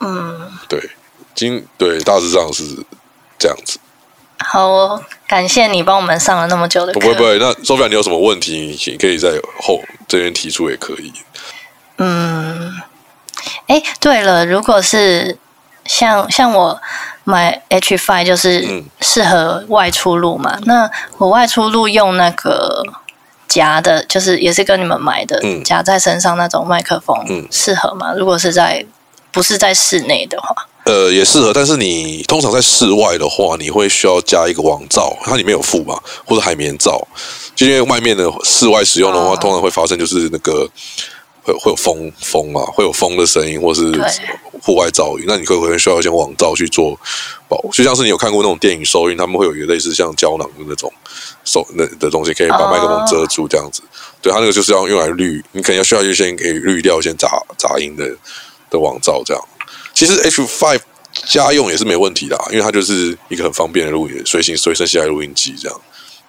[0.00, 0.90] 嗯，对，
[1.34, 2.84] 今对大致上是
[3.38, 3.78] 这样子。
[4.44, 7.00] 好哦，感谢你帮我们上了那么久的课。
[7.00, 11.12] 不会不会，那 Sophia 你有什么问题，你可以在后这边提出也可以。
[11.96, 12.70] 嗯，
[13.66, 15.38] 哎，对了，如果是
[15.86, 16.78] 像像我
[17.24, 22.84] 买 H5，就是适合外出录嘛，嗯、那我外出录用那个
[23.48, 28.12] 夹的，就是也是跟你们买的夹、嗯、在身上那种麦克风，嗯，适合吗？
[28.14, 28.84] 如果是在
[29.30, 31.52] 不是在室内的话，呃，也适合。
[31.52, 37.06] 但是你通常在室外的话，你会需要加一个网罩，它里面有附嘛，或者海绵罩。
[37.54, 40.68] 就因为外面的室外使用的话，哦、通常会发生就是那个
[41.42, 43.82] 会会有风风嘛，会有风的声音，或是
[44.62, 45.24] 户外噪音。
[45.26, 46.98] 那你可能需要一些网罩去做
[47.48, 47.70] 保护。
[47.72, 50.92] 就像是你有看过那种电影收音，他们会有一个类似像胶囊的那种
[51.46, 53.80] 收那的东西，可以把麦克风遮住这样子。
[53.80, 53.88] 哦、
[54.20, 58.14] 对，它那个就是要用来滤，你可能要需要一些可以滤掉一些杂杂音的。
[58.68, 59.40] 的网罩这样，
[59.94, 60.80] 其实 H Five
[61.24, 65.80] 家用也是没问题的，因为它就是一个很方便的录音随行随身携带录音机这样。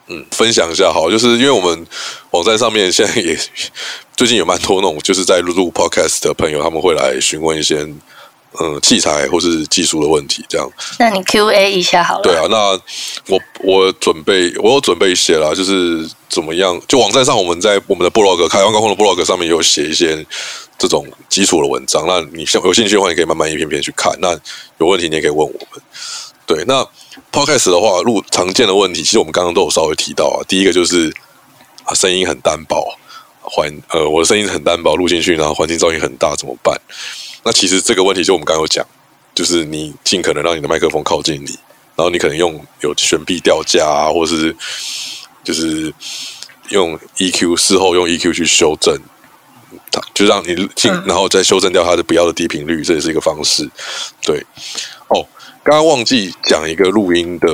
[0.06, 1.88] 嗯，分享一下好，就是因为我们
[2.30, 3.36] 网站上面现在也
[4.16, 7.84] 最近有蛮多那种就是在录录 Podcast 的朋友，他们会来询问一些
[8.60, 10.70] 嗯器材或是技术的问题这样。
[11.00, 12.24] 那你 Q&A 一下好了。
[12.24, 12.80] 对啊，那
[13.28, 16.80] 我我准备我有准备一些啦，就是怎么样？
[16.88, 20.26] 就网站上我们在我们的 blog，开放高空的 blog 上面有写一些。
[20.80, 24.16] 这种基础的文章，那你像有兴趣的话，你可以慢慢一篇篇去看。
[24.22, 24.40] 那
[24.78, 25.82] 有问题你也可以问我们。
[26.46, 26.88] 对，那
[27.32, 30.38] Podcast 的话，录常见的问题，其实我们刚刚都有稍微提到啊。
[30.48, 31.12] 第一个就是
[31.84, 32.96] 啊，声音很单薄，
[33.42, 36.80] 环呃，我的声音很单薄，录进去然后环境噪音很大，怎么办？
[37.48, 38.86] 那其实这个问题就我们刚刚有讲，
[39.34, 41.58] 就是你尽可能让你的麦克风靠近你，
[41.96, 44.54] 然后你可能用有悬臂吊架啊，或是
[45.46, 45.94] 就是
[46.72, 49.00] 用 EQ 事后用 EQ 去修正。
[49.92, 53.70] 它就让你进，然后再修正掉它的不要的低频率，这也是一个方式。
[54.22, 54.40] 对，
[55.08, 55.26] 哦，
[55.64, 57.48] 刚刚忘记讲一个录音的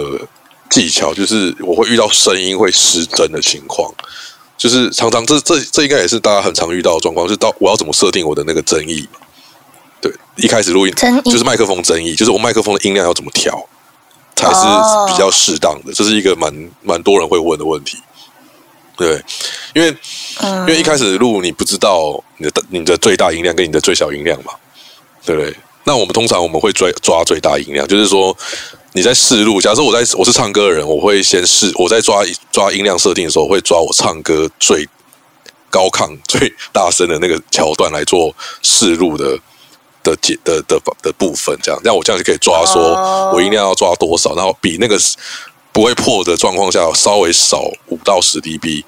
[0.70, 3.92] 技巧，就是我会遇到声音会失真的情况，
[4.58, 9.08] 就是常常这这这应该也是大家很常遇到的状况，就是到我要怎么设定我的那个增益？
[9.08, 9.23] 对，
[10.36, 10.94] 一开始录音
[11.26, 13.68] 就是麦克风争议，就是我麦克风的音量要怎么调
[14.36, 14.62] 才是
[15.08, 17.98] 比较适当的，这是一个蛮蛮多人会问的问题。
[18.96, 19.24] 对，
[19.74, 19.96] 因为、
[20.42, 24.54] 嗯、因为一开始录你不知道你的你的最大音量跟你的最小音量嘛，
[25.26, 25.56] 对不对？
[25.84, 28.36] 那我们通常我们会抓抓最大音量，就是说
[28.94, 34.88] 你在试录，假设我在我是唱歌的人，我会先试我在抓抓音量设定的时候，我会抓我唱歌最
[35.70, 39.38] 高亢、最大声的那个桥段来做试录的
[40.04, 45.00] 的解的的的，的部分，这样，这样我这样就可以抓说我音量要抓多少，然后比那个。
[45.74, 48.84] 不会破的状况下，稍微少五到十 dB，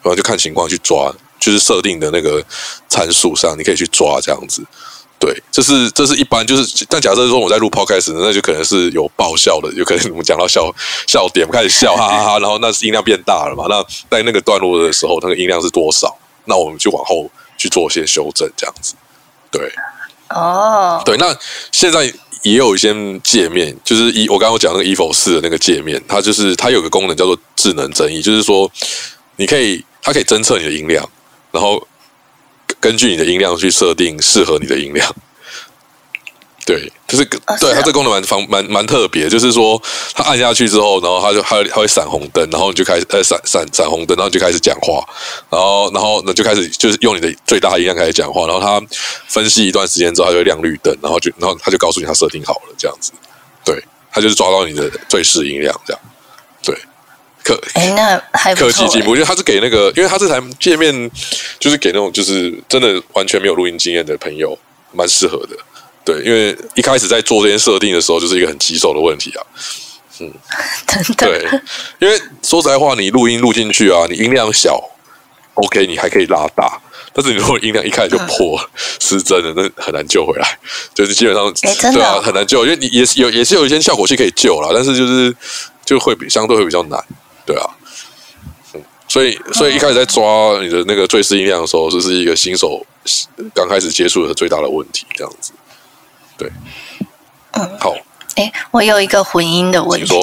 [0.00, 2.40] 然后就看情况去抓，就是设定的那个
[2.88, 4.62] 参数上，你可以去抓这样子。
[5.18, 10.72] 对，这是这是一般，就是但假设说我在录 podcast 那就可能是有爆笑的，有可能我们讲到笑
[11.08, 13.66] 笑点，我开始笑哈哈哈，然后那是音量变大了嘛？
[13.68, 16.16] 那在那个段落的时候，那个音量是多少？
[16.44, 18.94] 那我们就往后去做一些修正，这样子。
[19.50, 19.68] 对，
[20.34, 21.36] 哦对，那
[21.72, 22.12] 现在
[22.42, 28.70] 也有一些界面，就是一我刚刚讲那个 Evo 四的那个界面，它就是它有个功能叫做智能增益，就是说
[29.36, 31.08] 你可以它可以侦测你的音量，
[31.52, 31.86] 然后。
[32.78, 35.14] 根据你的音量去设定适合你的音量，
[36.66, 39.80] 对，就是对它这个功能蛮方蛮蛮特别，就是说
[40.14, 45.04] 它按下去之后，然后它就它它会闪红灯，然后你就开始呃闪闪闪红灯，然后你就开始讲话，
[45.50, 48.80] 然后然后那就开始就是用你的最大音量开始讲话，然后它
[49.26, 53.12] 分析一段时间之后，它就会亮绿灯，然后就然后它就告诉你它设定好了这样子，
[53.64, 53.82] 对，
[54.12, 56.00] 它就是抓到你的最适音量这样，
[56.62, 56.76] 对。
[57.42, 61.10] 科哎，那还科技进步，我觉得他是给那个，因为他这台界面
[61.58, 64.56] 就是给那种就是真的完全没有录音经验的朋友
[64.92, 65.56] 蛮适合的。
[66.12, 69.46] 对，因为一开始在做这些设定的时候，就是一个很棘手的问题啊。
[70.20, 70.30] 嗯，
[70.86, 71.26] 真的。
[71.26, 71.60] 对，
[71.98, 74.78] 因为说实在话，你录音录进去啊，你音量小
[75.54, 76.78] ，OK，你还可以拉大，
[77.14, 78.60] 但是你如果音量一开始就破
[78.98, 80.58] 失真的，那很难救回来。
[80.94, 81.50] 就是基本上，
[81.92, 85.34] 对啊，很难救，因为你也是有也是有一些效果器可以救啦，但是就是
[85.86, 87.02] 就会比相对会比较难。
[87.46, 87.64] 对啊，
[88.74, 90.22] 嗯，所以所以一开始在抓
[90.60, 92.84] 你的那个最适音量的时候，这是一个新手
[93.54, 95.52] 刚开始接触的最大的问题，这样子。
[96.40, 96.50] 对，
[97.52, 97.94] 嗯，好，
[98.36, 100.14] 哎，我有一个混音的问题，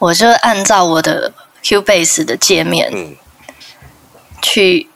[0.00, 3.14] 我就按照我的 Cubase 的界面，嗯，
[4.42, 4.88] 去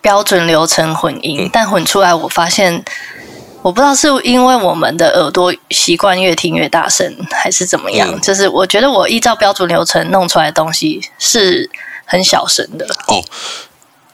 [0.00, 2.82] 标准流程混音，嗯，但混出来我发现。
[3.64, 8.06] 我不知道是因为我们的耳朵习惯越听越大声，还是怎么样？
[8.12, 11.70] 嗯、就是我觉得我依照标准流程弄出来的东西是
[12.04, 12.86] 很小声的。
[13.06, 13.24] 哦，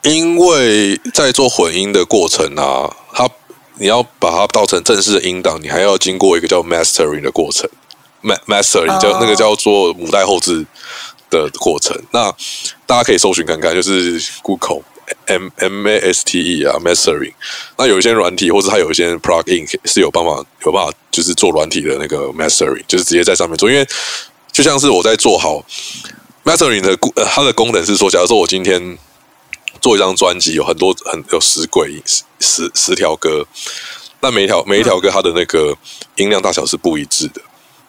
[0.03, 2.63] 因为在做混音的过程啊，
[2.95, 3.00] 它
[3.81, 7.69] 你要把它倒成正式的音档，你还要经过一个叫 mastering 的过程。
[8.47, 10.67] mastering 叫那个叫做母带后置
[11.31, 11.99] 的过程。
[12.13, 12.31] 那
[12.87, 14.83] 大家可以搜寻看看，就是 Google。
[15.27, 17.33] M M A S T E 啊，mastering。
[17.77, 23.69] 那有一些软体，或者它有一些 plugin 是有办法有办法，就是做软体的那个 mastering，就是直接在上面做。
[23.69, 23.85] 因为
[24.53, 25.65] 就像是我在做好
[26.45, 28.81] mastering 的，它的功能是说，假如说我今天
[29.81, 33.47] 做一张专辑，有很多很有十轨十十十条歌，
[34.21, 35.77] 那每一条每一条歌它的那个
[36.17, 37.41] 音量大小是不一致的。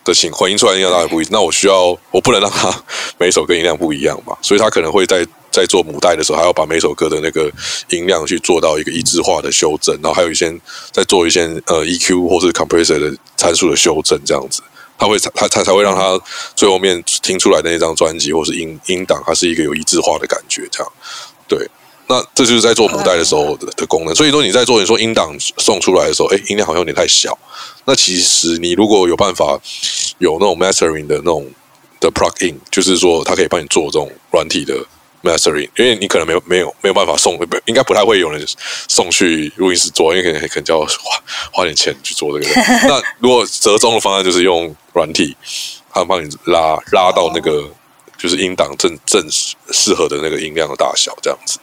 [0.04, 2.74] 的情混音出来音量当然不一，那我需要我不能让它
[3.20, 7.52] 每首歌音量不一样嘛，所以他可能会在在做母带的时候，还要把每首歌的那个
[7.90, 10.52] 音量去做到一个一致化的修正，然后还有一些
[10.92, 14.64] 在做一些呃 EQ 或是 compressor 的参数的修正，这样子，
[14.98, 16.20] 他会他他才会让他
[16.56, 20.92] 最后面听出来的那张专辑或是音音档，它是一个有一致化的感觉，这样
[21.48, 21.70] 对。
[22.12, 27.38] 那这就是在做母带的时候的，的功能，所以说你在做你说音档送出来的时候，哎，音量好像有点太小。
[27.86, 29.58] 那其实你如果有办法
[30.18, 31.50] 有那种 mastering 的那种
[32.02, 34.76] 的 plugin，就是说它可以帮你做这种软体的
[35.24, 38.46] mastering，因为你可能没有没有没有办法送，应该不太会有人
[38.90, 42.62] 送去录音室做，因为可能可能就要花花点钱去做这个。
[42.90, 45.34] 那如果折中的方案就是用软体，
[45.94, 47.70] 它帮你拉拉到那个
[48.18, 49.26] 就是音档正正
[49.72, 51.58] 适合的那个音量的大小，这样子。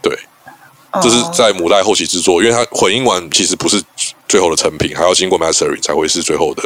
[0.00, 0.16] 对，
[1.02, 3.82] 这是在母带后期制作，因为它混音完其实不是
[4.28, 6.62] 最后的成品，还要经过 mastering 才会是最后的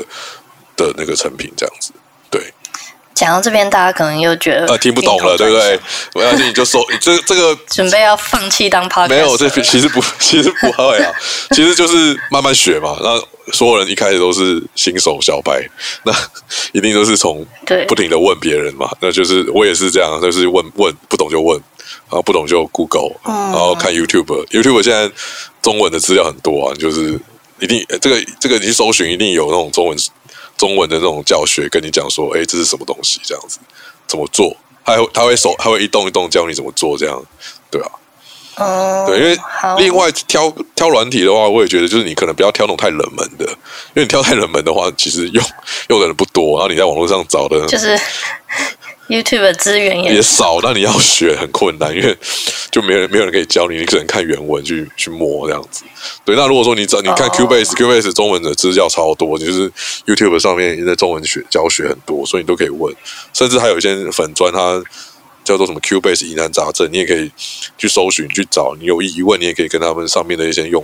[0.76, 1.93] 的那个成品，这样子。
[2.30, 2.41] 对，
[3.14, 5.78] 讲到这边，大家可能又觉得呃听不懂了，对不对？
[6.14, 11.12] 我相信你就说这这个 准备要放弃当 podcast 没有，这其实不，其实不会啊，
[11.51, 12.97] 其实就是慢慢学嘛。
[13.01, 13.20] 那
[13.53, 15.68] 所有人一开始都是新手小白，
[16.05, 16.12] 那
[16.72, 17.45] 一定都是从
[17.89, 18.89] 不停的问别人嘛。
[19.01, 21.61] 那就是我也是这样，就是问问不懂就问。
[22.13, 24.47] 然后不懂就 Google，然后看 YouTube。
[24.49, 25.11] YouTube 现在
[25.63, 27.19] 中文的资料很多啊，就是
[27.59, 29.97] 一定这个这个你去搜寻，一定有那种中文
[30.59, 33.19] 中文的那种教学，跟你讲说，哎，这是什么东西？
[33.25, 33.59] 这样子
[34.07, 34.55] 怎么做？
[34.85, 37.19] 他会他会手他会一动一动教你怎么做，这样
[37.71, 37.89] 对啊。
[38.57, 39.39] 哦，对，因为
[39.79, 45.43] 另外挑挑软体的话，我也觉得就是你可能不要挑那种太冷门的，因为你挑太冷门的话，其实用
[45.89, 47.99] 用的人不多，然后你在网络上找的就是。
[49.09, 52.17] YouTube 的资源也，也少，那你要学很困难，因为
[52.71, 55.85] 就没有人没有人可以教你，你只能看原文去去摸这样子。
[56.25, 57.77] 对，那如果说你找你看 Cubase，Cubase、oh.
[57.77, 59.71] Cubase 中文的资料超多，就是
[60.07, 62.95] YouTube 上面在中文学教学很多，所以你都可以问，
[63.35, 64.83] 甚至还有一些粉专，它
[65.45, 67.31] 叫做什么 Cubase 疑难杂症，你也可以
[67.77, 70.83] 去搜寻去找，你有疑问，你也可以跟他们上面的一些用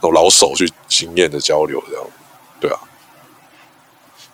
[0.00, 2.06] 那种老手去经验的交流，这样
[2.60, 2.78] 对啊。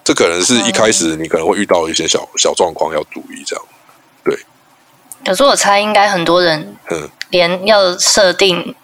[0.09, 3.62] 这可能是一开始你可能会遇到一些小小状况要注意，这样。
[4.24, 4.34] 对。
[5.22, 8.74] 可是我猜应该很多人，嗯，连要设定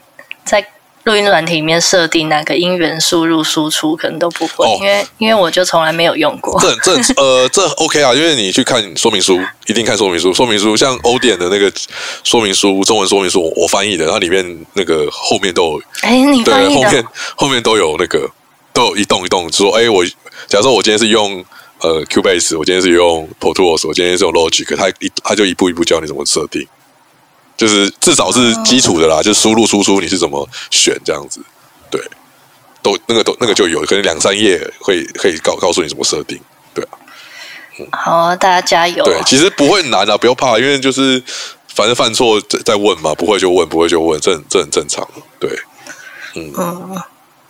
[0.45, 0.63] 在。
[1.05, 6.59] 录音软体里面设定哪个音源输入输出可能都不会，哦、因为因为我就从来没有用过。
[6.59, 10.33] 这这呃这 OK 啊，因为你去看说明书，一定看说明书。
[10.33, 11.71] 说明书像欧典的那个
[12.23, 15.83] 说明书，中文说明书我，我翻译的，它里面那个后面都有。
[16.01, 17.07] 哎，你翻译的对，后面
[17.37, 18.27] 后面都有那个
[18.73, 20.03] 都有一动一动，说哎，我
[20.47, 21.45] 假设我今天是用
[21.81, 26.67] 呃 Cubase，我今天是用 Pro Tools，我今天是用 Logic，它一它就一步一步教你怎么设定。
[27.57, 31.41] 就是至少是基础的啦，就是输入输出你是怎么选这样子，
[31.89, 32.01] 对，
[32.83, 36.37] 都那个都那个就有可能两三页会可以告告诉你怎么设定，
[36.75, 36.99] 对啊，
[37.79, 39.05] 嗯，好啊，大家加油。
[39.05, 41.23] 对，其实不会难啊，不要怕，因为就是
[41.69, 45.09] 反正犯错再再问嘛，不会就问，不会就问，这这很正常，
[45.39, 45.49] 对，
[46.35, 46.53] 嗯。
[46.59, 47.03] 嗯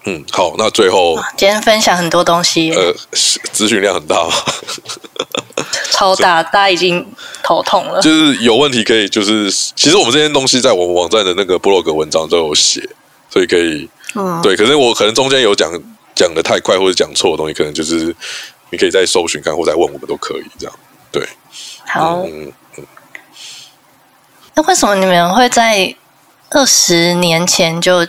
[0.06, 4.16] 嗯，好，那最后今天分享很多东西，呃，咨询量很大。
[5.90, 7.06] 超大，大家已经
[7.42, 8.00] 头痛了。
[8.02, 12.82] 就是有问题可以，就是其实我们这些东西在我们网站的那个部落格文章都有写，
[13.30, 14.56] 所以可以，嗯，对。
[14.56, 15.70] 可是我可能中间有讲
[16.14, 18.14] 讲的太快或者讲错的东西，可能就是
[18.70, 20.74] 你可以再搜寻看或再问我们都可以这样。
[21.12, 21.26] 对，
[21.86, 22.22] 好。
[22.26, 22.86] 嗯嗯。
[24.54, 25.94] 那为什么你们会在
[26.50, 28.06] 二十年前就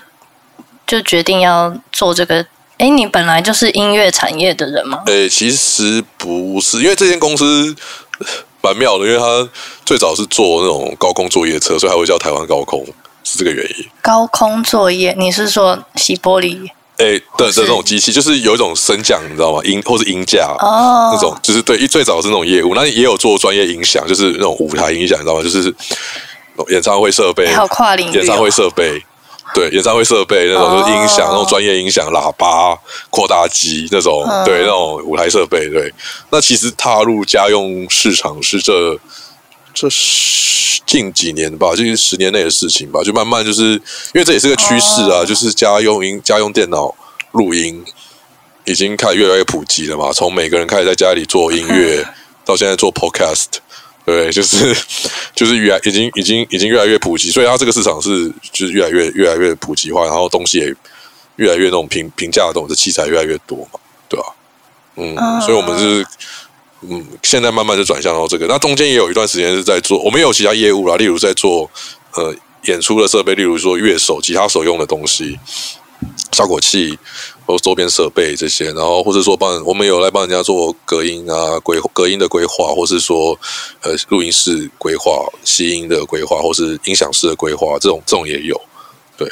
[0.88, 2.46] 就决定要做这个？
[2.78, 5.02] 哎，你本来就是音乐产业的人吗？
[5.06, 7.74] 哎，其实不是，因为这间公司
[8.62, 9.50] 蛮妙的，因为它
[9.86, 12.86] 最早是做那种高空作业车，所以它会叫台湾高空，
[13.24, 13.86] 是这个原因。
[14.02, 16.70] 高空作业，你是说洗玻璃？
[16.98, 19.62] 哎，对的这种机器，就是有一种升降，你知道吗？
[19.64, 25.42] 音或是音架哦，那种就是对，最早是那种业务，那也有做专业音响，就是那种舞台音响，你知道吗？
[25.42, 25.74] 就是
[26.70, 29.02] 演唱会设备，还有跨领域演唱会设备。
[29.54, 31.36] 对，演唱会设备那种就是音响，oh.
[31.36, 32.78] 那种专业音响、喇叭、
[33.10, 34.44] 扩大机那种，uh.
[34.44, 35.70] 对，那种舞台设备。
[35.70, 35.94] 对，
[36.30, 39.00] 那其实踏入家用市场是这
[39.74, 43.82] 这十近几年吧，就是十年内的事情吧，就慢慢就是因
[44.16, 45.28] 为这也是个趋势啊，oh.
[45.28, 46.94] 就是家用音、家用电脑
[47.32, 47.84] 录音
[48.66, 52.06] 已经开始越来越普及了嘛，从每个人开始在家里做音乐，
[52.44, 53.46] 到现在做 podcast。
[54.06, 54.76] 对，就是
[55.34, 60.74] 就是越来已经已经已经越来越普及，所以它这个市场是就是越来越越来越普及化，然后东西也
[61.38, 64.26] 越来越那种平平价的东西器材越来越多嘛，对吧？
[64.96, 66.06] 嗯，所以我们是
[66.82, 71.68] 嗯，现在慢慢就转向到这个，那中间也有一段时间是在做，我们也有其他业务啦，例如在做
[72.14, 72.32] 呃
[72.66, 75.40] 演出的设备，例如说乐手、吉他手用的东西，
[76.32, 77.00] 效果器。
[77.46, 83.38] 或周边设备这些，然后或者说帮我们有来帮人家做隔音啊、规隔音的规划，或是说
[83.82, 85.12] 呃录音室规划、
[85.44, 88.60] 吸音的规划，或是音响室的规划，这种这种也有。
[89.16, 89.30] 对，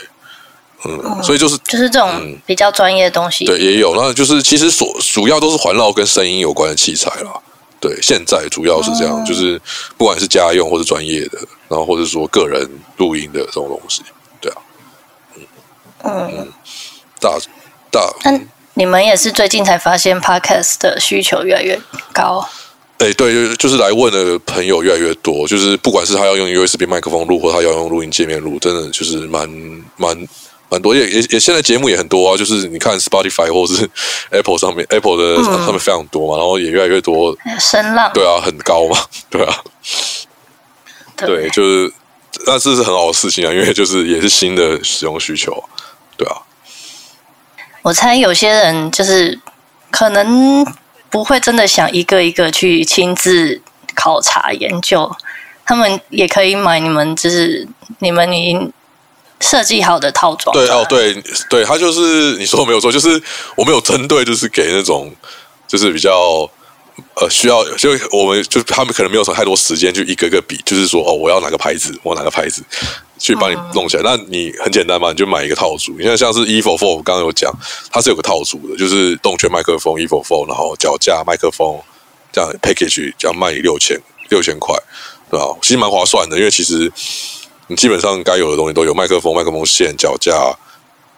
[0.86, 3.96] 嗯，嗯所以就是就是这种比较专业的东西，对，也有。
[3.96, 7.34] 那就是其实所主要都是环绕跟声音有关的器材啦。
[7.80, 9.60] 对，现在主要是这样，嗯、就是
[9.98, 14.02] 不管是家用或是专业的，然后或者说个人录音的这种东西，
[14.40, 14.62] 对啊，
[16.04, 16.48] 嗯嗯，
[17.20, 17.38] 大。
[18.24, 18.40] 那
[18.76, 21.80] 你们也是最近才发现 Podcast 的需求越来越
[22.12, 22.48] 高？
[23.00, 29.50] 哎、欸，对，就是来问的朋友越来越多，就是不管是他要用 USB 麦克风录，或他要用录音界面录，真的就是蛮
[29.98, 30.28] 蛮
[30.70, 33.90] 蛮多，也也也现在节目也很多啊，就是你看 Spotify 或是
[34.32, 38.98] Apple 上面，Apple 的、嗯、上面非常多嘛，然后也越来越多声浪，对啊，很高嘛，
[39.30, 39.64] 对啊，
[41.18, 41.94] 对，对，就是，
[42.46, 45.73] 但是是很好的事情啊，因为就是也是新的使用需求，啊。
[47.84, 49.40] 我猜有些人就是
[49.92, 50.66] 可能
[51.12, 53.62] 不会真的想一个一个去亲自
[53.94, 55.16] 考察研究，
[55.64, 57.68] 他们也可以买你们就是
[58.00, 58.74] 你们已经
[59.40, 60.52] 设计好的套装。
[60.52, 63.22] 对哦，对对，他就是你说没有错，就是
[63.56, 65.14] 我们有针对，就是给那种
[65.68, 66.50] 就是比较。
[67.16, 72.64] 呃，需要就我们就他们可能没有什么太多时间去一个一个比，就是说哦，我要哪个牌子，我哪个牌子
[73.18, 74.04] 去帮你弄起来。
[74.04, 75.96] 那你很简单嘛，你就买一个套组。
[75.98, 77.52] 你看像是 e v o Four，我刚刚有讲，
[77.92, 81.80] 它是有个套组的，就是动圈麦克风 e v o Four，然后脚架麦克风
[82.32, 84.00] 这样 package 这样卖你六千
[84.30, 84.76] 六千块，
[85.32, 85.46] 对吧？
[85.62, 86.92] 其实蛮划算的，因为其实
[87.68, 90.56] 你基本上该有的东西都有，麦克风、麦克风线、脚架，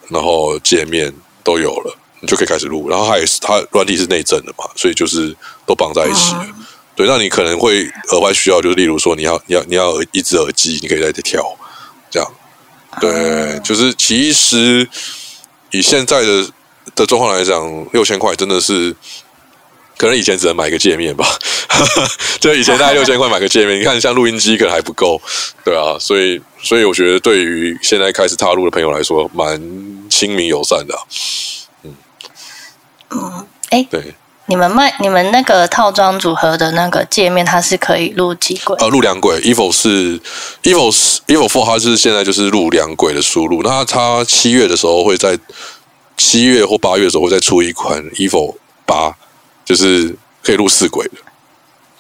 [0.08, 1.98] 然后界面都有了。
[2.26, 6.34] 你就可以开始录，然后它也是它软体是内置的嘛，所以就是都绑在一起。
[6.34, 6.66] 嗯、
[6.96, 11.44] 对，那你可能会额外需要，就是例如说你要你要你要一只耳机，你可以在这跳，
[12.10, 12.28] 这样。
[13.00, 14.90] 对，嗯、就是其实
[15.70, 16.50] 以现在的
[16.96, 18.96] 的状况来讲，六千块真的是
[19.96, 21.28] 可能以前只能买个界面吧，
[22.42, 25.22] 就以前大概六千块买个界面，你看像录音机可能还不够，
[25.64, 29.62] 对啊，所以所以我觉得对于现在开始踏入的朋友来说，蛮
[30.10, 31.02] 亲民友善的、啊。
[33.12, 34.14] 嗯，哎，对，
[34.48, 38.76] 你们卖你们那个套装组合的那个界面，它是可以录几轨？
[38.80, 39.40] 呃，录两轨。
[39.42, 40.20] Evo 是
[40.64, 43.62] Evo 是 Evo Four，它是现在就是录两轨的输入。
[43.64, 45.38] 那它七月的时候会在
[46.18, 48.56] 七月或八月的时候会再出一款 Evo
[48.86, 49.14] 八，
[49.64, 51.14] 就是可以录四轨的。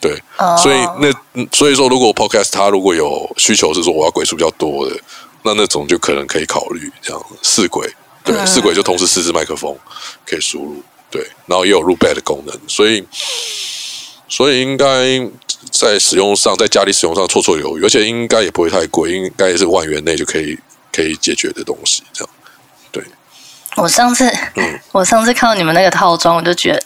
[0.02, 4.96] 对，哦、所以那所以说，如果 Podcast 它如果有需求是说我要轨数比较多的，
[5.42, 7.92] 那那种就可能可以考虑这样四轨。
[8.24, 9.76] 对，嗯、四轨就同时四支麦克风
[10.26, 10.84] 可以输入。
[11.16, 13.02] 对，然后也有 loop back 的功能，所以
[14.28, 14.86] 所以应该
[15.72, 20.60] 在使用上，在家里使用上绰绰有余，而且应该也不会太贵，应该也是万元内就可以
[20.92, 22.04] 可以解决的东西。
[22.12, 22.34] 这样，
[22.92, 23.02] 对。
[23.78, 26.84] 我上次，嗯，我上次看到你们那个套装，我就觉得。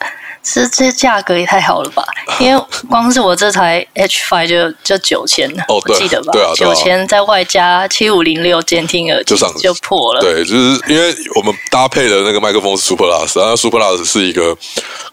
[0.54, 2.04] 这这价格也太好了吧！
[2.40, 6.32] 因为光是我这台 H Five 就就九千了，哦，我记得吧？
[6.56, 10.22] 九千再外加七五零六监听耳机，就就破了。
[10.22, 14.58] 对，就是因为我们搭配的那个麦克风是 Superlus，然后 Superlus 是一个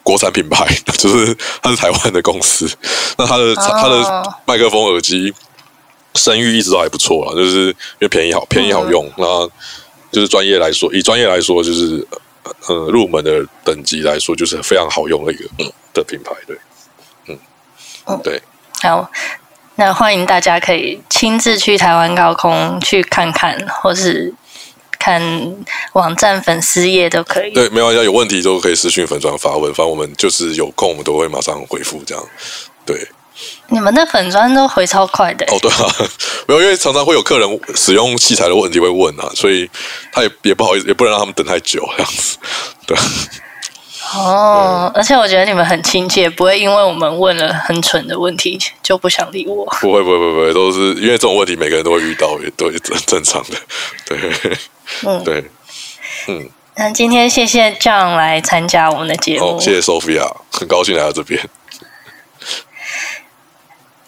[0.03, 2.71] 国产品牌， 就是它是台湾的公司。
[3.19, 5.33] 那它的、哦、它的麦克风耳机
[6.15, 9.51] 声誉一直都还不错啊，就是因为便宜好便宜好用，那、嗯、
[10.13, 12.07] 就是专业来说，以专业来说就是。
[12.69, 15.45] 呃，入门的等级来说，就是非常好用的一个
[15.93, 16.57] 的品牌，对，
[17.27, 17.39] 嗯，
[18.07, 18.43] 嗯，对，
[18.83, 19.11] 好，
[19.77, 24.33] 那欢迎大家可以亲自去台湾高空去看看，或是
[24.99, 25.21] 看
[25.93, 27.53] 网站粉丝页都可以。
[27.53, 32.25] 对，没关系，有问题都可以私讯粉专发问，反正我们就是有空，我们都会马上回复，这样，
[32.85, 33.07] 对。
[33.69, 35.87] 你们的粉砖都回超快的哦，对啊，
[36.47, 39.69] 没有，因为常常会有客人使用器材的问题会问啊，所以
[40.13, 42.37] 他也也不好意思，也不能让他们等太久这样子，
[42.87, 42.97] 对。
[44.15, 49.67] 哦，而且我觉得你们很亲切，不会因为我们问了很蠢的问题就不想理我。
[49.81, 53.57] 不会，不会，不会，都是因为这种问题每个人都会遇到，也都正正常的。
[54.07, 54.19] 对，
[55.05, 55.45] 嗯，对，
[56.29, 56.49] 嗯。
[56.77, 61.41] 那今天谢谢 John 来参加我们的节目，哦、谢谢 Sophia，很高兴来到这边。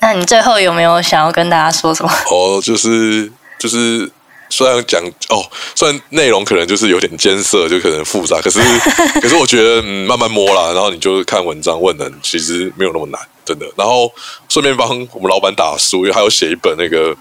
[0.09, 2.11] 那你最后有没有想要跟大家说什么？
[2.31, 4.11] 哦，就是就是，
[4.49, 5.45] 虽然讲哦，
[5.75, 8.59] 虽然内容可能就是有点艰涩，就可能复杂，可是
[9.21, 13.67] 可是我觉得嗯，慢慢摸啦，然后你就看文章问人，其实没有那么难，真的。
[13.77, 14.11] 然后
[14.49, 17.15] 顺便帮我们老板打书，因为他有写一本那个。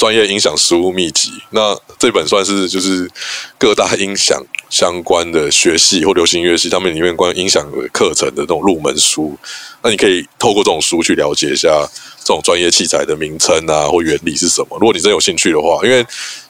[0.00, 3.06] 专业音响实务秘籍，那这本算是就是
[3.58, 9.36] 各大音响相关的学系或流行乐系他们里面关于音响的课程的那种入门书。
[9.82, 11.68] 那你可以透过这种书去了解一下
[12.20, 14.78] 这种专业器材的名称啊或原理是什么。
[14.80, 16.02] 如果你真有兴趣的话，因为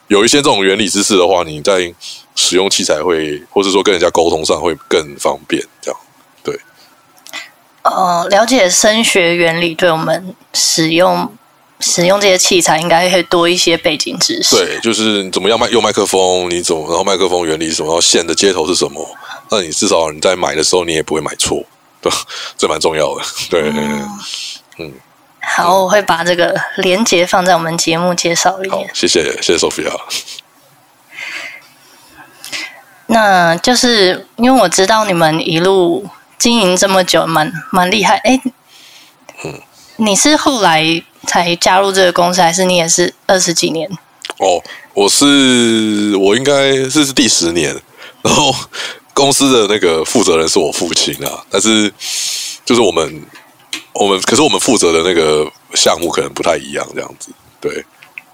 [0.07, 1.93] 有一些这种原理知识的话，你在
[2.37, 5.61] 使用器材会或者说跟人家沟通上会更方便。
[5.83, 6.01] 这样
[6.45, 6.57] 对。
[7.83, 11.29] 呃，了解声学原理对我们使用。
[11.81, 14.55] 使用这些器材应该会多一些背景知识。
[14.55, 19.05] 对，就是你怎么样麦用麦克风，你怎么然后麦克风原理是什么，然后线的接头是什么？
[19.51, 21.65] 那你至少你在买的时候你也不会买错，
[22.01, 22.13] 对，
[22.57, 23.23] 这蛮重要的。
[23.49, 24.09] 对，嗯，
[24.79, 24.93] 嗯
[25.43, 28.89] 好，我会把这个连结放在我们节目介绍里面。
[28.93, 29.91] 谢谢，谢谢 Sophia。
[33.07, 36.07] 那就是因为我知道你们一路
[36.39, 38.17] 经营这么久，蛮蛮厉害。
[38.19, 38.41] 哎，
[39.45, 39.61] 嗯，
[39.97, 41.03] 你是后来？
[41.27, 43.91] 才加入这个公司，还是你也是二十几年？
[44.39, 44.63] 哦，
[44.95, 47.77] 我是我应该是是第十年，
[48.23, 48.55] 然后
[49.13, 51.93] 公司的那个负责人是我父亲啊，但是
[52.65, 53.23] 就是我们
[53.93, 57.31] 我们可是我们负责的那个项目可能不太一样，这样子，
[57.61, 57.85] 对，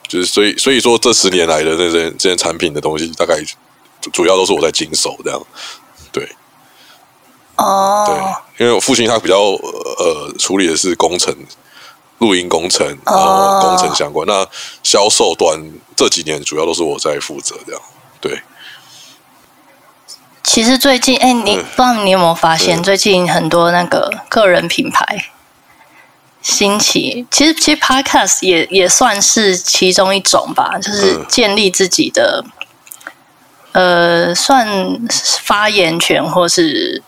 [0.06, 3.34] 就是所以所以说这十年来的那些这些产品的东西，大概
[4.12, 5.46] 主要都是我在经手这样，
[6.12, 6.28] 对，
[7.56, 8.04] 哦，
[8.56, 11.34] 对，因为我父亲他比较呃处理的是工程。
[12.18, 14.26] 录音工程，然后工程相关。
[14.26, 14.36] Oh.
[14.36, 14.50] 那
[14.82, 15.60] 销售端
[15.94, 17.82] 这几年主要都是我在负责，这样
[18.20, 18.40] 对。
[20.42, 25.26] 其实最近，哎、欸，你、嗯、不知道你有没有发现，最近很多那个个人品牌
[26.40, 27.26] 兴起。
[27.30, 32.44] 其实，其实 Podcast 也也算是其中一种吧，就是建立自己的，
[33.72, 34.66] 嗯、呃，算
[35.42, 37.02] 发言权，或是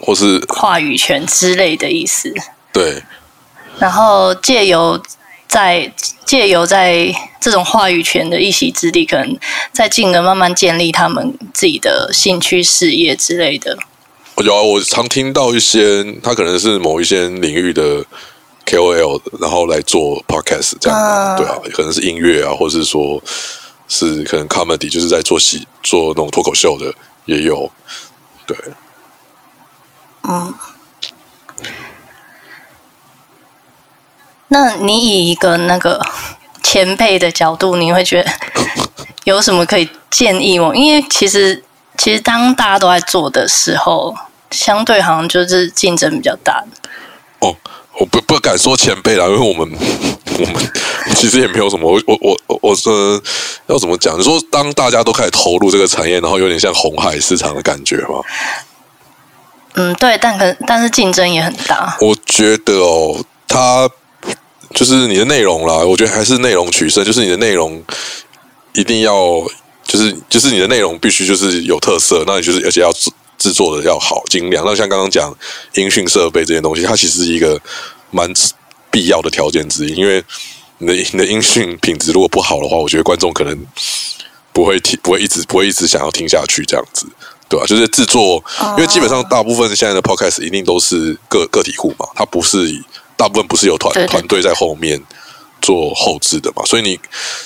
[0.00, 2.32] 或是话语权之类的意思。
[2.72, 3.02] 对。
[3.78, 5.00] 然后借由
[5.46, 5.92] 在
[6.24, 9.38] 借由在这种话语权的一席之地，可能
[9.72, 13.76] 再进而慢慢建立他们自己的兴趣事业之类的。
[14.44, 18.04] 有啊，我常听到一些他可能是某一些领域的
[18.66, 23.22] KOL，然后来做 Podcast 这样对啊，可能是音乐啊，或者是说
[23.88, 26.92] 是可能 Comedy，就是在做戏做那种脱口秀的
[27.24, 27.70] 也有，
[28.46, 28.56] 对，
[30.24, 30.52] 嗯。
[34.48, 36.00] 那你以一个那个
[36.62, 38.30] 前辈的角度，你会觉得
[39.24, 40.74] 有什么可以建议我？
[40.74, 41.62] 因为其实
[41.98, 44.14] 其实当大家都在做的时候，
[44.50, 46.64] 相对好像就是竞争比较大。
[47.40, 47.54] 哦，
[47.98, 49.76] 我不不敢说前辈啦，因为我们
[50.38, 50.72] 我们
[51.14, 53.20] 其实也没有什么，我我我我说
[53.66, 54.18] 要怎么讲？
[54.18, 58.20] 你说当大家都开始投入这个产业，然后有点像红海市场的感觉吗？
[59.74, 61.96] 嗯，对，但可但是竞争也很大。
[62.00, 63.88] 我觉得哦，它
[64.74, 67.82] 就是你的内容啦，我觉得还是内容取胜，就是你的内容
[68.74, 69.14] 一定要，
[69.84, 74.64] 就是就是你的内容必须就是有特色，那你就是而且要制制作的要好精良。
[74.64, 75.34] 那像刚刚讲
[75.74, 77.60] 音讯设备这些东西，它其实是一个
[78.10, 78.30] 蛮
[78.90, 80.22] 必要的条件之一，因为
[80.78, 83.66] 你的你的音讯品质如果不好的话，我觉得观众可能
[84.52, 87.06] 不会听，不会一直不会一直想要听下去这样子。
[87.48, 87.64] 对吧、啊？
[87.64, 92.58] 就是制作，因为基本上大部分现在的 podcast 一定都是个个体户嘛，它不是
[93.16, 95.02] 大部分不是有团团队在后面
[95.62, 97.00] 做后置的嘛，所以你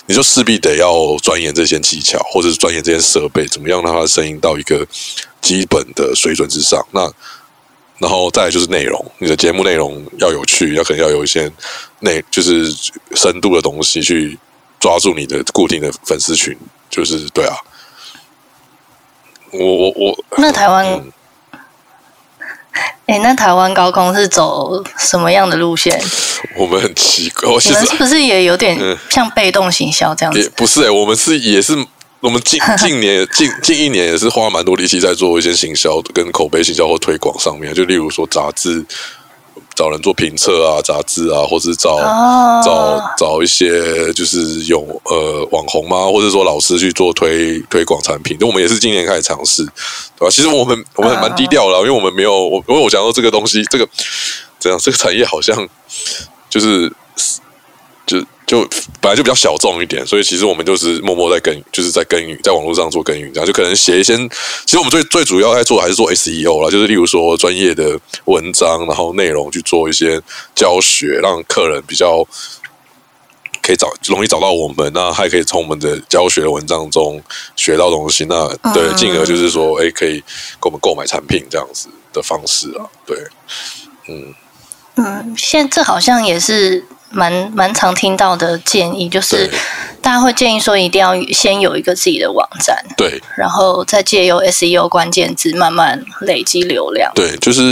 [0.07, 4.87] 你就势必得要钻研这些技巧，或者是钻研这些设备，怎么样让它的声音到一个
[5.41, 6.85] 基本的水准之上。
[6.91, 7.11] 那
[7.99, 11.51] 然后再来就是内容，你的节目内容要有趣，要可能要有一些
[12.01, 12.75] 内就是
[13.15, 14.39] 深度的东西去
[14.79, 16.57] 抓住你的固定的粉丝群，
[16.89, 17.57] 就是对啊。
[19.53, 21.03] 我我我，那台湾，
[23.07, 26.01] 哎、那台湾高空是走什么样的路线？
[26.57, 28.79] 我们很奇怪，你们是不是也有点
[29.09, 30.41] 像被动行销这样子？
[30.41, 31.75] 也不是哎、欸，我们是也是，
[32.21, 38.85] 我们近 近年近近一年也是花蛮多力气在做一些行销跟口碑行销或推广上面，就例如说杂志。
[39.81, 42.63] 找人做评测啊，杂志啊，或者是找、oh.
[42.63, 46.05] 找找一些就是有呃网红吗？
[46.13, 48.37] 或者说老师去做推推广产品。
[48.39, 49.65] 那我们也是今年开始尝试，
[50.19, 50.31] 对吧？
[50.31, 51.87] 其实我们我们还蛮低调的，oh.
[51.87, 53.89] 因为我们没有我因为我讲到这个东西，这个
[54.59, 54.79] 怎样？
[54.79, 55.67] 这个产业好像
[56.51, 56.93] 就是。
[58.11, 58.69] 就就
[59.01, 64.17] 本来就比较小众一点，所以其实我们就是默默在耕，就是在耕耘，在网络上做耕耘，这样就可能写一些。
[64.67, 70.21] 其实我们最最主要在做的还是做 SEO 啦，就是例如说专业的文章，然后内容去做一些
[70.57, 72.27] 教学，让客人比较
[73.63, 77.23] 可以找容易找到我们，那还可以从我们的教学的文章中
[77.55, 80.19] 学到东西，那对，进而就是说，哎，可以
[80.61, 83.17] 给我们购买产品这样子的方式啊，对，
[84.09, 84.35] 嗯
[84.97, 86.85] 嗯，现在这好像也是。
[87.11, 89.51] 蛮蛮常听到的建议，就是
[90.01, 97.11] 大家会建议说，一定要先有一个自己的网站，对，然后再借由 SEO 关键字慢慢累积流量。
[97.15, 97.63] 对，就是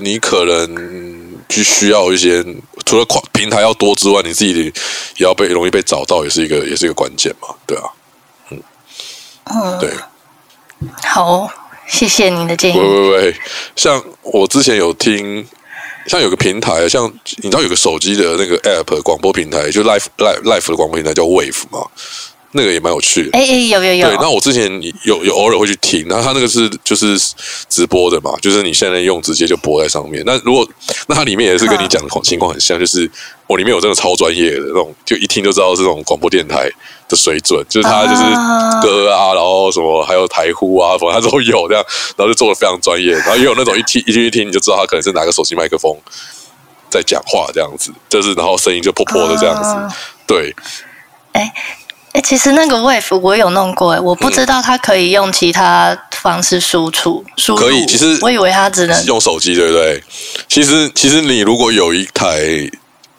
[0.00, 2.44] 你可能就需要一些，
[2.84, 4.64] 除了平台要多之外，你自己
[5.16, 7.84] 也要被容易被找到，也是一个也是一个关键嘛，对啊，
[8.50, 8.62] 嗯
[9.44, 9.92] 嗯，对，
[11.04, 11.48] 好，
[11.86, 12.78] 谢谢您的建议。
[12.78, 13.36] 喂喂喂，
[13.76, 15.46] 像我之前有听。
[16.08, 17.06] 像有个平台，像
[17.36, 21.86] 你知道有个手机的那个 App 广播平台，就 Life Life Life 的广播平台叫 Wave 嘛，
[22.52, 23.30] 那个也蛮有趣的。
[23.32, 24.08] 哎哎，有有有。
[24.08, 24.70] 对，那我之前
[25.04, 27.18] 有有偶尔会去听，然后它那个是就是
[27.68, 30.22] 直播的嘛，就是你现在用直接就播在上面。
[30.24, 30.66] 那如果
[31.08, 33.10] 那它里面也是跟你讲的情况很像，就是
[33.46, 36.70] 我里面有真的超专业的那种，就一听就知道是这种广播电台
[37.06, 38.22] 的水准，就是它就是
[38.82, 41.84] 歌啊，然后什么还有台呼啊，什么它都有这样，
[42.16, 43.12] 然后就做的非常专业。
[43.12, 45.94] 然后也有那种一听一听一听你就知道他可能是拿个手机麦克风
[46.88, 49.96] 在讲话这样子，就是然后声音就破破的这样子，
[50.26, 50.54] 对。
[51.32, 51.52] 哎。
[52.18, 57.60] 哎，其实那个 Wave 我有弄过，哎，我不知道它可以用其他方式输出，输入。
[57.60, 60.02] 可以，其实我以为它只能用手机，对不对？
[60.48, 62.68] 其实，其实你如果有一台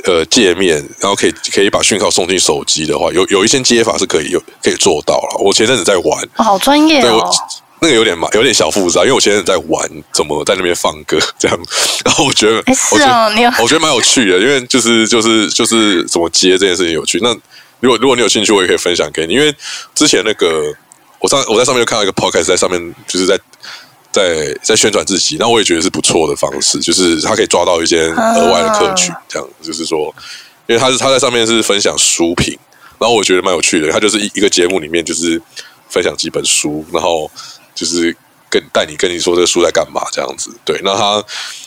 [0.03, 5.37] 呃界面，然后可以可以把讯号送进手机的话，有有一些接法是可以有可以做到了。
[5.39, 7.03] 我前阵子在玩，哦、好专业哦。
[7.03, 11.57] 对，那个有点嘛，有点小复杂，因为我前阵子在玩怎么在那边放歌这样，
[12.03, 17.17] 然后我觉得，是哦，你有，我觉得蛮有趣的，因为就是就是就是怎么接这件事情有趣。
[17.21, 17.33] 那
[17.79, 19.33] 如果如果你有兴趣，我也可以分享给你。
[19.33, 19.53] 因为
[19.95, 20.73] 之前那个
[21.19, 23.39] 我上我在上面就看到一个 podcast，在上面就是在
[24.11, 30.13] 在在宣传自己，那我也觉得是不错的方式，就是他可以抓到一些额外的客群，这样就是说，
[30.67, 32.57] 因为他是他在上面是分享书评，
[32.97, 33.91] 然后我觉得蛮有趣的。
[33.91, 35.41] 他就是一一个节目里面就是
[35.89, 37.29] 分享几本书，然后
[37.73, 38.15] 就是
[38.49, 40.51] 跟带你跟你说这个书在干嘛这样子。
[40.65, 41.23] 对，那他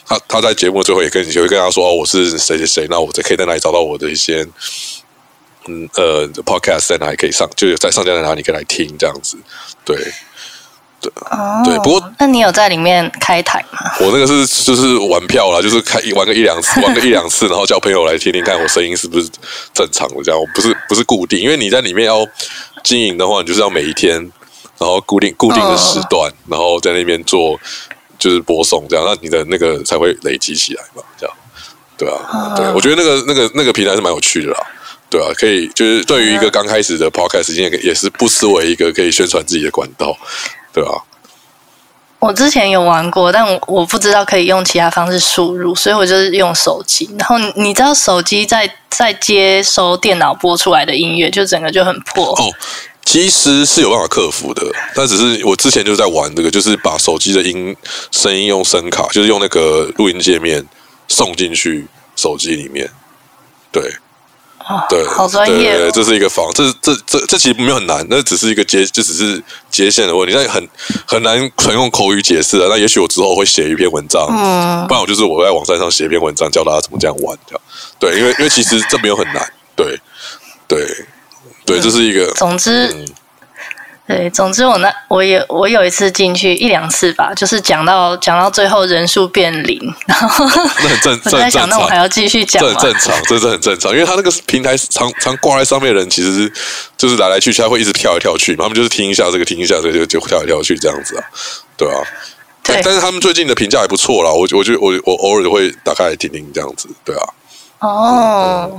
[0.07, 4.47] 他他在节目最后也跟你就会跟他说，哦，我是谁谁谁，那我可以在哪里找到我的一些。
[5.69, 7.49] 嗯呃，Podcast 在哪里可以上？
[7.57, 9.37] 就有在上架在哪里可以来听这样子，
[9.85, 9.97] 对
[11.01, 11.77] 对、oh, 对。
[11.79, 13.79] 不过，那你有在里面开台吗？
[14.01, 19.29] 我那个是就是玩票啦，就是开玩个一两次， 玩个一两次，然后叫朋友来听听看我声音是不是
[19.75, 20.41] 正常的这样。
[20.41, 22.27] 我不是不是固定，因为你在里面要
[22.85, 24.15] 经营的话，你就是要每一天，
[24.79, 26.53] 然后固定固定的时段，oh.
[26.53, 27.59] 然后在那边做
[28.19, 31.37] 就是播送这样，那你的那个才会累积起来嘛，这样
[31.99, 32.57] 对啊，oh.
[32.57, 34.59] 对，我觉得那个那个那个平台是蛮有趣的啦。
[35.13, 40.17] 对啊，可以，就是对于一个刚开始的 podcast，也也是不失为一个可以宣传自己的管道，
[40.73, 40.97] 对啊？
[42.19, 47.11] 我之前有玩过，但我我不知道可以用其他方式输入，所以我就是用手机。
[47.19, 52.33] 然后你知道手机在在接收电脑播出来的音乐，就整个就很破。
[52.41, 52.49] 哦，
[53.05, 54.65] 其实是有办法克服的，
[54.95, 57.77] 但只是我之前就在玩这个，就是把手机的音
[58.11, 60.65] 声音用声卡，就是用那个录音界面
[61.07, 61.87] 送进去
[62.17, 62.89] 手机里面，
[63.71, 63.83] 对。
[64.69, 65.79] 哦、对，好专业、哦。
[65.79, 70.69] 对，对，这是一个防，这这这这其实没有很难，那只是一个接，就只是接线的问题，但很
[71.07, 72.67] 很难纯用口语解释啊。
[72.69, 77.61] 那也许我之后会写一篇文章，嗯，不然我就是我在网站上写一篇文章，教大家怎么这样玩，这样。
[77.99, 79.99] 对，因为因为其实这没有很难，对
[80.69, 80.87] 对
[81.65, 82.33] 对，这是一个。
[82.33, 82.89] 总之。
[82.89, 83.07] 嗯
[84.15, 96.53] 对，总之我那我也我有一次进去一两次吧，就是讲到讲到最后人数变零， 然后那很正，我在想那我还要继续讲，这很正常，这是很正常，因为他那个平台常常挂在上面的人，其实
[96.99, 101.25] 就是来来去去，他会一直跳来跳去嘛，他们就是听一下这个，听一下这个，就就跳来跳去这样子啊，
[101.79, 101.97] 对啊，
[102.63, 107.23] 对，但是他们最近的评价还不错啦，我我就我我偶尔会打开来听听这样子，对啊。
[107.83, 108.71] 哦、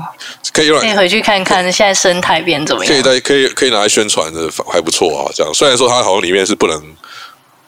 [0.53, 2.93] 可以可以回去看看现在生态变怎么样？
[2.93, 5.31] 可以在可以可以拿来宣传的，还不错啊。
[5.35, 6.81] 这样虽然说它好像里面是不能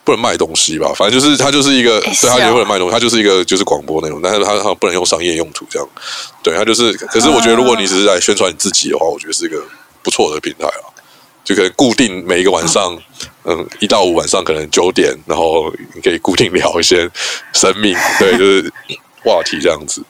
[0.03, 5.87] 不能卖东西吧，反正就是它就是一个，对它也不能卖东西，它就是一个就是广播内容，但是它它不能用商业用途这样。
[6.41, 9.61] 对，它就是，可是我觉得如果你只是来宣传你自己的话，我觉得是一个
[10.01, 10.87] 不错的平台啊。
[11.43, 12.97] 就可以固定每一个晚上，
[13.43, 17.07] 嗯，一到五晚上可能九点，然后你可以固定聊一些
[17.53, 18.73] 生命，对，就是
[19.23, 20.01] 话题这样子。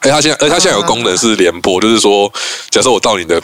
[0.00, 2.32] 哎，他现在，哎，他现在有功能是联播，就是说，
[2.70, 3.40] 假设我到你的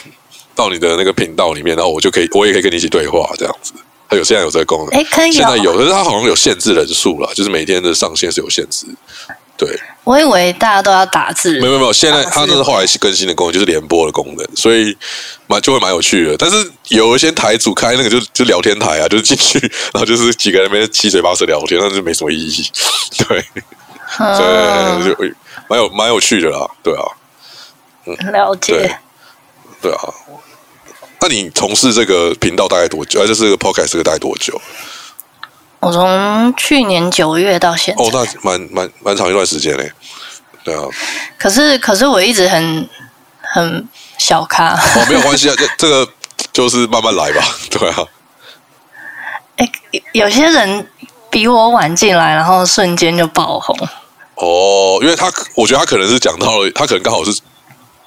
[0.55, 3.73] 到你的那个频道里面，然后我就可以，我也可以跟你一起对话，这样子。
[4.09, 8.87] 他有现在有这个功能，哎，可以，现在有，可是他好像有限制人数了，就是每天的上限是有限制。
[9.57, 9.69] 对，
[10.05, 14.97] 我以为大家都要打字，没有没有，现在他那是后来更新的功能，就是联播的功能，所以
[15.47, 16.37] 蛮就会蛮有趣的。
[16.37, 19.59] 但是有一些台主开那个就就聊天台啊，就是进去，
[19.95, 22.65] 然后就是几个人在七嘴八舌聊天，那就没什么意义。
[23.29, 23.45] 对，
[24.19, 25.35] 嗯、对，就。
[25.73, 27.03] 蛮有蛮有趣的啦，对啊，
[28.05, 28.97] 嗯，了解，对，
[29.81, 30.01] 对啊。
[31.19, 33.21] 那你从事这个频道大概多久？
[33.21, 34.61] 还是这个 podcast 这个大概多久？
[35.81, 39.91] 我从去年九月到现在，哦，那蛮蛮蛮长一段时间嘞。
[40.63, 40.85] 对啊，
[41.39, 42.87] 可是可是我一直很
[43.41, 43.89] 很
[44.19, 46.13] 小咖，哦，没有 关系啊，这这个
[46.53, 48.05] 就是慢慢来吧， 对啊。
[49.57, 49.73] 哎，
[50.13, 50.87] 有些人
[51.31, 53.75] 比我晚进来，然后瞬间就爆红。
[54.45, 57.33] 哦，因为他，我觉得他可能是讲到了，他可能刚好是，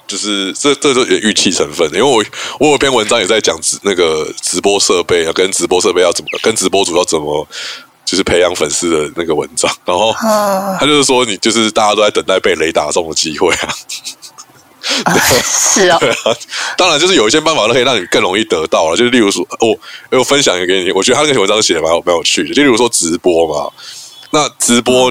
[0.06, 1.98] 就是这这就有预期成分的。
[1.98, 2.22] 因为我
[2.60, 7.48] 我有篇文章也在讲直那个直播设备啊，跟直播设备要怎么，跟直播主要怎么，
[8.04, 9.74] 就是培养粉丝的那个文章。
[9.86, 10.12] 然后
[10.78, 13.74] 他就是说，你就是大家都在等待被雷打中的机会啊。
[15.04, 16.36] 啊 是啊， 对啊，
[16.76, 22.52] 当然就是有一些办法都可以让你更容易得到了，就是例如说，我我分享一个给你，我觉得他那个文章写的蛮蛮有趣的。
[22.52, 23.72] 就例如说直播嘛，
[24.32, 25.10] 那直播。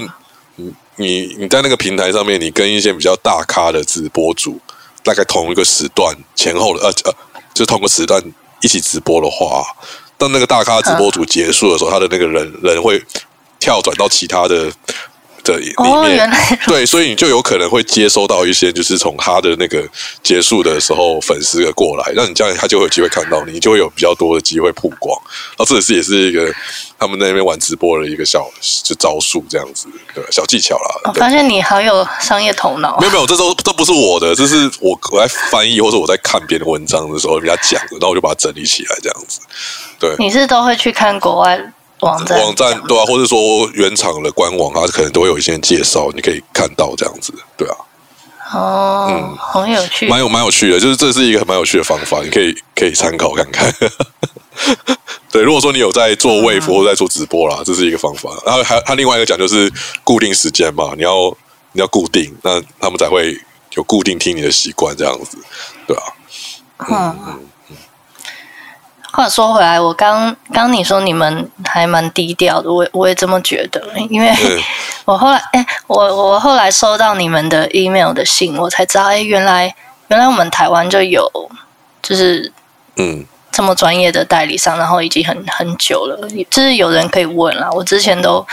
[0.96, 4.58] 你你在那个平台上面，你跟一些比较大咖的直播主，
[5.02, 7.14] 大概同一个时段前后的呃呃，
[7.54, 8.22] 就同个时段
[8.60, 9.64] 一起直播的话，
[10.18, 13.02] 当那个大咖直播主结束的时候，他的那个人人会
[13.58, 14.72] 跳转到其他的。
[15.52, 16.30] 的里面，
[16.66, 19.86] 对，所以你就有可能会接收到一些，就是从他的那个
[20.22, 25.18] 结束的时候，粉丝的过来，那你这样他就会有机会看到你，你就会有比较多的机会曝光。
[25.56, 26.52] 然后这也是也是一个
[26.98, 28.50] 他们在那边玩直播的一个小
[28.84, 31.00] 就招数，这样子对小技巧啦。
[31.04, 32.98] 我发现你好有商业头脑。
[33.00, 39.40] 没有没有，这都这不是我的，这是我我在翻译或者我在看别的文章的时候人家讲的，然后我就把它整理起来这样子。
[39.98, 41.72] 对，你是都会去看国外？
[42.06, 47.76] 网站，网站对啊，或者说原厂的官网啊，可能都会有一些介绍，你可以看到这样子，对啊。
[48.54, 53.74] 哦，嗯，很有趣，蛮有蛮有趣的，就是这是一个蛮有趣的方法，你可以可以参考看看。
[55.32, 58.30] 对，如果说你有在做 Wave 或在做直播啦，嗯，这是一个方法。
[58.46, 59.70] 然后还他另外一个讲就是
[60.04, 61.36] 固定时间嘛，你要
[61.72, 63.36] 你要固定，那他们才会
[63.74, 65.36] 有固定听你的习惯这样子，
[65.86, 66.02] 对啊。
[66.88, 67.18] 嗯。
[67.26, 67.40] 嗯
[69.16, 74.30] 话说回来，我刚刚你说你们还蛮低调的，我我也这么觉得，因为
[75.06, 79.74] 我后来哎，我我后来收到你们的 email 的信，我才知道哎，原来
[80.08, 81.30] 原来我们台湾就有
[82.02, 82.52] 就是
[82.96, 83.24] 嗯。
[83.52, 88.46] 这么专业的代理商，然后已经很很久了，就是有人可以问啦，我之前都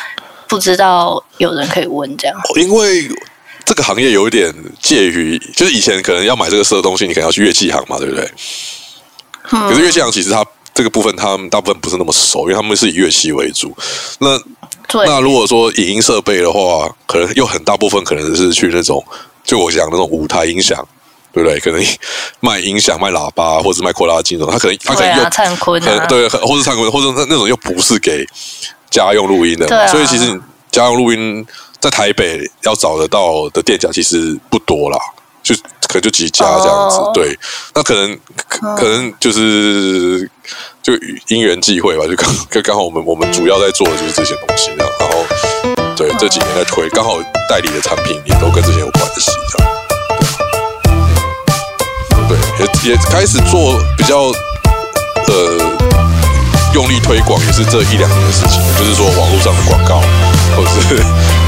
[0.48, 3.10] 不知道有人可以问这样，因为
[3.66, 4.50] 这个行业有一点
[4.80, 8.32] 介于，就是以前可能要买这个色的东西，你可能要去乐器行嘛，对不对？
[9.42, 13.76] 可是乐器行其实它这个部分，他们大部分不是那么熟，因为他们是以乐器为主。
[14.20, 14.40] 那
[15.06, 19.04] 那如果说影音设备的话，可能又很大部分可能是去那种，
[19.44, 20.88] 就我讲那种舞台音响，
[21.32, 21.60] 对不对？
[21.60, 21.84] 可能
[22.40, 25.30] 卖音响、卖喇叭，或者卖扩大镜那种，他可能他可能又
[26.08, 28.26] 对，或者灿坤，或者那那种又不是给
[28.90, 30.40] 家用录音的所以其实
[30.72, 31.46] 家用录音
[31.80, 34.98] 在台北要找得到的店家其实不多啦，
[35.42, 35.56] 就
[35.88, 36.98] 可能就几家这样子。
[36.98, 37.38] 哦、对，
[37.76, 38.18] 那可能
[38.76, 40.30] 可能就是
[40.82, 40.94] 就
[41.28, 45.26] 因缘际会吧，就刚就 刚好我们我们主要在做的就是这些东西这样，然后
[45.96, 49.68] 对这几年在推，刚好代理的产品也都跟这些有关系这样。
[52.28, 54.32] 对，也也开始做比较
[55.28, 55.74] 呃。
[56.74, 60.02] 用力推广也是这一两年的事情，就是说网络上的广告，
[60.58, 61.04] 或者是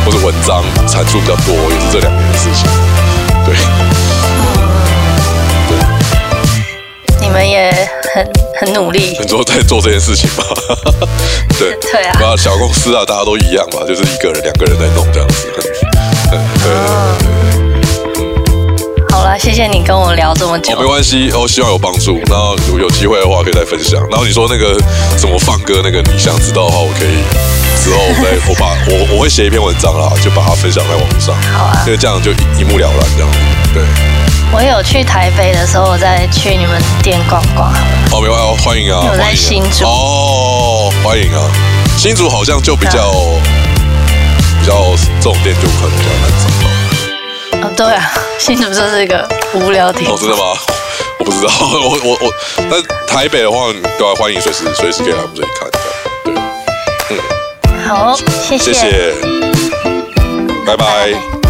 [0.05, 2.69] 或者文章产出比较多，也是这两年的事情。
[3.43, 3.55] 对，
[7.25, 7.71] 你们也
[8.13, 8.23] 很
[8.59, 10.43] 很努力，很多在做这件事情吧。
[11.57, 15.47] 对对啊，那小公司啊，大家都一样吧，就是一个人、两个人在弄这样子。
[15.55, 15.73] 对对
[16.29, 17.35] 对。
[19.37, 20.73] 谢谢你跟我聊这么久。
[20.75, 22.17] 哦，没关系，哦，希望有帮助。
[22.29, 23.99] 然后有有机会的话，可以再分享。
[24.09, 24.79] 然后你说那个
[25.17, 27.19] 怎么放歌，那个你想知道的话，我可以
[27.83, 31.35] 之后再我把我我会写一篇文章啦，就把它分享在网上。
[31.51, 33.29] 好啊，因为这样就一目了然这样。
[33.73, 34.24] 对。
[34.53, 37.71] 我有去台北的时候，我再去你们店逛逛。
[38.11, 39.05] 哦，没关系，欢迎啊。
[39.11, 39.85] 我在新竹。
[39.85, 41.51] 哦，欢迎啊。
[41.97, 43.11] 新竹好像就比较
[44.59, 47.69] 比较这种店就可能比较难找。
[47.75, 50.09] 对啊， 新竹就是一个无聊点。
[50.09, 50.43] 哦，真的吗？
[51.19, 52.33] 我不知道， 我我我，
[52.69, 55.69] 但台北的话，对啊，欢迎随时随时可以来我们这里看。
[56.23, 58.15] 对，嗯，好，
[58.47, 59.13] 谢谢，谢谢，
[60.65, 60.85] 拜拜。
[60.85, 61.44] 拜拜。